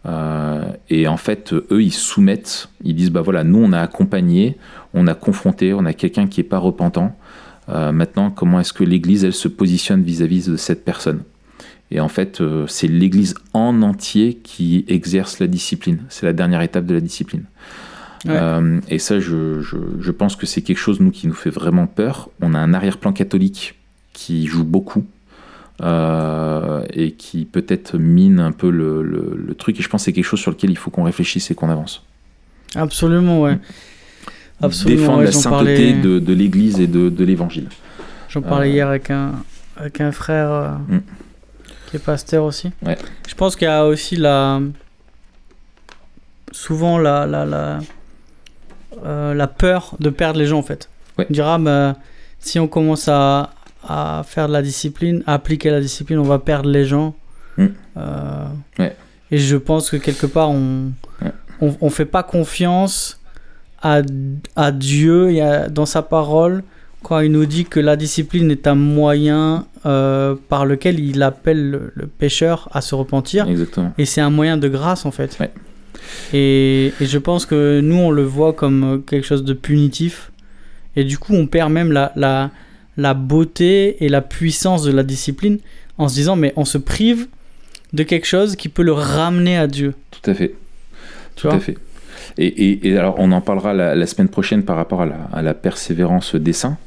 Euh, 0.07 0.71
et 0.89 1.09
en 1.09 1.17
fait, 1.17 1.53
eux, 1.53 1.83
ils 1.83 1.93
soumettent, 1.93 2.69
ils 2.85 2.95
disent, 2.95 3.11
bah 3.11 3.23
voilà, 3.23 3.43
nous, 3.43 3.59
on 3.59 3.73
a 3.73 3.81
accompagné, 3.81 4.57
on 4.95 5.09
a 5.09 5.15
confronté, 5.15 5.75
on 5.75 5.85
a 5.85 5.93
quelqu'un 5.93 6.29
qui 6.29 6.41
n'est 6.41 6.49
pas 6.49 6.59
repentant. 6.59 7.17
Maintenant, 7.69 8.31
comment 8.31 8.61
est-ce 8.61 8.73
que 8.73 8.85
l'Église, 8.85 9.25
elle 9.25 9.33
se 9.33 9.49
positionne 9.49 10.03
vis 10.03 10.23
à 10.23 10.27
-vis 10.27 10.49
de 10.49 10.57
cette 10.57 10.85
personne? 10.85 11.23
Et 11.91 12.01
en 12.01 12.09
fait, 12.09 12.41
euh, 12.41 12.67
c'est 12.67 12.89
l'Église 12.89 13.35
en 13.53 13.83
entier 13.83 14.35
qui 14.43 14.85
exerce 14.89 15.39
la 15.39 15.47
discipline. 15.47 16.01
C'est 16.09 16.27
la 16.27 16.33
dernière 16.33 16.63
étape 16.63 16.87
de 16.87 16.95
la 16.95 17.01
discipline. 17.01 17.45
Euh, 18.29 18.81
et 18.89 18.99
ça, 18.99 19.21
je, 19.21 19.61
je, 19.61 20.11
pense 20.11 20.35
que 20.35 20.47
c'est 20.47 20.63
quelque 20.63 20.79
chose, 20.79 20.99
nous, 20.99 21.13
qui 21.13 21.29
nous 21.29 21.35
fait 21.35 21.51
vraiment 21.51 21.87
peur. 21.87 22.29
On 22.41 22.55
a 22.55 22.59
un 22.59 22.75
arrière-plan 22.75 23.13
catholique 23.13 23.77
qui 24.13 24.47
joue 24.47 24.65
beaucoup. 24.65 25.05
Euh, 25.83 26.83
et 26.95 27.13
qui 27.13 27.45
peut-être 27.45 27.99
mine 27.99 28.41
un 28.41 28.51
peu 28.51 28.71
le, 28.71 29.03
le, 29.03 29.55
truc. 29.55 29.79
Et 29.79 29.83
je 29.83 29.89
pense 29.91 30.01
que 30.01 30.05
c'est 30.07 30.13
quelque 30.15 30.25
chose 30.25 30.41
sur 30.41 30.51
lequel 30.51 30.71
il 30.71 30.79
faut 30.79 30.91
qu'on 30.91 31.03
réfléchisse 31.03 31.51
et 31.51 31.55
qu'on 31.55 31.69
avance. 31.69 32.03
Absolument, 32.75 33.43
ouais. 33.43 33.59
Absolument, 34.63 35.01
Défendre 35.01 35.23
la 35.23 35.33
sainteté 35.33 35.93
de, 35.93 36.19
de 36.19 36.33
l'Église 36.33 36.81
et 36.81 36.87
de, 36.87 37.09
de 37.09 37.25
l'Évangile. 37.25 37.69
J'en 38.29 38.43
parlais 38.43 38.71
hier 38.71 38.89
avec 38.89 39.11
un, 39.11 39.33
avec 39.77 40.01
un 40.01 40.13
frère. 40.13 40.79
Mm 40.89 40.99
qui 41.87 41.97
est 41.97 42.01
pasteur 42.01 42.45
aussi. 42.45 42.73
Ouais. 42.85 42.99
Je 43.27 43.35
pense 43.35 43.57
qu'il 43.57 43.67
y 43.67 43.71
a 43.71 43.87
aussi 43.87 44.17
la. 44.17 44.61
Souvent 46.53 46.99
la, 46.99 47.27
la, 47.27 47.45
la, 47.45 47.81
euh, 49.05 49.35
la 49.35 49.47
peur 49.47 49.95
de 50.01 50.11
perdre 50.11 50.39
les 50.39 50.47
gens 50.47 50.59
en 50.59 50.63
fait. 50.63 50.89
Ouais. 51.19 51.27
On 51.29 51.33
dira, 51.33 51.59
bah, 51.59 51.97
si 52.39 52.59
on 52.59 52.67
commence 52.67 53.09
à, 53.09 53.51
à, 53.87 54.23
faire 54.27 54.49
de 54.49 54.53
la 54.53 54.63
discipline, 54.63 55.23
à 55.27 55.35
appliquer 55.35 55.71
la 55.71 55.81
discipline, 55.81 56.19
on 56.19 56.25
va 56.25 56.39
perdre 56.39 56.71
les 56.71 56.85
gens. 56.85 57.15
Mm. 57.59 57.67
Euh, 57.99 58.47
ouais. 58.79 58.97
Et 59.31 59.39
je 59.39 59.57
pense 59.57 59.91
que 59.91 59.97
quelque 59.97 60.27
part, 60.27 60.51
on 60.51 60.93
on, 61.61 61.75
on, 61.81 61.91
fait 61.91 62.05
pas 62.05 62.23
confiance 62.23 63.19
à, 63.83 64.03
à 64.57 64.73
Dieu 64.73 65.31
et 65.31 65.41
à, 65.41 65.69
dans 65.69 65.87
sa 65.87 66.03
parole 66.03 66.63
quand 67.03 67.21
il 67.21 67.31
nous 67.31 67.47
dit 67.47 67.65
que 67.65 67.79
la 67.79 67.95
discipline 67.95 68.51
est 68.51 68.67
un 68.67 68.75
moyen 68.75 69.67
euh, 69.85 70.35
par 70.49 70.67
lequel 70.67 70.99
il 70.99 71.23
appelle 71.23 71.71
le, 71.95 72.07
pécheur 72.07 72.69
à 72.73 72.81
se 72.81 72.97
repentir. 72.97 73.49
Exactement. 73.49 73.93
Et 73.97 74.05
c'est 74.07 74.21
un 74.21 74.31
moyen 74.31 74.57
de 74.57 74.67
grâce 74.67 75.07
en 75.07 75.13
fait. 75.13 75.37
Ouais. 75.39 75.53
Et, 76.33 76.93
et, 77.01 77.07
je 77.07 77.19
pense 77.19 77.47
que 77.47 77.81
nous 77.81 77.97
on 77.97 78.11
le 78.11 78.25
voit 78.25 78.53
comme 78.53 79.05
quelque 79.07 79.25
chose 79.27 79.45
de 79.45 79.53
punitif. 79.53 80.33
Et 80.97 81.05
du 81.05 81.17
coup 81.17 81.35
on 81.35 81.47
perd 81.47 81.71
même 81.71 81.93
la, 81.93 82.13
la, 82.17 82.51
la 82.97 83.15
beauté 83.15 84.05
et 84.05 84.09
la 84.09 84.23
puissance 84.23 84.83
de 84.83 84.91
la 84.91 85.05
discipline 85.05 85.59
en 85.99 86.09
se 86.09 86.15
disant 86.15 86.35
mais 86.35 86.53
on 86.57 86.65
se 86.65 86.79
prive 86.79 87.29
de 87.93 88.03
quelque 88.03 88.27
chose 88.27 88.57
qui 88.57 88.69
peut 88.69 88.83
le 88.83 88.93
ramener 88.93 89.57
à 89.57 89.69
Dieu. 89.69 89.95
Tout 90.11 90.29
à 90.29 90.35
fait. 90.35 90.55
Tout 91.37 91.49
à 91.49 91.61
fait. 91.61 91.77
Et, 92.39 92.89
et, 92.89 92.99
alors, 92.99 93.17
on 93.19 93.33
en 93.33 93.41
parlera 93.41 93.75
la, 93.75 93.95
la, 93.95 94.07
semaine 94.07 94.29
prochaine 94.29 94.63
par 94.63 94.77
rapport 94.77 95.03
à 95.03 95.07
la, 95.07 95.29
à 95.33 95.43
la 95.43 95.55
persévérance 95.55 96.35
des 96.35 96.53
saints. 96.53 96.79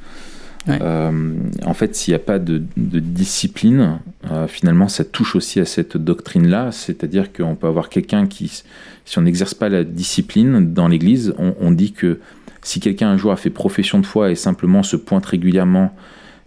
Euh, 0.68 1.34
en 1.66 1.74
fait, 1.74 1.96
s'il 1.96 2.12
n'y 2.12 2.16
a 2.16 2.20
pas 2.20 2.40
de, 2.40 2.62
discipline, 2.78 4.00
euh, 4.30 4.48
finalement, 4.48 4.88
ça 4.88 5.04
touche 5.04 5.36
aussi 5.36 5.60
à 5.60 5.66
cette 5.66 5.98
doctrine-là. 5.98 6.72
C'est-à-dire 6.72 7.32
qu'on 7.32 7.56
peut 7.56 7.68
avoir 7.68 7.90
quelqu'un 7.90 8.28
qui, 8.28 8.64
si 9.06 9.18
on 9.18 9.22
n'exerce 9.22 9.54
pas 9.54 9.70
la 9.70 9.84
discipline 9.84 10.74
dans 10.74 10.88
l'Église, 10.88 11.34
on, 11.38 11.72
dit 11.72 11.94
que 11.94 12.20
si 12.62 12.80
quelqu'un 12.80 13.10
un 13.10 13.18
jour 13.18 13.32
a 13.32 13.36
fait 13.36 13.50
profession 13.50 14.00
de 14.00 14.06
foi 14.06 14.32
et 14.32 14.36
simplement 14.36 14.84
se 14.84 14.96
pointe 14.96 15.26
régulièrement, 15.26 15.96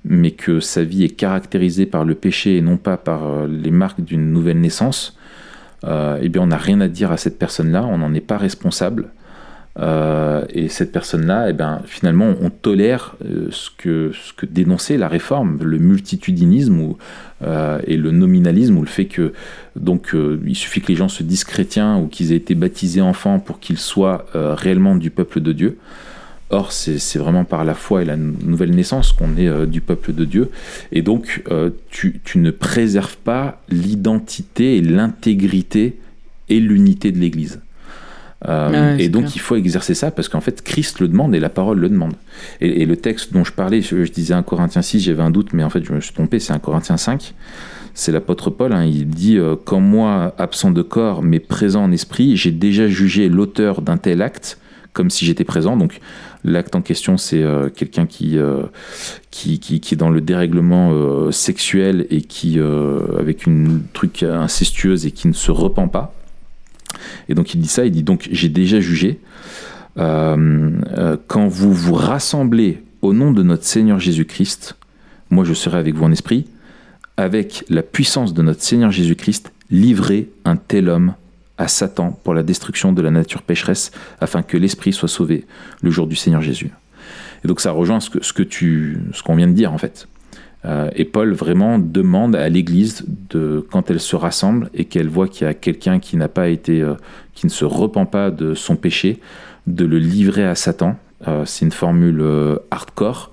mais 0.05 0.33
que 0.33 0.61
sa 0.61 0.83
vie 0.83 1.05
est 1.05 1.17
caractérisée 1.17 1.87
par 1.87 2.05
le 2.05 2.15
péché 2.15 2.57
et 2.57 2.61
non 2.61 2.77
pas 2.77 2.97
par 2.97 3.25
euh, 3.25 3.47
les 3.47 3.71
marques 3.71 4.01
d'une 4.01 4.33
nouvelle 4.33 4.61
naissance, 4.61 5.17
eh 5.85 6.29
bien, 6.29 6.43
on 6.43 6.47
n'a 6.47 6.57
rien 6.57 6.81
à 6.81 6.89
dire 6.89 7.11
à 7.11 7.17
cette 7.17 7.39
personne-là, 7.39 7.85
on 7.85 7.99
n'en 7.99 8.15
est 8.15 8.21
pas 8.21 8.39
responsable. 8.39 9.11
Euh, 9.79 10.45
et 10.51 10.69
cette 10.69 10.93
personne-là, 10.93 11.49
eh 11.49 11.53
ben, 11.55 11.81
finalement, 11.87 12.35
on 12.41 12.51
tolère 12.51 13.17
euh, 13.25 13.49
ce, 13.51 13.71
que, 13.71 14.13
ce 14.13 14.33
que 14.35 14.45
dénonçait 14.45 14.99
la 14.99 15.09
réforme, 15.09 15.59
le 15.63 15.79
multitudinisme 15.79 16.79
ou, 16.79 16.99
euh, 17.43 17.79
et 17.87 17.97
le 17.97 18.11
nominalisme, 18.11 18.77
ou 18.77 18.83
le 18.83 18.87
fait 18.87 19.07
que 19.07 19.33
donc 19.77 20.15
il 20.15 20.55
suffit 20.55 20.83
que 20.83 20.89
les 20.89 20.97
gens 20.97 21.09
se 21.09 21.23
disent 21.23 21.45
chrétiens 21.45 21.97
ou 21.97 22.07
qu'ils 22.07 22.33
aient 22.33 22.37
été 22.37 22.55
baptisés 22.55 23.01
enfants 23.01 23.39
pour 23.39 23.59
qu'ils 23.59 23.79
soient 23.79 24.27
réellement 24.35 24.97
du 24.97 25.11
peuple 25.11 25.41
de 25.41 25.53
Dieu. 25.53 25.79
Or, 26.53 26.71
c'est 26.71 27.19
vraiment 27.19 27.45
par 27.45 27.65
la 27.65 27.75
foi 27.75 28.03
et 28.03 28.05
la 28.05 28.17
nouvelle 28.17 28.75
naissance 28.75 29.13
qu'on 29.13 29.37
est 29.37 29.67
du 29.67 29.81
peuple 29.81 30.13
de 30.13 30.25
Dieu. 30.25 30.51
Et 30.93 31.01
donc, 31.01 31.43
tu, 31.91 32.21
tu, 32.23 32.39
ne 32.39 32.51
préserves 32.51 33.17
pas 33.17 33.63
l'identité 33.71 34.77
et 34.77 34.83
l'intégrité 34.83 35.99
et 36.51 36.61
l'unité 36.61 37.11
de 37.11 37.19
l'Église. 37.19 37.61
Euh, 38.49 38.97
et 38.97 39.09
donc 39.09 39.37
il 39.37 39.39
faut 39.39 39.55
exercer 39.55 39.95
ça 39.95 40.11
parce 40.11 40.29
qu'en 40.29 40.41
fait 40.41 40.63
Christ 40.63 40.99
le 40.99 41.07
demande 41.07 41.35
et 41.35 41.41
la 41.41 41.49
parole 41.49 41.79
le 41.79 41.89
demande. 41.89 42.15
Et, 42.61 42.85
le 42.87 42.97
texte 42.97 43.33
dont 43.33 43.45
je 43.45 43.53
parlais, 43.53 43.83
je, 43.83 44.11
disais 44.11 44.35
un 44.35 44.43
Corinthiens 44.43 44.83
6, 44.83 45.01
j'avais 45.01 45.23
un 45.23 45.31
doute, 45.31 45.53
mais 45.53 45.63
en 45.63 45.71
fait 45.71 45.85
je 45.85 45.93
me 45.93 46.01
suis 46.01 46.13
trompé, 46.13 46.39
c'est 46.39 46.53
un 46.53 46.59
Corinthiens 46.59 46.97
5. 46.97 47.35
C'est 47.95 48.11
l'apôtre 48.11 48.51
Paul, 48.51 48.73
hein, 48.73 48.85
il 48.85 49.07
dit 49.07 49.37
euh, 49.37 49.55
Quand 49.63 49.81
moi, 49.81 50.35
absent 50.39 50.71
de 50.71 50.83
corps, 50.83 51.23
mais 51.23 51.41
présent 51.41 51.85
en 51.85 51.93
esprit, 51.93 52.37
j'ai 52.37 52.51
déjà 52.51 52.89
jugé 52.89 53.29
l'auteur 53.29 53.83
d'un 53.83 53.99
tel 53.99 54.23
acte 54.23 54.59
comme 54.93 55.11
si 55.11 55.25
j'étais 55.25 55.45
présent. 55.45 55.77
Donc 55.77 56.01
l'acte 56.45 56.75
en 56.75 56.83
question, 56.83 57.17
c'est 57.17 57.43
euh, 57.43 57.69
quelqu'un 57.69 58.07
qui, 58.07 58.39
qui, 59.31 59.59
qui, 59.59 59.81
qui, 59.81 59.95
est 59.95 59.97
dans 59.97 60.11
le 60.11 60.21
dérèglement 60.21 61.31
sexuel 61.31 62.07
et 62.11 62.23
qui, 62.23 62.59
avec 63.19 63.47
une 63.47 63.83
truc 63.93 64.23
incestueuse 64.23 65.07
et 65.07 65.11
qui 65.11 65.29
ne 65.29 65.33
se 65.33 65.51
repent 65.51 65.91
pas. 65.91 66.15
Et 67.29 67.35
donc 67.35 67.55
il 67.55 67.61
dit 67.61 67.69
ça, 67.69 67.85
il 67.85 67.93
dit 67.93 68.03
donc 68.03 68.29
j'ai 68.31 68.49
déjà 68.49 68.81
jugé. 68.81 69.21
Euh, 69.99 70.71
euh, 70.97 71.17
quand 71.27 71.49
vous 71.49 71.73
vous 71.73 71.95
rassemblez 71.95 72.83
au 73.03 73.13
nom 73.13 73.33
de 73.33 73.43
notre 73.43 73.65
Seigneur 73.65 73.99
Jésus-Christ, 73.99 74.77
moi 75.31 75.45
je 75.45 75.55
serai 75.55 75.79
avec 75.79 75.95
vous 75.95 76.05
en 76.05 76.13
esprit, 76.13 76.47
avec 77.17 77.65
la 77.69 77.83
puissance 77.83 78.33
de 78.33 78.43
notre 78.43 78.63
Seigneur 78.63 78.91
Jésus-Christ, 78.91 79.53
livrez 79.71 80.31
un 80.45 80.57
tel 80.57 80.89
homme 80.89 81.15
à 81.59 81.69
Satan 81.69 82.19
pour 82.25 82.35
la 82.35 82.43
destruction 82.43 82.93
de 82.93 83.03
la 83.03 83.11
nature 83.11 83.43
pécheresse, 83.43 83.93
afin 84.21 84.43
que 84.43 84.57
l'esprit 84.57 84.93
soit 84.93 85.09
sauvé 85.09 85.47
le 85.83 85.91
jour 85.91 86.07
du 86.07 86.17
Seigneur 86.17 86.43
Jésus. 86.43 86.71
Et 87.45 87.49
donc 87.49 87.61
ça 87.61 87.73
rejoint 87.73 88.01
ce 88.01 88.11
que, 88.11 88.25
ce 88.25 88.33
que 88.33 88.43
tu, 88.43 89.01
ce 89.13 89.23
qu'on 89.23 89.37
vient 89.37 89.49
de 89.49 89.53
dire 89.53 89.73
en 89.73 89.79
fait. 89.79 90.09
Euh, 90.65 90.91
et 90.95 91.05
Paul 91.05 91.33
vraiment 91.33 91.79
demande 91.79 92.37
à 92.37 92.49
l'Église 92.49 93.05
de 93.31 93.67
quand 93.71 93.91
elle 93.91 94.01
se 94.01 94.15
rassemble 94.15 94.71
et 94.75 94.85
qu'elle 94.85 95.09
voit 95.09 95.27
qu'il 95.27 95.47
y 95.47 95.51
a 95.51 95.55
quelqu'un 95.55 95.99
qui 95.99 96.17
n'a 96.17 96.29
pas 96.29 96.49
été, 96.49 96.81
euh, 96.81 96.95
qui 97.35 97.47
ne 97.47 97.51
se 97.51 97.65
repent 97.65 98.09
pas 98.09 98.31
de 98.31 98.55
son 98.55 98.77
péché, 98.77 99.21
de 99.67 99.85
le 99.85 99.99
livrer 99.99 100.47
à 100.47 100.55
Satan. 100.55 100.97
Euh, 101.27 101.45
c'est 101.45 101.65
une 101.65 101.73
formule 101.73 102.25
hardcore 102.71 103.33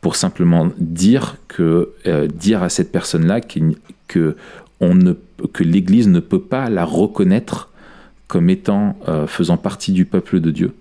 pour 0.00 0.14
simplement 0.14 0.68
dire 0.78 1.36
que 1.48 1.92
dire 2.32 2.62
à 2.62 2.68
cette 2.68 2.92
personne-là 2.92 3.40
que 4.06 4.36
on 4.80 4.94
ne, 4.94 5.14
que 5.52 5.62
l'Église 5.64 6.08
ne 6.08 6.20
peut 6.20 6.40
pas 6.40 6.68
la 6.68 6.84
reconnaître 6.84 7.70
comme 8.26 8.50
étant 8.50 8.96
faisant 9.26 9.56
partie 9.56 9.92
du 9.92 10.04
peuple 10.04 10.40
de 10.40 10.50
Dieu. 10.50 10.74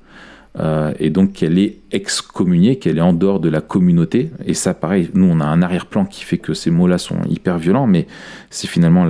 et 0.99 1.10
donc 1.10 1.34
qu'elle 1.34 1.58
est 1.60 1.78
excommuniée, 1.91 2.78
qu'elle 2.78 2.97
est 2.97 3.01
en 3.01 3.14
dehors 3.14 3.39
de 3.39 3.47
la 3.47 3.62
communauté. 3.62 4.32
Et 4.45 4.53
ça, 4.53 4.74
pareil, 4.74 5.10
nous, 5.14 5.30
on 5.32 5.39
a 5.39 5.45
un 5.45 5.62
arrière-plan 5.62 6.03
qui 6.03 6.26
fait 6.26 6.39
que 6.39 6.53
ces 6.53 6.72
mots-là 6.72 6.97
sont 6.97 7.22
hyper 7.30 7.58
violents, 7.58 7.88
mais 7.88 8.05
c'est 8.49 8.68
finalement 8.68 9.08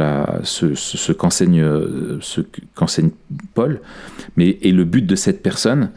qu'enseigne 1.17 1.65
ce 2.21 2.41
qu'enseigne 2.75 3.09
Paul. 3.55 3.81
Mais, 4.35 4.59
et 4.61 4.71
le 4.71 4.83
but 4.83 5.05
de 5.05 5.15
cette 5.15 5.41
personne, 5.41 5.89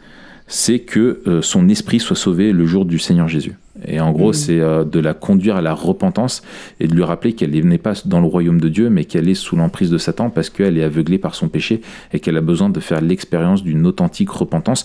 c'est 0.51 0.79
que 0.79 1.21
euh, 1.27 1.41
son 1.41 1.69
esprit 1.69 2.01
soit 2.01 2.17
sauvé 2.17 2.51
le 2.51 2.65
jour 2.65 2.83
du 2.83 2.99
Seigneur 2.99 3.29
Jésus. 3.29 3.53
Et 3.87 4.01
en 4.01 4.11
gros, 4.11 4.31
mmh. 4.31 4.33
c'est 4.33 4.59
euh, 4.59 4.83
de 4.83 4.99
la 4.99 5.13
conduire 5.13 5.55
à 5.55 5.61
la 5.61 5.73
repentance 5.73 6.41
et 6.81 6.87
de 6.87 6.93
lui 6.93 7.03
rappeler 7.03 7.31
qu'elle 7.31 7.51
n'est 7.65 7.77
pas 7.77 7.93
dans 8.03 8.19
le 8.19 8.27
royaume 8.27 8.59
de 8.59 8.67
Dieu, 8.67 8.89
mais 8.89 9.05
qu'elle 9.05 9.29
est 9.29 9.33
sous 9.33 9.55
l'emprise 9.55 9.89
de 9.89 9.97
Satan 9.97 10.29
parce 10.29 10.49
qu'elle 10.49 10.77
est 10.77 10.83
aveuglée 10.83 11.19
par 11.19 11.35
son 11.35 11.47
péché 11.47 11.79
et 12.11 12.19
qu'elle 12.19 12.35
a 12.35 12.41
besoin 12.41 12.69
de 12.69 12.81
faire 12.81 12.99
l'expérience 12.99 13.63
d'une 13.63 13.87
authentique 13.87 14.29
repentance 14.29 14.83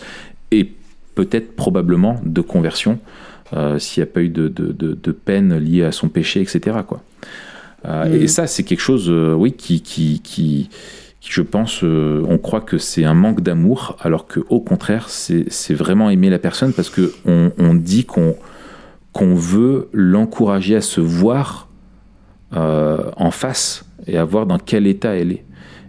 et 0.53 0.71
peut-être 1.17 1.57
probablement 1.57 2.21
de 2.25 2.43
conversion 2.43 3.01
euh, 3.53 3.81
s'il 3.81 4.05
n'y 4.05 4.09
a 4.09 4.13
pas 4.13 4.23
eu 4.23 4.29
de, 4.29 4.47
de, 4.47 5.13
peine 5.13 5.59
liée 5.59 5.83
à 5.83 5.91
son 5.91 6.09
péché, 6.09 6.41
etc. 6.41 6.79
Quoi. 6.87 7.03
Mmh. 7.85 8.15
Et 8.15 8.29
ça, 8.29 8.47
c'est 8.47 8.63
quelque 8.63 8.81
chose, 8.81 9.11
oui, 9.11 9.53
qui, 9.53 9.81
qui, 9.81 10.21
qui 10.23 10.71
je 11.29 11.43
pense, 11.43 11.83
euh, 11.83 12.25
on 12.29 12.39
croit 12.39 12.61
que 12.61 12.79
c'est 12.79 13.05
un 13.05 13.15
manque 13.15 13.41
d'amour, 13.41 13.97
alors 14.01 14.27
que 14.27 14.41
au 14.49 14.61
contraire, 14.61 15.09
c'est 15.09 15.75
vraiment 15.75 16.09
aimer 16.09 16.31
la 16.31 16.39
personne 16.39 16.73
parce 16.73 16.89
que 16.89 17.13
on, 17.27 17.75
dit 17.75 18.05
qu'on 18.05 19.35
veut 19.35 19.89
l'encourager 19.93 20.77
à 20.77 20.81
se 20.81 21.01
voir 21.01 21.69
euh, 22.55 23.11
en 23.17 23.31
face 23.31 23.85
et 24.07 24.17
à 24.17 24.25
voir 24.25 24.47
dans 24.47 24.59
quel 24.59 24.87
état 24.87 25.17
elle 25.17 25.33
est. 25.33 25.45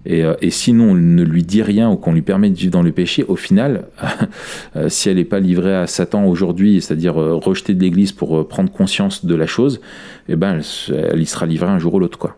Et, 0.05 0.23
euh, 0.23 0.33
et 0.41 0.51
on 0.69 0.95
ne 0.95 1.21
lui 1.21 1.43
dit 1.43 1.61
rien 1.61 1.89
ou 1.89 1.97
qu'on 1.97 2.13
lui 2.13 2.21
permet 2.21 2.49
de 2.49 2.55
vivre 2.55 2.71
dans 2.71 2.81
le 2.81 2.91
péché, 2.91 3.23
au 3.27 3.35
final, 3.35 3.87
si 4.87 5.09
elle 5.09 5.17
n'est 5.17 5.25
pas 5.25 5.39
livrée 5.39 5.75
à 5.75 5.85
Satan 5.85 6.25
aujourd'hui, 6.25 6.81
c'est-à-dire 6.81 7.15
rejetée 7.15 7.75
de 7.75 7.81
l'Église 7.81 8.11
pour 8.11 8.47
prendre 8.47 8.71
conscience 8.71 9.25
de 9.25 9.35
la 9.35 9.45
chose, 9.45 9.81
eh 10.29 10.35
ben, 10.35 10.61
elle, 10.89 11.21
y 11.21 11.25
sera 11.25 11.45
livrée 11.45 11.69
un 11.69 11.79
jour 11.79 11.93
ou 11.93 11.99
l'autre. 11.99 12.17
quoi. 12.17 12.37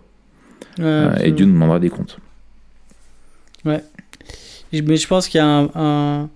et 0.80 1.32
Dieu 1.32 1.46
nous 1.46 1.54
demandera 1.54 1.80
des 1.80 1.90
comptes. 1.90 2.20
Ouais. 3.66 3.84
Mais 4.72 4.98
je 4.98 5.08
pense 5.08 5.28
qu'il 5.28 5.40
y 5.40 5.42
a 5.42 5.48
un, 5.48 6.30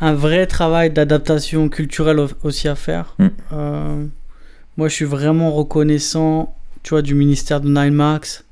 un, 0.00 0.14
vrai 0.14 0.46
travail 0.46 0.90
d'adaptation 0.90 1.68
culturelle 1.68 2.20
aussi 2.42 2.68
à 2.68 2.74
faire. 2.74 3.14
Mm. 3.18 3.26
Euh, 3.52 4.06
moi, 4.76 4.88
je 4.88 4.94
suis 4.94 5.04
vraiment 5.04 5.52
reconnaissant, 5.52 6.54
tu 6.82 6.90
vois, 6.90 7.02
du 7.02 7.14
ministère 7.14 7.60
de 7.60 7.68
Nine 7.68 7.94
Max, 7.94 8.44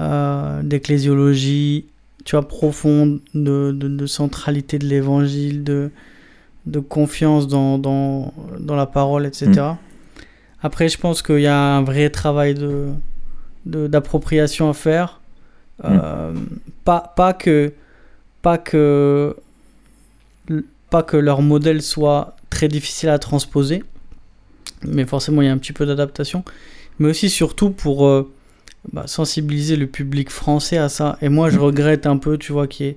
euh, 0.00 0.62
d'ecclésiologie, 0.62 1.86
tu 2.24 2.36
vois, 2.36 2.46
profonde, 2.46 3.20
de, 3.34 3.72
de, 3.72 4.06
centralité 4.06 4.78
de 4.78 4.86
l'évangile, 4.86 5.64
de, 5.64 5.90
de 6.66 6.78
confiance 6.78 7.48
dans, 7.48 7.78
dans, 7.78 8.32
dans, 8.60 8.76
la 8.76 8.86
parole, 8.86 9.26
etc. 9.26 9.50
Mm. 9.50 9.76
Après, 10.62 10.88
je 10.88 10.98
pense 10.98 11.22
qu'il 11.22 11.40
y 11.40 11.46
a 11.46 11.58
un 11.58 11.82
vrai 11.82 12.10
travail 12.10 12.54
de 12.54 12.88
d'appropriation 13.66 14.70
à 14.70 14.72
faire 14.72 15.17
euh, 15.84 16.32
pas, 16.84 17.12
pas, 17.16 17.32
que, 17.32 17.72
pas, 18.42 18.58
que, 18.58 19.36
pas 20.90 21.02
que 21.02 21.16
leur 21.16 21.42
modèle 21.42 21.82
soit 21.82 22.36
très 22.50 22.68
difficile 22.68 23.08
à 23.10 23.18
transposer, 23.18 23.84
mais 24.86 25.04
forcément 25.04 25.42
il 25.42 25.46
y 25.46 25.48
a 25.48 25.52
un 25.52 25.58
petit 25.58 25.72
peu 25.72 25.86
d'adaptation, 25.86 26.44
mais 26.98 27.08
aussi 27.10 27.30
surtout 27.30 27.70
pour 27.70 28.06
euh, 28.06 28.30
bah, 28.92 29.04
sensibiliser 29.06 29.76
le 29.76 29.86
public 29.86 30.30
français 30.30 30.78
à 30.78 30.88
ça. 30.88 31.18
Et 31.22 31.28
moi 31.28 31.50
je 31.50 31.58
mm. 31.58 31.62
regrette 31.62 32.06
un 32.06 32.16
peu, 32.16 32.38
tu 32.38 32.52
vois, 32.52 32.66
qu'il 32.66 32.86
n'y 32.86 32.96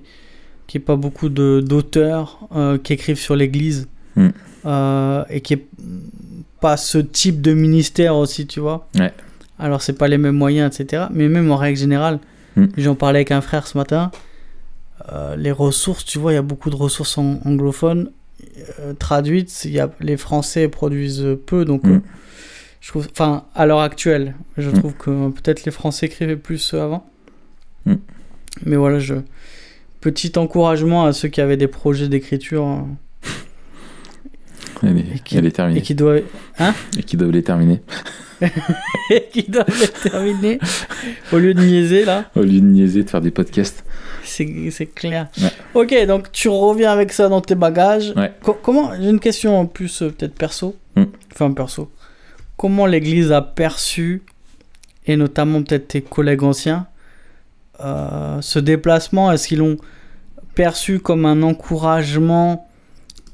ait, 0.74 0.80
pas 0.80 0.96
beaucoup 0.96 1.28
d'auteurs 1.28 2.40
euh, 2.56 2.78
qui 2.78 2.94
écrivent 2.94 3.18
sur 3.18 3.36
l'Église 3.36 3.88
mm. 4.16 4.28
et 5.30 5.40
qui 5.40 5.54
ait 5.54 5.66
pas 6.60 6.76
ce 6.76 6.98
type 6.98 7.40
de 7.40 7.52
ministère 7.52 8.16
aussi, 8.16 8.46
tu 8.46 8.60
vois. 8.60 8.88
Ouais. 8.98 9.12
Alors 9.58 9.82
c'est 9.82 9.92
pas 9.92 10.08
les 10.08 10.18
mêmes 10.18 10.36
moyens, 10.36 10.74
etc. 10.74 11.04
Mais 11.12 11.28
même 11.28 11.50
en 11.50 11.56
règle 11.56 11.78
générale, 11.78 12.18
Mm. 12.56 12.66
J'en 12.76 12.94
parlais 12.94 13.18
avec 13.18 13.30
un 13.30 13.40
frère 13.40 13.66
ce 13.66 13.76
matin. 13.78 14.10
Euh, 15.10 15.36
les 15.36 15.52
ressources, 15.52 16.04
tu 16.04 16.18
vois, 16.18 16.32
il 16.32 16.36
y 16.36 16.38
a 16.38 16.42
beaucoup 16.42 16.70
de 16.70 16.76
ressources 16.76 17.18
anglophones 17.18 18.10
euh, 18.80 18.94
traduites. 18.94 19.64
Y 19.64 19.80
a, 19.80 19.90
les 20.00 20.16
Français 20.16 20.68
produisent 20.68 21.26
peu, 21.46 21.64
donc 21.64 21.84
mm. 21.84 21.92
euh, 21.92 21.98
je 22.80 22.88
trouve, 22.88 23.08
enfin, 23.10 23.44
à 23.54 23.66
l'heure 23.66 23.80
actuelle, 23.80 24.34
je 24.56 24.70
mm. 24.70 24.74
trouve 24.74 24.94
que 24.94 25.30
peut-être 25.30 25.64
les 25.64 25.72
Français 25.72 26.06
écrivaient 26.06 26.36
plus 26.36 26.74
avant. 26.74 27.06
Mais 28.66 28.76
voilà, 28.76 28.98
je 28.98 29.14
petit 30.02 30.32
encouragement 30.36 31.06
à 31.06 31.12
ceux 31.14 31.28
qui 31.28 31.40
avaient 31.40 31.56
des 31.56 31.68
projets 31.68 32.08
d'écriture. 32.08 32.64
Hein. 32.64 32.88
Elle, 34.82 35.46
est 35.46 35.50
terminée. 35.52 35.78
Et 35.78 35.82
qui 35.82 35.94
doivent, 35.94 36.22
hein 36.58 36.74
et 36.98 37.02
qui 37.02 37.16
doivent 37.16 37.30
les 37.30 37.42
terminer. 37.42 37.82
qui 39.32 39.44
doivent 39.44 39.82
être 39.82 40.10
terminé 40.10 40.58
au 41.32 41.38
lieu 41.38 41.54
de 41.54 41.62
niaiser 41.62 42.04
là. 42.04 42.24
Au 42.34 42.40
lieu 42.40 42.60
de 42.60 42.66
niaiser, 42.66 43.04
de 43.04 43.10
faire 43.10 43.20
des 43.20 43.30
podcasts. 43.30 43.84
C'est 44.24 44.86
clair. 44.86 45.28
Ok, 45.74 45.94
donc 46.06 46.32
tu 46.32 46.48
reviens 46.48 46.92
avec 46.92 47.12
ça 47.12 47.28
dans 47.28 47.40
tes 47.40 47.54
bagages. 47.54 48.12
comment 48.62 48.92
J'ai 49.00 49.10
une 49.10 49.20
question 49.20 49.58
en 49.58 49.66
plus 49.66 50.02
euh, 50.02 50.10
peut-être 50.10 50.34
perso. 50.34 50.76
Hmm. 50.96 51.04
Enfin 51.32 51.52
perso. 51.52 51.90
Comment 52.56 52.86
l'Église 52.86 53.32
a 53.32 53.42
perçu, 53.42 54.22
et 55.06 55.16
notamment 55.16 55.62
peut-être 55.62 55.88
tes 55.88 56.02
collègues 56.02 56.42
anciens, 56.42 56.86
euh, 57.80 58.40
ce 58.40 58.58
déplacement? 58.58 59.32
Est-ce 59.32 59.48
qu'ils 59.48 59.58
l'ont 59.58 59.78
perçu 60.54 60.98
comme 61.00 61.24
un 61.24 61.42
encouragement 61.42 62.68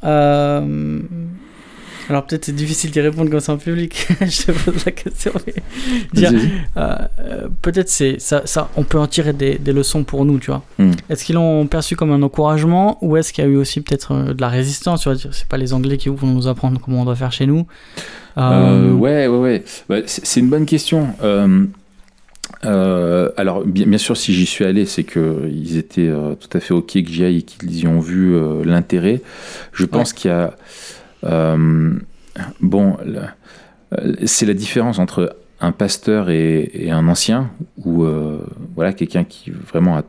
euh, 0.05 1.01
alors 2.09 2.25
peut-être 2.25 2.47
c'est 2.47 2.55
difficile 2.55 2.91
d'y 2.91 3.01
répondre 3.01 3.31
comme 3.31 3.41
ça 3.41 3.53
en 3.53 3.59
public. 3.59 4.09
je 4.21 4.47
te 4.47 4.53
pose 4.53 4.85
la 4.85 4.93
question. 4.93 5.33
Euh, 6.17 6.97
euh, 7.19 7.49
peut-être 7.61 7.89
c'est 7.89 8.19
ça, 8.19 8.43
ça, 8.47 8.71
on 8.77 8.85
peut 8.85 8.99
en 8.99 9.07
tirer 9.07 9.33
des, 9.33 9.59
des 9.59 9.73
leçons 9.73 10.05
pour 10.05 10.25
nous, 10.25 10.39
tu 10.39 10.51
vois. 10.51 10.63
Hmm. 10.79 10.93
Est-ce 11.11 11.25
qu'ils 11.25 11.35
l'ont 11.35 11.67
perçu 11.67 11.97
comme 11.97 12.13
un 12.13 12.23
encouragement 12.23 12.99
ou 13.03 13.17
est-ce 13.17 13.33
qu'il 13.33 13.45
y 13.45 13.47
a 13.47 13.51
eu 13.51 13.57
aussi 13.57 13.81
peut-être 13.81 14.13
euh, 14.13 14.35
de 14.35 14.41
la 14.41 14.49
résistance 14.49 15.03
Tu 15.03 15.11
vois, 15.11 15.19
c'est 15.19 15.49
pas 15.49 15.59
les 15.59 15.73
Anglais 15.75 15.99
qui 15.99 16.09
vont 16.09 16.27
nous 16.27 16.49
apprendre 16.49 16.81
comment 16.81 17.03
on 17.03 17.05
doit 17.05 17.17
faire 17.17 17.33
chez 17.33 17.47
nous. 17.47 17.67
ouais, 18.37 19.27
ouais, 19.27 19.27
ouais. 19.27 19.65
Bah, 19.89 19.97
c'est 20.07 20.41
une 20.41 20.49
bonne 20.49 20.67
question. 20.67 21.09
Alors, 22.63 23.65
bien, 23.65 23.99
sûr, 23.99 24.17
si 24.17 24.33
j'y 24.35 24.47
suis 24.47 24.65
allé, 24.65 24.85
c'est 24.87 25.05
qu'ils 25.05 25.77
étaient 25.77 26.11
tout 26.41 26.57
à 26.57 26.61
fait 26.61 26.75
OK 26.75 26.93
que 26.93 27.09
j'y 27.09 27.25
aille 27.25 27.39
et 27.39 27.43
qu'ils 27.43 27.79
y 27.79 27.87
ont 27.87 28.01
vu 28.01 28.37
l'intérêt. 28.65 29.21
Je 29.73 29.85
pense 29.85 30.13
qu'il 30.13 30.31
y 30.31 30.35
a 30.35 30.55
euh, 31.25 31.99
bon, 32.61 32.97
euh, 33.07 34.13
c'est 34.25 34.47
la 34.47 34.55
différence 34.55 34.99
entre 34.99 35.37
un 35.61 35.73
pasteur 35.73 36.31
et, 36.31 36.89
un 36.91 37.09
ancien, 37.09 37.51
ou 37.85 38.05
euh, 38.05 38.39
voilà, 38.77 38.93
quelqu'un 38.93 39.25
qui 39.25 39.51
vraiment 39.51 40.01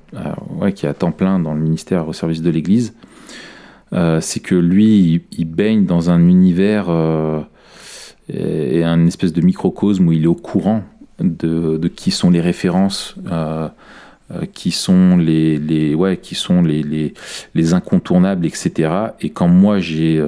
ouais, 0.60 0.74
qui 0.74 0.86
à 0.86 0.94
temps 0.94 1.12
plein 1.12 1.40
dans 1.40 1.56
le 1.56 1.60
ministère 1.60 2.08
au 2.08 2.14
service 2.14 2.42
de 2.42 2.50
l'Église, 2.52 2.94
c'est 4.22 4.42
que 4.42 4.54
lui, 4.54 5.24
il, 5.32 5.46
baigne 5.46 5.86
dans 5.86 6.12
un 6.12 6.28
univers 6.28 6.90
et 8.32 8.84
un 8.84 9.08
espèce 9.08 9.34
de 9.34 9.42
microcosme 9.42 10.08
où 10.08 10.12
il 10.12 10.26
est 10.26 10.28
au 10.28 10.36
courant 10.36 10.84
de, 11.22 11.78
de 11.78 11.88
qui 11.88 12.12
sont 12.12 12.30
les 12.30 12.42
références 12.42 13.16
qui 14.54 14.70
sont 14.70 15.18
les, 15.18 15.58
les, 15.58 15.96
ouais, 15.96 16.18
qui 16.18 16.36
sont 16.36 16.62
les, 16.62 16.84
les, 16.84 17.16
les, 17.56 17.74
incontournables, 17.74 18.46
etc. 18.46 18.92
Et 19.22 19.32
quand 19.32 19.48
moi 19.48 19.80
j'ai 19.80 20.24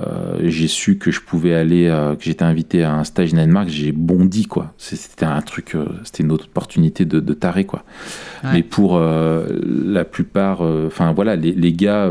euh, 0.00 0.38
j'ai 0.42 0.68
su 0.68 0.96
que 0.96 1.10
je 1.10 1.20
pouvais 1.20 1.54
aller, 1.54 1.86
euh, 1.86 2.14
que 2.14 2.24
j'étais 2.24 2.44
invité 2.44 2.84
à 2.84 2.94
un 2.94 3.04
stage 3.04 3.34
Danemark, 3.34 3.68
j'ai 3.68 3.92
bondi 3.92 4.46
quoi. 4.46 4.72
C'était 4.78 5.26
un 5.26 5.42
truc, 5.42 5.74
euh, 5.74 5.84
c'était 6.04 6.22
une 6.22 6.32
autre 6.32 6.46
opportunité 6.46 7.04
de, 7.04 7.20
de 7.20 7.34
taré 7.34 7.64
quoi. 7.64 7.84
Mais 8.52 8.62
pour 8.62 8.98
la 8.98 10.04
plupart, 10.04 10.62
enfin 10.62 11.12
voilà, 11.12 11.36
les, 11.36 11.52
les 11.52 11.72
gars, 11.74 12.10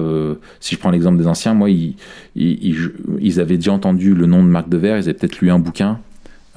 si 0.59 0.75
je 0.75 0.79
prends 0.79 0.91
l'exemple 0.91 1.17
des 1.17 1.25
anciens, 1.25 1.55
moi 1.55 1.71
ils, 1.71 1.95
ils, 2.35 2.91
ils, 3.19 3.39
avaient 3.39 3.55
déjà 3.55 3.71
entendu 3.71 4.13
le 4.13 4.27
nom 4.27 4.43
de 4.43 4.47
Marc 4.47 4.69
Dever, 4.69 4.89
ils 4.97 5.09
avaient 5.09 5.15
peut-être 5.15 5.39
lu 5.39 5.49
un 5.49 5.57
bouquin. 5.57 5.99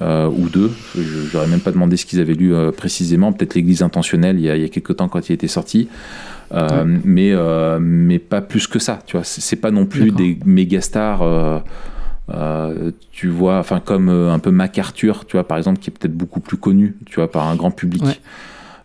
Ou 0.03 0.49
deux, 0.49 0.71
j'aurais 1.31 1.47
même 1.47 1.61
pas 1.61 1.71
demandé 1.71 1.97
ce 1.97 2.05
qu'ils 2.05 2.19
avaient 2.19 2.33
lu 2.33 2.53
précisément, 2.75 3.31
peut-être 3.31 3.55
l'Église 3.55 3.81
intentionnelle 3.83 4.37
il 4.37 4.45
y, 4.45 4.49
a, 4.49 4.55
il 4.57 4.61
y 4.61 4.65
a 4.65 4.69
quelques 4.69 4.97
temps 4.97 5.07
quand 5.07 5.29
il 5.29 5.33
était 5.33 5.47
sorti. 5.47 5.87
Euh, 6.53 6.83
mais, 7.03 7.31
euh, 7.33 7.79
mais 7.81 8.19
pas 8.19 8.41
plus 8.41 8.67
que 8.67 8.79
ça, 8.79 8.99
tu 9.05 9.17
vois. 9.17 9.23
C'est 9.23 9.55
pas 9.55 9.71
non 9.71 9.85
plus 9.85 10.11
des 10.11 10.37
méga 10.45 10.81
stars. 10.81 11.23
Euh, 12.29 12.91
tu 13.11 13.27
vois, 13.27 13.57
enfin 13.57 13.79
comme 13.79 14.09
un 14.09 14.39
peu 14.39 14.51
MacArthur, 14.51 15.25
tu 15.25 15.35
vois, 15.35 15.47
par 15.47 15.57
exemple, 15.57 15.79
qui 15.79 15.89
est 15.89 15.93
peut-être 15.93 16.15
beaucoup 16.15 16.39
plus 16.39 16.57
connu, 16.57 16.95
tu 17.05 17.15
vois, 17.15 17.31
par 17.31 17.47
un 17.47 17.55
grand 17.55 17.71
public. 17.71 18.03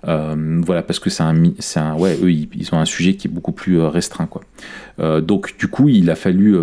voilà, 0.03 0.83
parce 0.83 0.99
que 0.99 1.11
c'est 1.11 1.23
un, 1.23 1.35
un, 1.77 1.95
ouais, 1.95 2.19
eux, 2.23 2.33
ils, 2.33 2.69
ont 2.73 2.79
un 2.79 2.85
sujet 2.85 3.15
qui 3.15 3.29
est 3.29 3.31
beaucoup 3.31 3.53
plus 3.53 3.81
restreint, 3.81 4.27
quoi. 4.27 4.43
donc, 5.21 5.57
du 5.59 5.69
coup, 5.69 5.89
il 5.89 6.11
a 6.11 6.17
fallu 6.17 6.57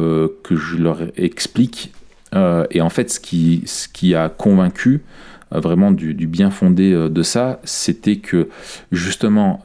que 0.44 0.56
je 0.56 0.78
leur 0.78 1.00
explique. 1.18 1.92
Et 2.36 2.82
en 2.82 2.90
fait, 2.90 3.10
ce 3.10 3.20
qui, 3.20 4.16
a 4.16 4.30
convaincu, 4.30 5.04
vraiment 5.52 5.92
du, 5.92 6.14
bien 6.28 6.50
fondé 6.52 6.92
de 6.92 7.24
ça, 7.24 7.60
c'était 7.64 8.18
que 8.18 8.50
justement 8.92 9.64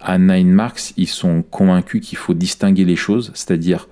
à 0.00 0.18
Nine 0.18 0.50
Marks, 0.50 0.94
ils 0.96 1.08
sont 1.08 1.42
convaincus 1.42 2.00
qu'il 2.00 2.18
faut 2.18 2.34
distinguer 2.34 2.84
les 2.84 2.96
choses, 2.96 3.32
c'est-à-dire 3.34 3.88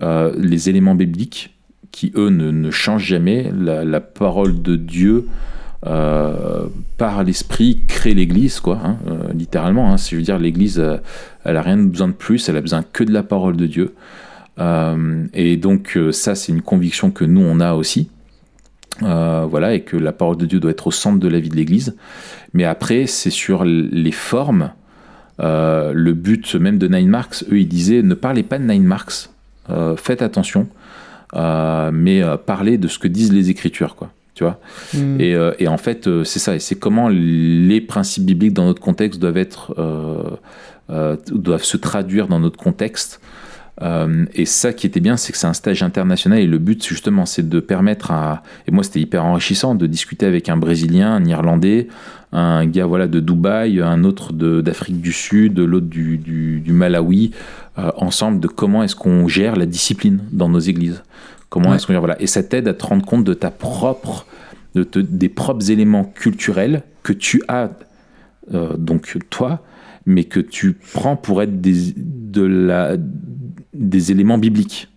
les 0.00 0.68
éléments 0.68 0.94
bibliques 0.94 1.52
qui 1.92 2.10
eux 2.16 2.30
ne, 2.30 2.70
changent 2.70 3.06
jamais, 3.06 3.52
la, 3.54 4.00
parole 4.00 4.60
de 4.62 4.76
Dieu 4.76 5.28
euh, 5.86 6.66
par 6.96 7.22
l'esprit 7.22 7.82
crée 7.86 8.14
l'Église, 8.14 8.60
quoi, 8.60 8.80
hein, 8.82 8.96
euh, 9.08 9.32
littéralement. 9.34 9.92
Hein, 9.92 9.98
si 9.98 10.12
je 10.12 10.16
veux 10.16 10.22
dire, 10.22 10.38
l'Église, 10.38 10.80
euh, 10.80 10.96
elle 11.44 11.56
a 11.56 11.62
rien 11.62 11.76
besoin 11.76 12.08
de 12.08 12.12
plus, 12.12 12.48
elle 12.48 12.56
a 12.56 12.60
besoin 12.60 12.82
que 12.82 13.04
de 13.04 13.12
la 13.12 13.22
parole 13.22 13.56
de 13.56 13.66
Dieu. 13.66 13.94
Et 14.58 15.56
donc 15.56 15.98
ça, 16.12 16.34
c'est 16.34 16.52
une 16.52 16.62
conviction 16.62 17.10
que 17.10 17.24
nous 17.24 17.40
on 17.40 17.60
a 17.60 17.74
aussi. 17.74 18.10
voilà, 19.00 19.74
et 19.74 19.80
que 19.80 19.96
la 19.96 20.12
parole 20.12 20.36
de 20.36 20.46
Dieu 20.46 20.60
doit 20.60 20.70
être 20.70 20.86
au 20.86 20.90
centre 20.90 21.18
de 21.18 21.28
la 21.28 21.40
vie 21.40 21.48
de 21.48 21.56
l'Église. 21.56 21.96
Mais 22.52 22.64
après, 22.64 23.06
c'est 23.06 23.30
sur 23.30 23.64
les 23.64 24.12
formes. 24.12 24.70
le 25.38 26.12
but 26.12 26.54
même 26.54 26.78
de 26.78 26.88
Nine 26.88 27.08
Marks, 27.08 27.44
eux, 27.50 27.58
ils 27.58 27.68
disaient 27.68 28.02
ne 28.02 28.14
parlez 28.14 28.42
pas 28.42 28.58
de 28.58 28.64
Nine 28.64 28.84
Marks, 28.84 29.30
faites 29.96 30.22
attention, 30.22 30.68
mais 31.34 32.22
parlez 32.46 32.78
de 32.78 32.88
ce 32.88 32.98
que 32.98 33.08
disent 33.08 33.32
les 33.32 33.50
Écritures, 33.50 33.96
quoi 33.96 34.10
tu 34.34 34.44
vois? 34.44 34.58
Hmm. 34.94 35.18
Euh, 35.20 35.52
et, 35.58 35.68
en 35.68 35.76
fait, 35.76 36.06
euh, 36.06 36.24
c'est 36.24 36.38
ça, 36.38 36.54
et 36.54 36.58
c'est 36.58 36.76
comment 36.76 37.08
les 37.08 37.80
principes 37.80 38.24
bibliques 38.24 38.54
dans 38.54 38.64
notre 38.64 38.80
contexte 38.80 39.20
doivent 39.20 39.36
être, 39.36 39.74
euh, 39.78 41.16
doivent 41.30 41.64
se 41.64 41.76
traduire 41.76 42.28
dans 42.28 42.40
notre 42.40 42.58
contexte. 42.58 43.20
Et 43.80 44.44
ça 44.44 44.72
qui 44.72 44.86
était 44.86 45.00
bien, 45.00 45.16
c'est 45.16 45.32
que 45.32 45.38
c'est 45.38 45.46
un 45.46 45.54
stage 45.54 45.82
international 45.82 46.38
et 46.38 46.46
le 46.46 46.58
but 46.58 46.86
justement, 46.86 47.26
c'est 47.26 47.48
de 47.48 47.58
permettre 47.58 48.10
à, 48.10 48.42
et 48.68 48.70
moi 48.70 48.84
c'était 48.84 49.00
hyper 49.00 49.24
enrichissant 49.24 49.74
de 49.74 49.86
discuter 49.86 50.26
avec 50.26 50.48
un 50.48 50.56
Brésilien, 50.56 51.14
un 51.14 51.24
Irlandais, 51.24 51.88
un 52.32 52.64
gars 52.66 52.86
voilà 52.86 53.08
de 53.08 53.18
Dubaï, 53.18 53.80
un 53.80 54.04
autre 54.04 54.32
d'Afrique 54.32 55.00
du 55.00 55.12
Sud, 55.12 55.58
l'autre 55.58 55.86
du, 55.86 56.18
du, 56.18 56.72
Malawi, 56.72 57.32
ensemble 57.76 58.40
de 58.40 58.46
comment 58.46 58.82
est-ce 58.84 58.94
qu'on 58.94 59.26
gère 59.26 59.56
la 59.56 59.66
discipline 59.66 60.20
dans 60.30 60.48
nos 60.48 60.60
églises. 60.60 61.02
Comment 61.48 61.74
est-ce 61.74 61.86
qu'on 61.86 61.98
voilà 61.98 62.20
et 62.20 62.26
ça 62.26 62.42
t'aide 62.42 62.68
à 62.68 62.74
te 62.74 62.86
rendre 62.86 63.04
compte 63.04 63.24
de 63.24 63.34
ta 63.34 63.50
propre 63.50 64.26
de 64.74 64.84
des 65.02 65.28
propres 65.28 65.70
éléments 65.70 66.04
culturels 66.04 66.82
que 67.02 67.12
tu 67.12 67.42
as 67.48 67.70
euh, 68.54 68.76
donc 68.76 69.18
toi 69.28 69.62
mais 70.06 70.24
que 70.24 70.40
tu 70.40 70.72
prends 70.94 71.14
pour 71.14 71.42
être 71.42 71.60
des, 71.60 71.92
de 71.96 72.42
la, 72.42 72.96
des 73.72 74.12
éléments 74.12 74.38
bibliques. 74.38 74.88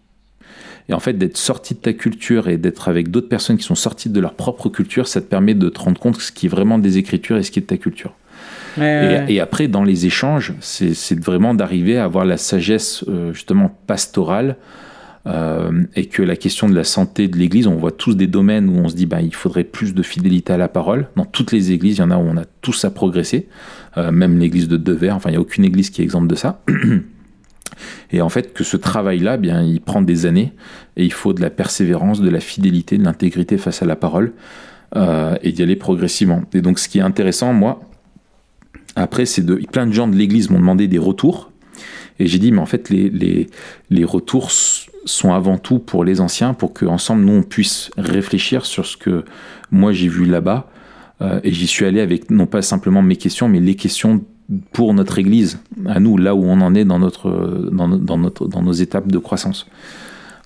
Et 0.88 0.94
en 0.94 1.00
fait, 1.00 1.14
d'être 1.14 1.38
sorti 1.38 1.74
de 1.74 1.80
ta 1.80 1.94
culture 1.94 2.48
et 2.48 2.58
d'être 2.58 2.90
avec 2.90 3.10
d'autres 3.10 3.30
personnes 3.30 3.58
qui 3.58 3.64
sont 3.64 3.76
sorties 3.76 4.10
de 4.10 4.20
leur 4.20 4.36
propre 4.36 4.70
culture, 4.70 5.08
ça 5.08 5.20
te 5.20 5.26
permet 5.26 5.56
de 5.56 5.70
te 5.70 5.80
rendre 5.80 6.00
compte 6.00 6.20
ce 6.22 6.32
qui 6.32 6.46
est 6.46 6.50
vraiment 6.50 6.78
des 6.78 6.98
écritures 6.98 7.38
et 7.38 7.44
ce 7.44 7.52
qui 7.52 7.60
est 7.60 7.64
de 7.64 7.68
ta 7.68 7.78
culture. 7.78 8.14
et, 8.80 9.40
après, 9.40 9.68
dans 9.68 9.84
les 9.84 10.06
échanges, 10.06 10.54
c'est 10.60 11.20
vraiment 11.20 11.56
d'arriver 11.56 11.98
à 11.98 12.04
avoir 12.04 12.26
la 12.26 12.38
sagesse 12.38 13.04
euh, 13.08 13.34
justement 13.34 13.76
pastorale 13.88 14.58
euh, 15.28 15.84
et 15.96 16.06
que 16.06 16.22
la 16.22 16.36
question 16.36 16.70
de 16.70 16.76
la 16.76 16.84
santé 16.84 17.28
de 17.28 17.38
l'Église, 17.38 17.66
on 17.66 17.76
voit 17.76 17.92
tous 17.92 18.16
des 18.16 18.28
domaines 18.28 18.70
où 18.70 18.78
on 18.78 18.90
se 18.90 18.96
dit 18.96 19.08
bah, 19.08 19.22
il 19.22 19.34
faudrait 19.34 19.64
plus 19.64 19.96
de 19.96 20.04
fidélité 20.04 20.54
à 20.54 20.58
la 20.58 20.68
parole. 20.68 21.08
Dans 21.16 21.26
toutes 21.26 21.52
les 21.52 21.72
églises, 21.72 21.98
il 21.98 22.02
y 22.02 22.04
en 22.04 22.12
a 22.12 22.18
où 22.18 22.28
on 22.28 22.38
a 22.38 22.46
tous 22.62 22.86
à 22.86 22.92
progresser, 22.92 23.48
euh, 23.98 24.12
même 24.12 24.38
l'Église 24.38 24.68
de 24.68 24.78
Devers, 24.78 25.16
enfin 25.16 25.30
il 25.30 25.34
n'y 25.34 25.38
a 25.38 25.42
aucune 25.42 25.66
église 25.66 25.90
qui 25.90 26.02
est 26.02 26.04
exempte 26.04 26.28
de 26.28 26.36
ça. 26.36 26.62
Et 28.12 28.22
en 28.22 28.30
fait, 28.30 28.54
que 28.54 28.64
ce 28.64 28.78
travail-là, 28.78 29.38
bien, 29.38 29.62
il 29.62 29.82
prend 29.82 30.02
des 30.02 30.26
années 30.26 30.54
et 30.98 31.04
il 31.04 31.14
faut 31.14 31.34
de 31.34 31.42
la 31.42 31.50
persévérance, 31.50 32.22
de 32.22 32.30
la 32.30 32.40
fidélité, 32.40 32.98
de 32.98 33.04
l'intégrité 33.04 33.58
face 33.58 33.82
à 33.82 33.86
la 33.86 33.96
parole 33.96 34.34
euh, 34.96 35.36
et 35.42 35.52
d'y 35.52 35.64
aller 35.64 35.76
progressivement. 35.76 36.44
Et 36.54 36.62
donc, 36.62 36.80
ce 36.80 36.88
qui 36.88 37.00
est 37.00 37.04
intéressant, 37.04 37.54
moi, 37.54 37.82
après, 38.96 39.26
c'est 39.26 39.46
de. 39.46 39.56
Plein 39.56 39.88
de 39.88 39.92
gens 39.92 40.08
de 40.08 40.16
l'Église 40.16 40.50
m'ont 40.50 40.60
demandé 40.60 40.88
des 40.88 40.98
retours. 40.98 41.52
Et 42.20 42.28
j'ai 42.28 42.40
dit, 42.40 42.52
mais 42.52 42.60
en 42.60 42.66
fait, 42.66 42.90
les, 42.90 43.10
les, 43.10 43.50
les 43.90 44.06
retours 44.06 44.50
sont 44.52 45.34
avant 45.34 45.58
tout 45.58 45.80
pour 45.80 46.06
les 46.06 46.22
anciens, 46.22 46.54
pour 46.54 46.74
qu'ensemble, 46.74 47.24
nous, 47.26 47.34
on 47.34 47.44
puisse 47.44 47.92
réfléchir 47.98 48.66
sur 48.66 48.86
ce 48.86 48.96
que 48.96 49.26
moi 49.72 49.92
j'ai 49.92 50.08
vu 50.08 50.26
là-bas. 50.26 50.70
Euh, 51.22 51.40
et 51.44 51.52
j'y 51.52 51.68
suis 51.68 51.86
allé 51.86 52.02
avec 52.02 52.30
non 52.30 52.46
pas 52.46 52.62
simplement 52.62 53.02
mes 53.02 53.16
questions, 53.16 53.48
mais 53.48 53.60
les 53.60 53.76
questions 53.76 54.24
pour 54.72 54.94
notre 54.94 55.18
Église, 55.18 55.60
à 55.88 56.00
nous, 56.00 56.18
là 56.18 56.36
où 56.36 56.44
on 56.44 56.62
en 56.62 56.76
est 56.76 56.86
dans, 56.86 57.00
notre, 57.00 57.70
dans, 57.72 58.18
notre, 58.18 58.48
dans 58.48 58.62
nos 58.62 58.74
étapes 58.74 59.08
de 59.08 59.18
croissance. 59.18 59.68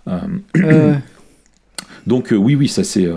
Euh, 0.08 0.20
euh. 0.58 0.96
Donc 2.08 2.30
oui, 2.32 2.56
oui, 2.56 2.68
ça 2.68 2.84
c'est... 2.84 3.08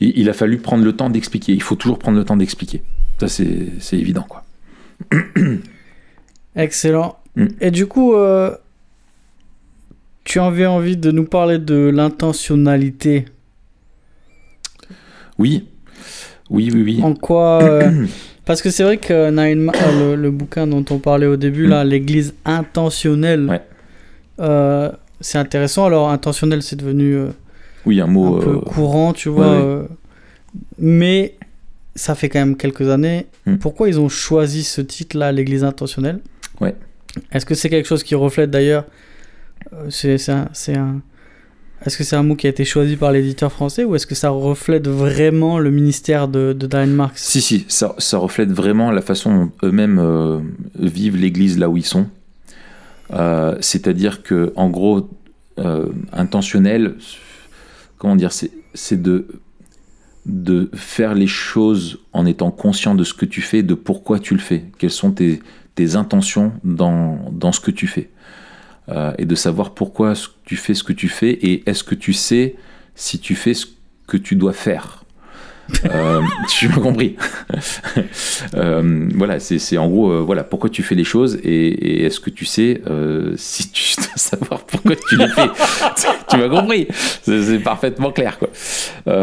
Il, 0.00 0.18
il, 0.18 0.30
a 0.30 0.32
fallu 0.32 0.58
prendre 0.58 0.84
le 0.84 0.92
temps 0.92 1.10
d'expliquer. 1.10 1.52
Il 1.52 1.62
faut 1.62 1.74
toujours 1.74 1.98
prendre 1.98 2.18
le 2.18 2.24
temps 2.24 2.36
d'expliquer. 2.36 2.82
Ça 3.20 3.28
c'est 3.28 3.98
évident, 3.98 4.26
quoi. 4.28 4.44
Excellent. 6.56 7.18
Mm. 7.36 7.46
Et 7.60 7.70
du 7.70 7.86
coup, 7.86 8.14
tu 10.24 10.38
avais 10.38 10.66
envie 10.66 10.96
de 10.96 11.10
nous 11.10 11.24
parler 11.24 11.58
de 11.58 11.90
l'intentionnalité? 11.92 13.26
Oui. 15.38 15.66
Oui, 16.48 16.70
oui, 16.72 16.82
oui. 16.82 17.00
En 17.02 17.14
quoi. 17.14 17.82
Euh, 18.42 18.46
parce 18.46 18.62
que 18.62 18.70
c'est 18.70 18.82
vrai 18.82 18.98
que 18.98 19.12
euh, 19.12 20.16
le, 20.16 20.30
bouquin 20.30 20.66
dont 20.66 20.84
on 20.90 20.98
parlait 20.98 21.26
au 21.26 21.36
début, 21.36 21.66
là, 21.66 21.84
l'église 21.84 22.34
intentionnelle, 22.44 23.60
euh, 24.40 24.90
c'est 25.20 25.38
intéressant. 25.38 25.86
Alors, 25.86 26.10
intentionnel, 26.10 26.62
c'est 26.62 26.76
devenu. 26.76 27.26
oui, 27.86 28.00
un 28.00 28.06
mot. 28.06 28.38
Un 28.38 28.40
peu 28.40 28.58
courant, 28.58 29.12
tu 29.12 29.28
vois. 29.28 29.86
mais 30.78 31.34
ça 31.94 32.14
fait 32.14 32.28
quand 32.28 32.38
même 32.38 32.56
quelques 32.56 32.88
années. 32.88 33.26
Hmm. 33.46 33.56
Pourquoi 33.56 33.88
ils 33.88 34.00
ont 34.00 34.08
choisi 34.08 34.62
ce 34.64 34.80
titre-là, 34.80 35.30
l'église 35.30 35.62
intentionnelle? 35.62 36.20
Ouais. 36.60 36.74
Est-ce 37.32 37.44
que 37.44 37.54
c'est 37.54 37.68
quelque 37.68 37.86
chose 37.86 38.02
qui 38.02 38.14
reflète 38.14 38.50
d'ailleurs 38.50 38.84
euh, 39.72 39.90
c'est 39.90 40.30
un, 40.30 40.48
un... 40.68 41.00
Est-ce 41.84 41.98
que 41.98 42.04
c'est 42.04 42.16
un 42.16 42.22
mot 42.22 42.36
qui 42.36 42.46
a 42.46 42.50
été 42.50 42.64
choisi 42.64 42.96
par 42.96 43.12
l'éditeur 43.12 43.50
français 43.50 43.84
ou 43.84 43.94
est-ce 43.94 44.06
que 44.06 44.14
ça 44.14 44.30
reflète 44.30 44.88
vraiment 44.88 45.58
le 45.58 45.70
ministère 45.70 46.28
de, 46.28 46.52
de 46.52 46.84
Marx? 46.86 47.22
Si, 47.22 47.40
si, 47.40 47.64
ça, 47.68 48.18
reflète 48.18 48.50
vraiment 48.50 48.90
la 48.90 49.02
façon 49.02 49.46
dont 49.46 49.52
eux-mêmes 49.64 49.98
euh, 49.98 50.40
vivent 50.78 51.16
l'Église 51.16 51.58
là 51.58 51.68
où 51.68 51.76
ils 51.76 51.84
sont. 51.84 52.06
Euh, 53.12 53.56
c'est-à-dire 53.60 54.22
que, 54.22 54.52
en 54.56 54.70
gros, 54.70 55.10
intentionnel, 56.12 56.94
comment 57.98 58.16
dire, 58.16 58.32
c'est 58.32 59.02
de, 59.02 59.26
de 60.26 60.70
faire 60.74 61.14
les 61.14 61.26
choses 61.26 61.98
en 62.12 62.26
étant 62.26 62.50
conscient 62.50 62.94
de 62.94 63.04
ce 63.04 63.14
que 63.14 63.26
tu 63.26 63.42
fais, 63.42 63.62
de 63.62 63.74
pourquoi 63.74 64.18
tu 64.18 64.34
le 64.34 64.40
fais, 64.40 64.64
quelles 64.78 64.90
sont 64.90 65.12
tes, 65.12 65.40
tes 65.74 65.96
intentions 65.96 66.52
dans, 66.64 67.18
dans 67.32 67.52
ce 67.52 67.60
que 67.60 67.70
tu 67.70 67.86
fais. 67.86 68.08
Euh, 68.92 69.12
et 69.16 69.24
de 69.24 69.34
savoir 69.34 69.70
pourquoi 69.70 70.12
tu 70.44 70.56
fais 70.56 70.74
ce 70.74 70.82
que 70.84 70.92
tu 70.92 71.08
fais 71.08 71.30
et 71.30 71.62
est-ce 71.68 71.82
que 71.82 71.94
tu 71.94 72.12
sais 72.12 72.56
si 72.94 73.18
tu 73.18 73.34
fais 73.34 73.54
ce 73.54 73.66
que 74.06 74.18
tu 74.18 74.36
dois 74.36 74.52
faire. 74.52 75.04
euh, 75.86 76.20
tu 76.48 76.68
m'as 76.68 76.76
compris. 76.76 77.16
euh, 78.54 79.08
voilà, 79.14 79.38
c'est 79.40 79.78
en 79.78 79.88
gros, 79.88 80.10
euh, 80.10 80.20
voilà, 80.20 80.44
pourquoi 80.44 80.68
tu 80.68 80.82
fais 80.82 80.94
les 80.94 81.04
choses 81.04 81.38
et, 81.42 82.04
est-ce 82.04 82.20
que 82.20 82.28
tu 82.28 82.44
sais 82.44 82.82
euh, 82.86 83.32
si 83.36 83.70
tu 83.70 83.94
dois 83.96 84.16
savoir 84.16 84.64
pourquoi 84.64 84.94
tu 84.96 85.16
les 85.16 85.28
fais. 85.28 85.48
tu 86.28 86.36
m'as 86.36 86.48
compris. 86.48 86.86
C'est 87.22 87.60
parfaitement 87.60 88.12
clair, 88.12 88.38
quoi. 88.38 88.50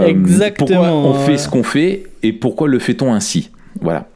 Exactement. 0.07 0.67
Pourquoi 0.79 0.91
on 0.91 1.13
fait 1.25 1.37
ce 1.37 1.47
qu'on 1.47 1.63
fait 1.63 2.03
et 2.23 2.33
pourquoi 2.33 2.67
le 2.67 2.79
fait-on 2.79 3.13
ainsi? 3.13 3.51
Voilà. 3.81 4.07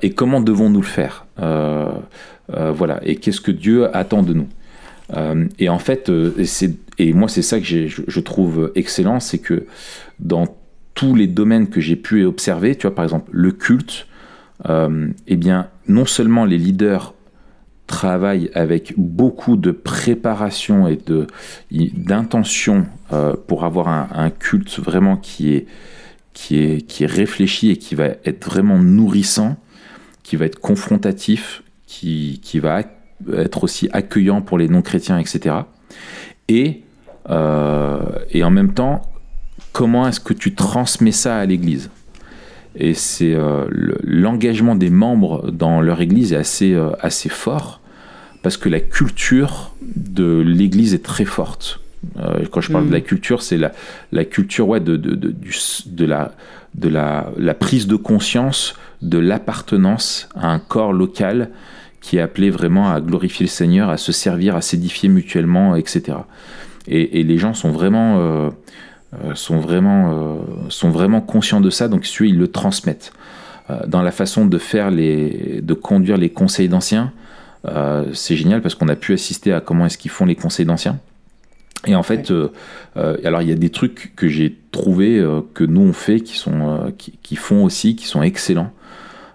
et 0.00 0.10
comment 0.10 0.40
devons-nous 0.40 0.80
le 0.80 0.86
faire? 0.86 1.26
Euh, 2.56 2.72
voilà. 2.72 3.00
Et 3.02 3.16
qu'est-ce 3.16 3.40
que 3.40 3.50
Dieu 3.50 3.94
attend 3.96 4.22
de 4.22 4.34
nous? 4.34 4.48
Euh, 5.14 5.46
Et 5.58 5.68
en 5.68 5.78
fait, 5.78 6.08
euh, 6.08 6.32
et 6.98 7.12
moi 7.12 7.28
c'est 7.28 7.42
ça 7.42 7.58
que 7.58 7.64
je, 7.64 8.20
trouve 8.20 8.72
excellent, 8.74 9.20
c'est 9.20 9.38
que 9.38 9.66
dans 10.18 10.46
tous 10.94 11.14
les 11.14 11.26
domaines 11.26 11.68
que 11.68 11.80
j'ai 11.80 11.96
pu 11.96 12.24
observer, 12.24 12.76
tu 12.76 12.86
vois 12.86 12.94
par 12.94 13.04
exemple 13.04 13.30
le 13.32 13.52
culte, 13.52 14.06
eh 14.68 15.36
bien 15.36 15.68
non 15.88 16.04
seulement 16.04 16.44
les 16.44 16.58
leaders 16.58 17.14
travaillent 17.88 18.50
avec 18.54 18.94
beaucoup 18.96 19.56
de 19.56 19.72
préparation 19.72 20.86
et 20.86 20.98
d'intention 21.72 22.86
pour 23.48 23.64
avoir 23.64 23.88
un, 23.88 24.30
culte 24.30 24.78
vraiment 24.78 25.16
qui 25.16 25.54
est 25.54 25.66
qui 26.32 26.58
est 26.58 26.86
qui 26.86 27.02
est 27.04 27.10
réfléchi 27.10 27.70
et 27.70 27.76
qui 27.76 27.96
va 27.96 28.06
être 28.24 28.44
vraiment 28.44 28.78
nourrissant, 28.78 29.56
qui 30.22 30.36
va 30.36 30.46
être 30.46 30.60
confrontatif, 30.60 31.62
qui, 32.42 32.58
va 32.58 32.82
être 33.36 33.64
aussi 33.64 33.88
accueillant 33.92 34.40
pour 34.42 34.58
les 34.58 34.68
non-chrétiens, 34.68 35.18
etc. 35.18 35.54
Et, 36.48 36.82
euh, 37.30 38.00
et 38.30 38.44
en 38.44 38.50
même 38.50 38.72
temps, 38.72 39.02
comment 39.72 40.06
est-ce 40.08 40.20
que 40.20 40.32
tu 40.34 40.54
transmets 40.54 41.12
ça 41.12 41.36
à 41.38 41.46
l'Église? 41.46 41.90
Et 42.74 42.94
c'est 42.94 43.34
euh, 43.34 43.66
l'engagement 44.02 44.74
des 44.74 44.90
membres 44.90 45.50
dans 45.50 45.80
leur 45.80 46.00
Église 46.00 46.32
est 46.32 46.36
assez, 46.36 46.72
euh, 46.72 46.90
assez 47.00 47.28
fort, 47.28 47.80
parce 48.42 48.56
que 48.56 48.68
la 48.68 48.80
culture 48.80 49.74
de 49.94 50.40
l'Église 50.40 50.94
est 50.94 51.04
très 51.04 51.24
forte. 51.26 51.78
Quand 52.50 52.60
je 52.60 52.72
parle 52.72 52.84
Mm. 52.86 52.88
de 52.88 52.92
la 52.94 53.00
culture, 53.00 53.42
c'est 53.42 53.56
la, 53.56 53.70
la 54.10 54.24
culture 54.24 54.66
ouais, 54.66 54.80
de, 54.80 54.96
de, 54.96 55.14
de, 55.14 55.30
du- 55.30 55.54
de, 55.86 56.04
la, 56.04 56.32
de 56.74 56.88
la, 56.88 57.30
la 57.38 57.54
prise 57.54 57.86
de 57.86 57.94
conscience 57.94 58.74
de 59.02 59.18
l'appartenance 59.18 60.28
à 60.34 60.48
un 60.50 60.58
corps 60.58 60.92
local 60.92 61.50
qui 62.02 62.18
est 62.18 62.20
appelé 62.20 62.50
vraiment 62.50 62.92
à 62.92 63.00
glorifier 63.00 63.46
le 63.46 63.50
Seigneur, 63.50 63.88
à 63.88 63.96
se 63.96 64.12
servir, 64.12 64.56
à 64.56 64.60
s'édifier 64.60 65.08
mutuellement, 65.08 65.76
etc. 65.76 66.18
Et, 66.86 67.20
et 67.20 67.22
les 67.22 67.38
gens 67.38 67.54
sont 67.54 67.70
vraiment, 67.70 68.18
euh, 68.18 68.50
euh, 69.24 69.34
sont, 69.34 69.60
vraiment, 69.60 70.12
euh, 70.12 70.34
sont 70.68 70.90
vraiment 70.90 71.20
conscients 71.20 71.60
de 71.60 71.70
ça, 71.70 71.88
donc 71.88 72.06
ils 72.20 72.36
le 72.36 72.48
transmettent. 72.48 73.12
Euh, 73.70 73.86
dans 73.86 74.02
la 74.02 74.10
façon 74.10 74.44
de 74.44 74.58
faire 74.58 74.90
les, 74.90 75.60
de 75.62 75.74
conduire 75.74 76.18
les 76.18 76.28
conseils 76.28 76.68
d'anciens, 76.68 77.12
c'est 78.12 78.34
génial 78.34 78.60
parce 78.60 78.74
qu'on 78.74 78.88
a 78.88 78.96
pu 78.96 79.12
assister 79.12 79.52
à 79.52 79.60
comment 79.60 79.86
est-ce 79.86 79.96
qu'ils 79.96 80.10
font 80.10 80.26
les 80.26 80.34
conseils 80.34 80.66
d'anciens. 80.66 80.98
Et 81.86 81.94
en 81.96 82.02
fait, 82.02 82.30
euh, 82.30 82.48
alors 83.24 83.42
il 83.42 83.48
y 83.48 83.52
a 83.52 83.56
des 83.56 83.70
trucs 83.70 84.12
que 84.14 84.28
j'ai 84.28 84.56
trouvé 84.70 85.18
euh, 85.18 85.40
que 85.54 85.64
nous 85.64 85.80
on 85.80 85.92
fait 85.92 86.20
qui 86.20 86.36
sont 86.36 86.68
euh, 86.68 86.90
qui, 86.96 87.18
qui 87.22 87.36
font 87.36 87.64
aussi, 87.64 87.96
qui 87.96 88.06
sont 88.06 88.22
excellents 88.22 88.72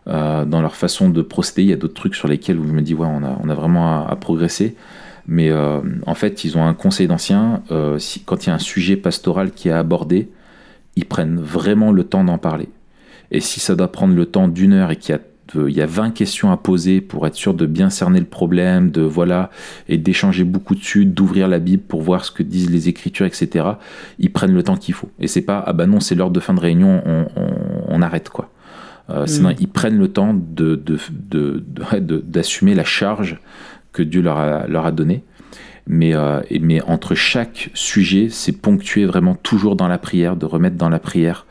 euh, 0.07 0.45
dans 0.45 0.61
leur 0.61 0.75
façon 0.75 1.09
de 1.09 1.21
procéder. 1.21 1.63
Il 1.63 1.69
y 1.69 1.73
a 1.73 1.77
d'autres 1.77 1.93
trucs 1.93 2.15
sur 2.15 2.27
lesquels 2.27 2.57
vous 2.57 2.73
me 2.73 2.81
dites 2.81 2.97
ouais 2.97 3.07
on 3.07 3.49
a 3.49 3.53
vraiment 3.55 4.07
à, 4.07 4.15
progresser. 4.15 4.75
Mais 5.27 5.49
euh, 5.49 5.79
en 6.05 6.13
fait, 6.15 6.45
ils 6.45 6.57
ont 6.57 6.63
un 6.65 6.73
conseil 6.73 7.07
d'anciens. 7.07 7.61
euh, 7.71 7.99
quand 8.25 8.45
il 8.45 8.49
y 8.49 8.51
a 8.51 8.55
un 8.55 8.59
sujet 8.59 8.95
pastoral 8.95 9.51
qui 9.51 9.67
est 9.67 9.73
abordé, 9.73 10.29
ils 10.95 11.05
prennent 11.05 11.39
vraiment 11.39 11.91
le 11.91 12.03
temps 12.05 12.23
d'en 12.23 12.37
parler. 12.37 12.69
Et 13.31 13.41
si 13.41 13.59
ça 13.59 13.75
doit 13.75 13.91
prendre 13.91 14.15
le 14.15 14.25
temps 14.25 14.47
d'une 14.47 14.73
heure 14.73 14.91
et 14.91 14.95
qu'il 14.95 15.13
y 15.13 15.17
a 15.17 15.21
il 15.55 15.69
y 15.71 15.81
a 15.81 15.85
20 15.85 16.11
questions 16.11 16.51
à 16.51 16.57
poser 16.57 16.99
pour 16.99 17.25
être 17.25 17.35
sûr 17.35 17.53
de 17.53 17.65
bien 17.65 17.89
cerner 17.89 18.19
le 18.19 18.25
problème, 18.25 18.91
de 18.91 19.01
voilà, 19.01 19.49
et 19.87 19.97
d'échanger 19.97 20.43
beaucoup 20.43 20.75
dessus, 20.75 21.05
d'ouvrir 21.05 21.47
la 21.47 21.59
Bible 21.59 21.83
pour 21.83 22.01
voir 22.01 22.25
ce 22.25 22.31
que 22.31 22.43
disent 22.43 22.69
les 22.69 22.89
Écritures, 22.89 23.25
etc. 23.25 23.65
Ils 24.19 24.29
prennent 24.33 24.53
le 24.53 24.61
temps 24.61 24.75
qu'il 24.75 24.93
faut. 24.93 25.09
Et 25.21 25.27
c'est 25.27 25.41
pas 25.41 25.63
ah 25.65 25.71
bah 25.71 25.85
non 25.87 26.01
c'est 26.01 26.15
l'heure 26.15 26.31
de 26.31 26.41
fin 26.41 26.53
de 26.53 26.59
réunion, 26.59 27.01
on, 27.05 27.27
on- 27.37 27.51
on 27.87 28.01
arrête 28.01 28.27
quoi. 28.29 28.49
Euh, 29.09 29.25
Mm. 29.25 29.41
non, 29.41 29.55
ils 29.59 29.69
prennent 29.69 29.97
le 29.97 30.09
temps 30.09 30.35
d'assumer 32.23 32.75
la 32.75 32.83
charge 32.83 33.39
que 33.93 34.03
Dieu 34.03 34.21
leur 34.21 34.37
a, 34.37 34.67
leur 34.67 34.85
a 34.85 34.91
donnée. 34.91 35.23
Mais, 35.87 36.13
euh, 36.13 36.41
mais 36.61 36.81
entre 36.81 37.15
chaque 37.15 37.69
sujet, 37.73 38.27
c'est 38.29 38.51
ponctué 38.51 39.05
vraiment 39.05 39.35
toujours 39.35 39.75
dans 39.75 39.87
la 39.87 39.97
prière, 39.97 40.35
de 40.35 40.45
remettre 40.45 40.75
dans 40.75 40.89
la 40.89 40.99
prière 40.99 41.45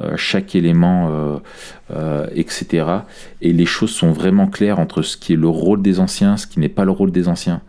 euh, 0.00 0.16
chaque 0.16 0.54
élément, 0.54 1.40
euh, 1.92 2.26
etc. 2.34 2.86
Et 3.42 3.52
les 3.52 3.66
choses 3.66 3.90
sont 3.90 4.12
vraiment 4.12 4.46
claires 4.46 4.78
entre 4.78 5.02
ce 5.02 5.16
qui 5.16 5.32
est 5.32 5.36
le 5.36 5.48
rôle 5.48 5.82
des 5.82 5.98
anciens, 5.98 6.36
ce 6.36 6.46
qui 6.46 6.60
n'est 6.60 6.68
pas 6.68 6.84
le 6.84 6.92
rôle 6.92 7.10
des 7.10 7.28
anciens. 7.28 7.60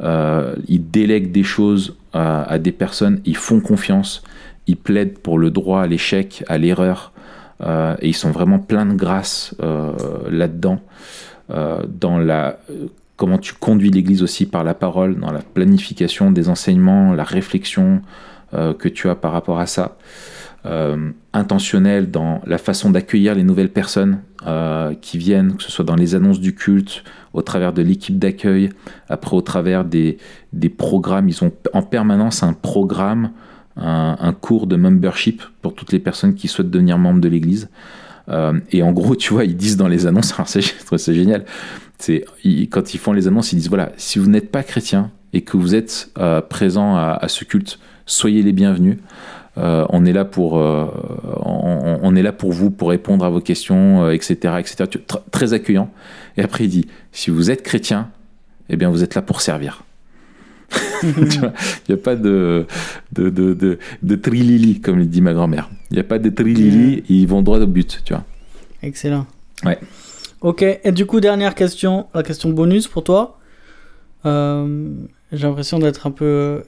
Ils 0.00 0.90
délèguent 0.90 1.32
des 1.32 1.42
choses 1.42 1.96
à, 2.12 2.58
des 2.58 2.72
personnes, 2.72 3.20
ils 3.24 3.36
font 3.36 3.60
confiance, 3.60 4.22
ils 4.66 4.76
plaident 4.76 5.18
pour 5.18 5.38
le 5.38 5.50
droit 5.50 5.82
à 5.82 5.86
l'échec, 5.86 6.44
à 6.46 6.58
l'erreur, 6.58 7.12
et 7.60 8.08
ils 8.08 8.14
sont 8.14 8.30
vraiment 8.30 8.58
pleins 8.58 8.86
de 8.86 8.94
grâce 8.94 9.54
euh, 9.62 9.92
là-dedans, 10.30 10.80
euh, 11.50 11.82
dans 11.86 12.18
la 12.18 12.58
euh, 12.70 12.86
comment 13.16 13.38
tu 13.38 13.54
conduis 13.54 13.90
l'Église 13.90 14.22
aussi 14.22 14.46
par 14.46 14.64
la 14.64 14.74
parole, 14.74 15.18
dans 15.18 15.32
la 15.32 15.40
planification 15.40 16.30
des 16.30 16.48
enseignements, 16.48 17.12
la 17.12 17.24
réflexion 17.24 18.02
euh, 18.54 18.74
que 18.74 18.88
tu 18.88 19.08
as 19.08 19.14
par 19.14 19.32
rapport 19.32 19.60
à 19.60 19.66
ça, 19.66 19.96
euh, 20.66 21.10
intentionnel 21.32 22.10
dans 22.10 22.40
la 22.46 22.58
façon 22.58 22.90
d'accueillir 22.90 23.34
les 23.34 23.42
nouvelles 23.42 23.70
personnes 23.70 24.20
euh, 24.46 24.94
qui 25.00 25.18
viennent, 25.18 25.56
que 25.56 25.62
ce 25.62 25.70
soit 25.70 25.84
dans 25.84 25.94
les 25.94 26.14
annonces 26.14 26.40
du 26.40 26.54
culte, 26.54 27.04
au 27.32 27.42
travers 27.42 27.72
de 27.72 27.82
l'équipe 27.82 28.18
d'accueil, 28.18 28.70
après 29.08 29.36
au 29.36 29.42
travers 29.42 29.84
des, 29.84 30.18
des 30.52 30.68
programmes. 30.68 31.28
Ils 31.28 31.44
ont 31.44 31.52
en 31.72 31.82
permanence 31.82 32.42
un 32.42 32.52
programme, 32.52 33.30
un, 33.76 34.16
un 34.20 34.32
cours 34.32 34.66
de 34.66 34.76
membership 34.76 35.42
pour 35.62 35.74
toutes 35.74 35.92
les 35.92 35.98
personnes 35.98 36.34
qui 36.34 36.48
souhaitent 36.48 36.70
devenir 36.70 36.98
membres 36.98 37.20
de 37.20 37.28
l'Église. 37.28 37.68
Euh, 38.28 38.58
et 38.70 38.82
en 38.82 38.92
gros, 38.92 39.16
tu 39.16 39.32
vois, 39.32 39.44
ils 39.44 39.56
disent 39.56 39.76
dans 39.76 39.88
les 39.88 40.06
annonces, 40.06 40.32
alors 40.34 40.48
c'est, 40.48 41.14
génial, 41.14 41.44
c'est, 41.98 42.24
quand 42.70 42.94
ils 42.94 42.98
font 42.98 43.12
les 43.12 43.28
annonces, 43.28 43.52
ils 43.52 43.56
disent 43.56 43.68
voilà, 43.68 43.92
si 43.96 44.18
vous 44.18 44.28
n'êtes 44.28 44.50
pas 44.50 44.62
chrétien 44.62 45.10
et 45.32 45.42
que 45.42 45.56
vous 45.56 45.74
êtes 45.74 46.10
euh, 46.18 46.40
présent 46.40 46.96
à, 46.96 47.26
ce 47.28 47.44
culte, 47.44 47.78
soyez 48.06 48.42
les 48.42 48.52
bienvenus. 48.52 48.98
Euh, 49.56 49.86
on 49.90 50.04
est 50.04 50.12
là 50.12 50.24
pour, 50.24 50.54
on, 50.54 52.16
est 52.16 52.22
là 52.22 52.32
pour 52.32 52.52
vous, 52.52 52.70
pour 52.70 52.90
répondre 52.90 53.24
à 53.24 53.30
vos 53.30 53.40
questions, 53.40 54.10
etc., 54.10 54.54
etc. 54.58 54.84
Très 55.30 55.52
accueillant. 55.52 55.90
Et 56.36 56.42
après, 56.42 56.64
il 56.64 56.70
dit 56.70 56.86
si 57.12 57.30
vous 57.30 57.50
êtes 57.50 57.62
chrétien, 57.62 58.10
eh 58.68 58.76
bien, 58.76 58.90
vous 58.90 59.04
êtes 59.04 59.14
là 59.14 59.22
pour 59.22 59.40
servir. 59.40 59.84
Il 61.02 61.40
n'y 61.88 61.94
a 61.94 61.96
pas 61.96 62.16
de, 62.16 62.66
de, 63.12 63.28
de, 63.30 63.54
de, 63.54 63.78
de 64.02 64.14
trilili, 64.16 64.80
comme 64.80 64.98
le 64.98 65.06
dit 65.06 65.20
ma 65.20 65.32
grand-mère. 65.34 65.70
Il 65.90 65.94
n'y 65.94 66.00
a 66.00 66.04
pas 66.04 66.18
de 66.18 66.30
trilili, 66.30 67.04
ils 67.08 67.26
vont 67.26 67.42
droit 67.42 67.58
au 67.58 67.66
but, 67.66 68.00
tu 68.04 68.12
vois. 68.12 68.24
Excellent. 68.82 69.26
Ouais. 69.64 69.78
Ok, 70.40 70.62
et 70.62 70.92
du 70.92 71.06
coup, 71.06 71.20
dernière 71.20 71.54
question, 71.54 72.06
la 72.14 72.22
question 72.22 72.50
bonus 72.50 72.86
pour 72.88 73.04
toi. 73.04 73.38
Euh, 74.26 74.88
J'ai 75.32 75.46
l'impression 75.46 75.78
d'être 75.78 76.06
un 76.06 76.10
peu 76.10 76.62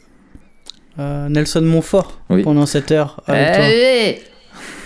euh, 0.98 1.28
Nelson 1.28 1.62
Montfort 1.62 2.20
Oui. 2.30 2.42
pendant 2.42 2.66
cette 2.66 2.90
heure 2.90 3.22
avec 3.26 3.54
toi. 3.54 3.64
Allez 3.64 4.22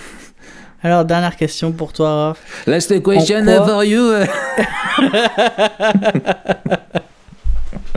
Alors, 0.82 1.04
dernière 1.04 1.36
question 1.36 1.72
pour 1.72 1.92
toi, 1.92 2.28
Raph. 2.28 2.64
Last 2.66 2.88
question 3.02 3.44
for 3.66 3.84
you. 3.84 4.02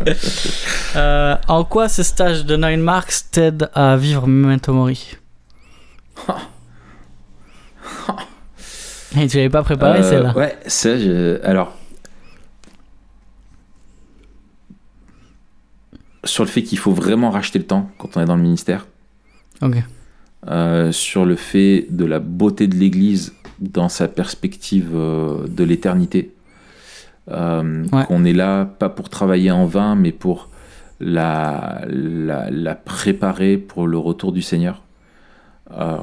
Euh, 0.96 1.36
en 1.48 1.64
quoi 1.64 1.90
ce 1.90 2.04
stage 2.04 2.46
de 2.46 2.56
Nine 2.56 2.80
Marks 2.82 3.14
t'aide 3.32 3.68
à 3.74 3.98
vivre 3.98 4.28
Memento 4.28 4.72
Mori 4.74 5.18
Et 9.20 9.28
tu 9.28 9.38
l'avais 9.38 9.50
pas 9.50 9.64
préparé 9.64 10.00
Euh, 10.00 10.04
celle-là 10.10 10.34
Ouais, 10.38 10.56
ça, 10.68 10.98
je- 10.98 11.42
alors. 11.44 11.76
Sur 16.26 16.44
le 16.44 16.50
fait 16.50 16.64
qu'il 16.64 16.78
faut 16.78 16.94
vraiment 16.94 17.30
racheter 17.32 17.60
le 17.60 17.66
temps 17.66 17.90
quand 17.98 18.16
on 18.16 18.22
est 18.22 18.26
dans 18.26 18.36
le 18.38 18.42
ministère. 18.44 18.86
Ok. 19.62 19.76
euh, 20.48 20.92
sur 20.92 21.26
le 21.26 21.36
fait 21.38 21.86
de 21.90 22.04
la 22.06 22.20
beauté 22.20 22.68
de 22.68 22.76
l'Église 22.76 23.34
dans 23.60 23.88
sa 23.90 24.08
perspective 24.10 24.92
de 24.94 25.64
l'éternité. 25.64 26.34
Euh, 27.32 27.86
Ouais. 27.92 28.06
Qu'on 28.06 28.26
est 28.26 28.34
là, 28.34 28.66
pas 28.66 28.90
pour 28.90 29.10
travailler 29.10 29.52
en 29.52 29.66
vain, 29.66 29.96
mais 29.96 30.12
pour 30.12 30.50
la, 31.00 31.82
la, 31.88 32.50
la 32.52 32.76
préparer 32.76 33.58
pour 33.58 33.88
le 33.88 33.98
retour 33.98 34.32
du 34.32 34.42
Seigneur. 34.42 34.82
Euh, 35.72 35.98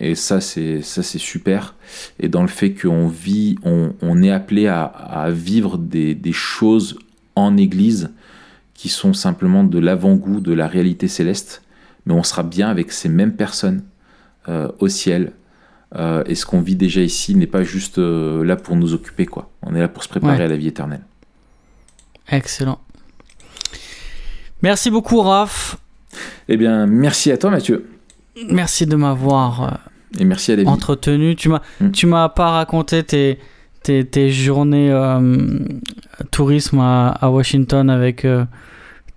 et 0.00 0.14
ça, 0.14 0.40
c'est 0.40 0.82
ça, 0.82 1.02
c'est 1.02 1.18
super. 1.18 1.74
Et 2.20 2.28
dans 2.28 2.42
le 2.42 2.48
fait 2.48 2.74
qu'on 2.74 3.08
vit, 3.08 3.56
on, 3.64 3.92
on 4.02 4.22
est 4.22 4.30
appelé 4.30 4.66
à, 4.66 4.82
à 4.84 5.30
vivre 5.30 5.78
des, 5.78 6.14
des 6.14 6.32
choses 6.32 6.98
en 7.36 7.56
Église 7.56 8.10
qui 8.74 8.88
sont 8.88 9.12
simplement 9.12 9.64
de 9.64 9.78
l'avant-goût 9.78 10.40
de 10.40 10.52
la 10.52 10.66
réalité 10.66 11.08
céleste, 11.08 11.62
mais 12.06 12.14
on 12.14 12.22
sera 12.22 12.42
bien 12.42 12.68
avec 12.68 12.92
ces 12.92 13.08
mêmes 13.08 13.34
personnes 13.34 13.82
euh, 14.48 14.68
au 14.78 14.88
ciel. 14.88 15.32
Euh, 15.96 16.22
et 16.26 16.34
ce 16.34 16.44
qu'on 16.44 16.60
vit 16.60 16.76
déjà 16.76 17.00
ici 17.00 17.34
n'est 17.34 17.46
pas 17.46 17.62
juste 17.62 17.98
euh, 17.98 18.44
là 18.44 18.56
pour 18.56 18.76
nous 18.76 18.92
occuper, 18.92 19.24
quoi. 19.26 19.50
On 19.62 19.74
est 19.74 19.80
là 19.80 19.88
pour 19.88 20.02
se 20.04 20.08
préparer 20.08 20.36
Ouais. 20.38 20.44
à 20.44 20.48
la 20.48 20.56
vie 20.56 20.66
éternelle. 20.68 21.00
Excellent. 22.30 22.78
Merci 24.62 24.90
beaucoup, 24.90 25.20
Raph. 25.22 25.76
Eh 26.48 26.56
bien, 26.56 26.86
merci 26.86 27.30
à 27.32 27.38
toi, 27.38 27.50
Mathieu. 27.50 27.88
Merci 28.50 28.86
de 28.86 28.96
m'avoir 28.96 29.62
euh, 29.62 30.20
Et 30.20 30.24
merci 30.24 30.52
à 30.52 30.56
David. 30.56 30.68
entretenu. 30.68 31.36
Tu 31.36 31.48
m'as, 31.48 31.62
Mm. 31.80 31.90
tu 31.92 32.06
m'as 32.06 32.28
pas 32.28 32.50
raconté 32.50 33.02
tes, 33.04 33.38
tes, 33.82 34.04
tes 34.04 34.30
journées 34.30 34.90
euh, 34.92 35.58
tourisme 36.30 36.80
à, 36.80 37.08
à 37.08 37.30
Washington 37.30 37.88
avec 37.88 38.26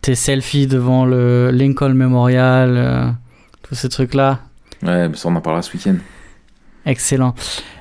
tes 0.02 0.16
selfies 0.16 0.68
devant 0.68 1.06
le 1.06 1.52
Lincoln 1.52 1.94
Memorial, 1.94 3.16
tous 3.64 3.76
ces 3.76 3.90
trucs-là. 3.90 4.40
Ouais, 4.84 5.10
mais 5.10 5.16
ça, 5.16 5.30
on 5.30 5.36
en 5.36 5.42
parlera 5.42 5.62
ce 5.62 5.74
week-end. 5.76 5.96
Excellent. 6.86 7.36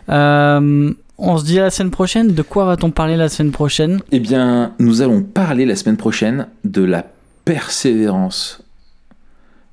Euh, 0.09 0.93
on 1.19 1.39
se 1.39 1.45
dit 1.45 1.59
à 1.59 1.63
la 1.65 1.71
semaine 1.71 1.91
prochaine. 1.91 2.29
De 2.35 2.43
quoi 2.43 2.65
va-t-on 2.65 2.91
parler 2.91 3.17
la 3.17 3.29
semaine 3.29 3.53
prochaine? 3.53 4.01
Eh 4.13 4.21
bien, 4.21 4.73
nous 4.79 5.03
allons 5.03 5.23
parler 5.23 5.67
la 5.67 5.77
semaine 5.77 5.97
prochaine 5.97 6.47
de 6.65 6.83
la 6.83 7.05
persévérance. 7.45 8.63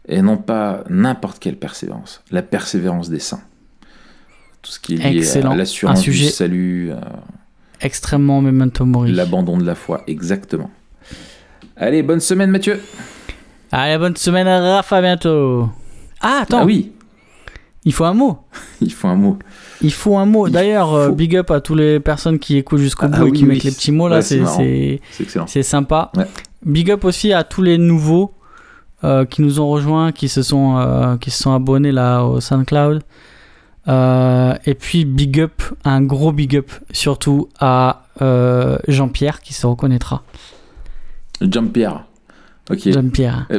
Et 0.09 0.21
non 0.21 0.37
pas 0.37 0.83
n'importe 0.89 1.39
quelle 1.39 1.57
persévérance. 1.57 2.21
La 2.31 2.41
persévérance 2.41 3.09
des 3.09 3.19
saints. 3.19 3.41
Tout 4.61 4.71
ce 4.71 4.79
qui 4.79 4.93
est 4.95 4.97
lié 4.97 5.17
Excellent. 5.19 5.51
à 5.51 5.55
l'assurance 5.55 6.01
du 6.01 6.13
salut, 6.25 6.91
à 6.91 7.21
Extrêmement 7.81 8.41
memento 8.41 8.85
mori. 8.85 9.11
l'abandon 9.11 9.57
de 9.57 9.65
la 9.65 9.75
foi. 9.75 10.03
Exactement. 10.07 10.69
Allez, 11.75 12.01
bonne 12.03 12.19
semaine, 12.21 12.49
Mathieu. 12.49 12.81
Allez, 13.71 13.97
bonne 13.97 14.15
semaine 14.15 14.47
à 14.47 14.59
Raph, 14.77 14.91
à 14.93 15.01
bientôt. 15.01 15.69
Ah, 16.21 16.39
attends, 16.41 16.59
Ah 16.61 16.65
oui, 16.65 16.91
il 17.87 17.93
faut 17.93 18.03
un 18.05 18.13
mot. 18.13 18.37
il 18.81 18.91
faut 18.91 19.07
un 19.07 19.15
mot. 19.15 19.37
Il 19.81 19.93
faut 19.93 20.17
un 20.17 20.25
mot. 20.25 20.47
Il 20.47 20.51
D'ailleurs, 20.53 20.93
euh, 20.93 21.07
faut- 21.07 21.13
big 21.15 21.35
up 21.37 21.49
à 21.51 21.61
toutes 21.61 21.77
les 21.77 21.99
personnes 22.01 22.37
qui 22.37 22.57
écoutent 22.57 22.79
jusqu'au 22.79 23.05
Ah 23.11 23.17
bout 23.19 23.27
et 23.27 23.31
qui 23.31 23.43
oui. 23.43 23.49
mettent 23.49 23.63
les 23.63 23.71
petits 23.71 23.91
mots 23.93 24.09
là, 24.09 24.17
Ouais, 24.17 24.99
c'est 25.47 25.63
sympa. 25.63 26.11
Ouais. 26.17 26.25
Big 26.65 26.91
up 26.91 27.05
aussi 27.05 27.31
à 27.31 27.43
tous 27.45 27.61
les 27.61 27.77
nouveaux 27.77 28.33
euh, 29.03 29.23
qui 29.25 29.41
nous 29.41 29.59
ont 29.61 29.69
rejoints, 29.69 30.11
qui 30.11 30.27
se 30.27 30.41
sont, 30.41 30.77
euh, 30.77 31.15
qui 31.17 31.31
se 31.31 31.41
sont 31.43 31.53
abonnés 31.53 31.91
là 31.93 32.23
au 32.25 32.41
SoundCloud. 32.41 33.03
Euh, 33.87 34.53
et 34.65 34.73
puis 34.73 35.05
big 35.05 35.39
up, 35.39 35.61
un 35.85 36.01
gros 36.01 36.33
big 36.33 36.57
up 36.57 36.69
surtout 36.91 37.47
à 37.59 38.03
euh, 38.21 38.77
Jean-Pierre 38.89 39.39
qui 39.39 39.53
se 39.53 39.65
reconnaîtra. 39.65 40.23
Jean-Pierre. 41.39 42.03
Ok. 42.69 42.89
Jean-Pierre. 42.89 43.47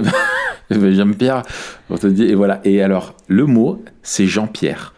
Eh 0.71 0.75
ben, 0.77 0.93
Jean-Pierre, 0.95 1.45
on 1.89 1.97
te 1.97 2.07
dit, 2.07 2.25
et 2.25 2.35
voilà. 2.35 2.61
Et 2.63 2.83
alors, 2.83 3.15
le 3.27 3.47
mot, 3.47 3.83
c'est 4.03 4.27
Jean-Pierre. 4.27 4.93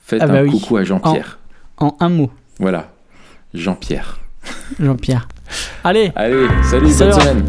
Faites 0.00 0.22
Ah 0.22 0.26
bah 0.26 0.38
un 0.38 0.44
oui. 0.44 0.50
coucou 0.50 0.78
à 0.78 0.84
Jean-Pierre. 0.84 1.38
En 1.76 1.94
un 2.00 2.08
mot, 2.08 2.30
Voilà. 2.58 2.90
Jean-Pierre. 3.52 4.18
Jean-Pierre. 4.80 5.28
Allez, 5.84 6.10
Allez, 6.16 6.46
salut, 6.62 6.88
Salut. 6.88 7.10
bonne 7.10 7.20
semaine. 7.20 7.44